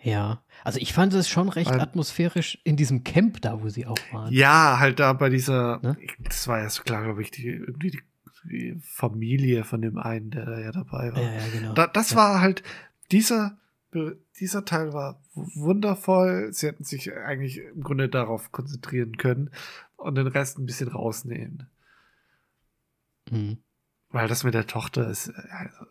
[0.00, 3.86] Ja, also ich fand es schon recht Weil, atmosphärisch in diesem Camp da, wo sie
[3.86, 4.32] auch waren.
[4.32, 5.96] Ja, halt da bei dieser, ne?
[6.20, 8.02] das war ja so klar, glaube ich, die, irgendwie die,
[8.44, 11.22] die, Familie von dem einen, der da ja dabei war.
[11.22, 11.72] Ja, ja genau.
[11.72, 12.16] Da, das ja.
[12.16, 12.62] war halt,
[13.10, 13.58] dieser,
[14.38, 16.52] dieser Teil war wundervoll.
[16.52, 19.50] Sie hätten sich eigentlich im Grunde darauf konzentrieren können
[19.96, 21.68] und den Rest ein bisschen rausnehmen.
[23.30, 23.58] Mhm.
[24.10, 25.86] Weil das mit der Tochter ist, also,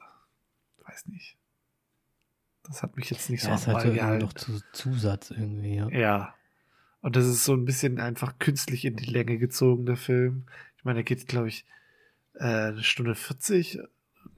[0.85, 1.37] weiß nicht.
[2.63, 4.23] Das hat mich jetzt nicht ja, so am Ball gehalten.
[4.25, 5.89] noch zu Zusatz irgendwie, ja.
[5.89, 6.33] Ja.
[7.01, 10.45] Und das ist so ein bisschen einfach künstlich in die Länge gezogen, der Film.
[10.77, 11.65] Ich meine, er geht, glaube ich,
[12.35, 13.79] äh, eine Stunde 40,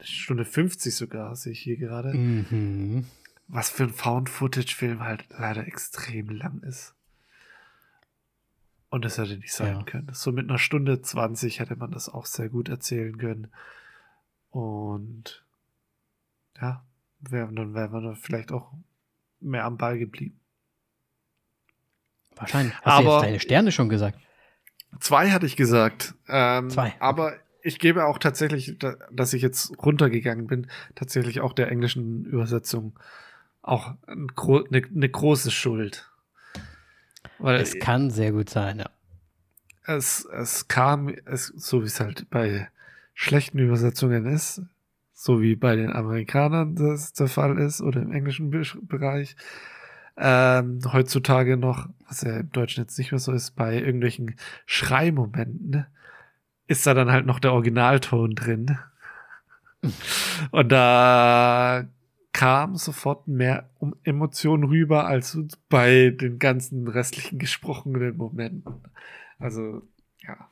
[0.02, 2.14] Stunde 50 sogar, sehe ich hier gerade.
[2.14, 3.06] Mhm.
[3.48, 6.96] Was für ein Found-Footage-Film halt leider extrem lang ist.
[8.90, 9.84] Und das hätte nicht sein Ja.
[9.84, 10.10] können.
[10.14, 13.52] So mit einer Stunde 20 hätte man das auch sehr gut erzählen können.
[14.50, 15.46] Und
[16.60, 16.84] ja,
[17.32, 18.72] wär, dann wäre man da vielleicht auch
[19.40, 20.40] mehr am Ball geblieben.
[22.36, 22.74] Wahrscheinlich.
[22.82, 24.20] Hast du Aber- jetzt deine Sterne schon gesagt?
[25.00, 26.16] Zwei hatte ich gesagt.
[26.28, 26.94] Ähm, Zwei.
[27.00, 32.26] Aber ich gebe auch tatsächlich, da- dass ich jetzt runtergegangen bin, tatsächlich auch der englischen
[32.26, 32.98] Übersetzung
[33.62, 36.10] auch eine, eine große Schuld.
[37.40, 38.90] Weil Es kann sehr gut sein, ja.
[39.84, 42.70] es, es kam, es, so wie es halt bei
[43.14, 44.62] schlechten Übersetzungen ist,
[45.16, 49.36] so wie bei den Amerikanern das der Fall ist oder im englischen Be Bereich,
[50.18, 54.36] ähm, heutzutage noch, was ja im Deutschen jetzt nicht mehr so ist, bei irgendwelchen
[54.66, 55.88] Schreimomenten,
[56.68, 58.78] ist da dann halt noch der Originalton drin.
[60.52, 61.86] Und da
[62.34, 63.70] kam sofort mehr
[64.04, 65.38] Emotionen rüber als
[65.70, 68.84] bei den ganzen restlichen gesprochenen Momenten.
[69.40, 69.84] Also,
[70.18, 70.50] ja.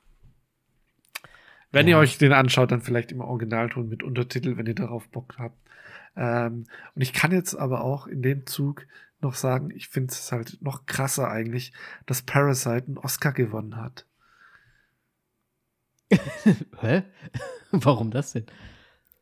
[1.74, 2.00] Wenn ihr Ja.
[2.00, 5.58] euch den anschaut, dann vielleicht im Originalton mit Untertitel, wenn ihr darauf Bock habt.
[6.16, 8.86] Ähm, und ich kann jetzt aber auch in dem Zug
[9.22, 11.74] noch sagen, ich finde es halt noch krasser eigentlich,
[12.06, 14.06] dass Parasite einen Oscar gewonnen hat.
[16.80, 17.04] Hä?
[17.72, 18.46] Warum das denn?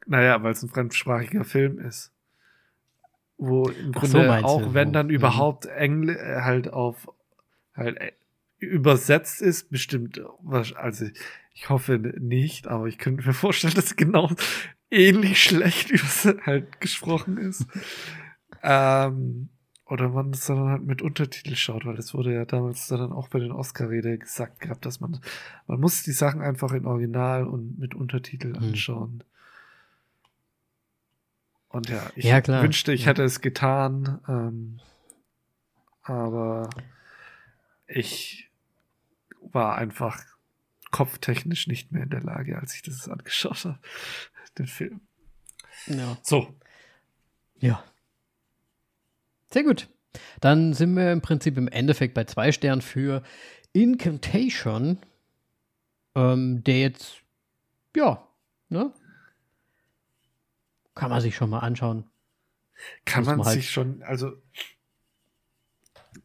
[0.05, 2.11] Naja, weil es ein fremdsprachiger Film ist.
[3.37, 5.13] Wo im so, Grunde meinst auch, du, wenn dann mhm.
[5.13, 7.07] überhaupt Engl äh, halt auf
[7.73, 8.11] halt äh,
[8.61, 10.21] übersetzt ist, bestimmt,
[10.75, 11.05] also
[11.53, 14.31] ich hoffe nicht, aber ich könnte mir vorstellen, dass genau
[14.89, 15.91] ähnlich schlecht
[16.45, 17.65] halt gesprochen ist.
[18.63, 19.49] ähm,
[19.85, 23.27] oder man es dann halt mit Untertitel schaut, weil das wurde ja damals dann auch
[23.27, 25.19] bei den Oscar-Rede gesagt gehabt, dass man,
[25.67, 28.63] man muss die Sachen einfach in Original und mit Untertitel Hm.
[28.63, 29.23] anschauen.
[31.67, 33.07] Und ja, ich Ja, wünschte, ich Ja.
[33.07, 34.79] hätte es getan, ähm,
[36.03, 36.69] aber
[37.87, 38.50] ich
[39.41, 40.23] war einfach
[40.91, 43.79] kopftechnisch nicht mehr in der Lage, als ich das angeschaut habe,
[44.57, 45.01] den Film.
[45.87, 46.17] Ja.
[46.23, 46.53] So,
[47.59, 47.83] Ja.
[49.51, 49.89] Sehr gut.
[50.39, 53.21] Dann sind wir im Prinzip im Endeffekt bei zwei Sternen für
[53.73, 54.97] Incantation,
[56.15, 57.21] ähm, der jetzt,
[57.95, 58.27] ja,
[58.69, 58.93] ne?
[60.95, 62.09] Kann man sich schon mal anschauen.
[63.05, 64.31] kann Muss man man halt- sich schon, also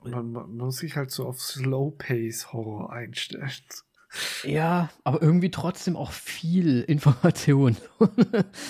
[0.02, 3.50] man, man muss sich halt so auf Slow-Pace-Horror einstellen.
[4.44, 7.76] Ja, aber irgendwie trotzdem auch viel Information.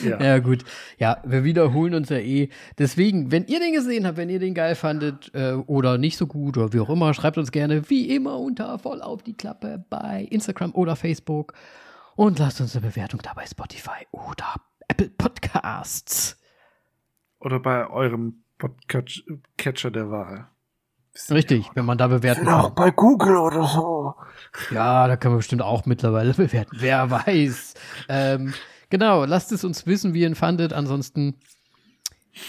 [0.04, 0.20] Ja.
[0.20, 0.64] Ja, gut.
[0.98, 2.48] Ja, wir wiederholen uns ja eh.
[2.78, 6.26] Deswegen, wenn ihr den gesehen habt, wenn ihr den geil fandet äh, oder nicht so
[6.26, 9.84] gut oder wie auch immer, schreibt uns gerne wie immer unter voll auf die Klappe
[9.88, 11.52] bei Instagram oder Facebook
[12.16, 14.54] und lasst uns eine Bewertung da bei Spotify oder
[14.88, 16.40] Apple Podcasts.
[17.38, 20.48] Oder bei eurem Podcatcher der Wahl.
[21.30, 22.52] Richtig, wenn man da bewerten noch.
[22.52, 22.74] Auch kann.
[22.74, 24.14] bei Google oder so.
[24.70, 26.76] Ja, da können wir bestimmt auch mittlerweile bewerten.
[26.78, 27.74] Wer weiß.
[28.08, 28.54] ähm,
[28.90, 30.72] genau, lasst es uns wissen, wie ihr ihn fandet.
[30.72, 31.36] Ansonsten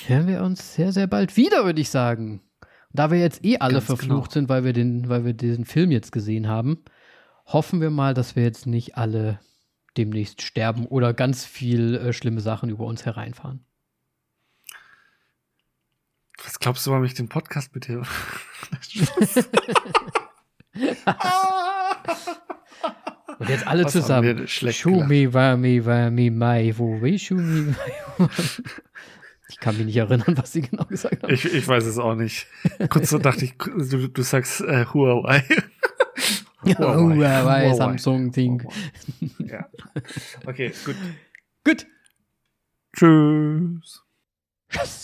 [0.06, 2.42] hören wir uns sehr, sehr bald wieder, würde ich sagen.
[2.62, 4.34] Und da wir jetzt eh alle Ganz verflucht genau.
[4.34, 6.84] sind, weil wir, den, weil wir diesen Film jetzt gesehen haben,
[7.46, 9.40] hoffen wir mal, dass wir jetzt nicht alle
[9.98, 13.67] demnächst sterben oder ganz viel äh, schlimme Sachen über uns hereinfahren.
[16.44, 18.04] Was glaubst du, warum ich den Podcast mit dir?
[23.40, 24.38] Und jetzt alle Was zusammen.
[24.40, 25.10] wir schlecht Show gelacht.
[25.10, 27.06] me, wa me, wa me, mai, wo wa-
[29.50, 31.32] Ich kann mich nicht erinnern, was sie genau gesagt haben.
[31.34, 32.48] Ich, ich weiß es auch nicht.
[32.90, 35.44] Kurz so dachte ich, du, du sagst äh, Huawei.
[36.64, 37.74] Huawei, Huawei.
[37.76, 38.68] Samsung Ding.
[39.40, 39.70] Ja.
[40.46, 40.96] Okay, gut.
[41.64, 41.86] Gut.
[42.96, 44.04] Tschüss.
[44.70, 45.04] Tschüss.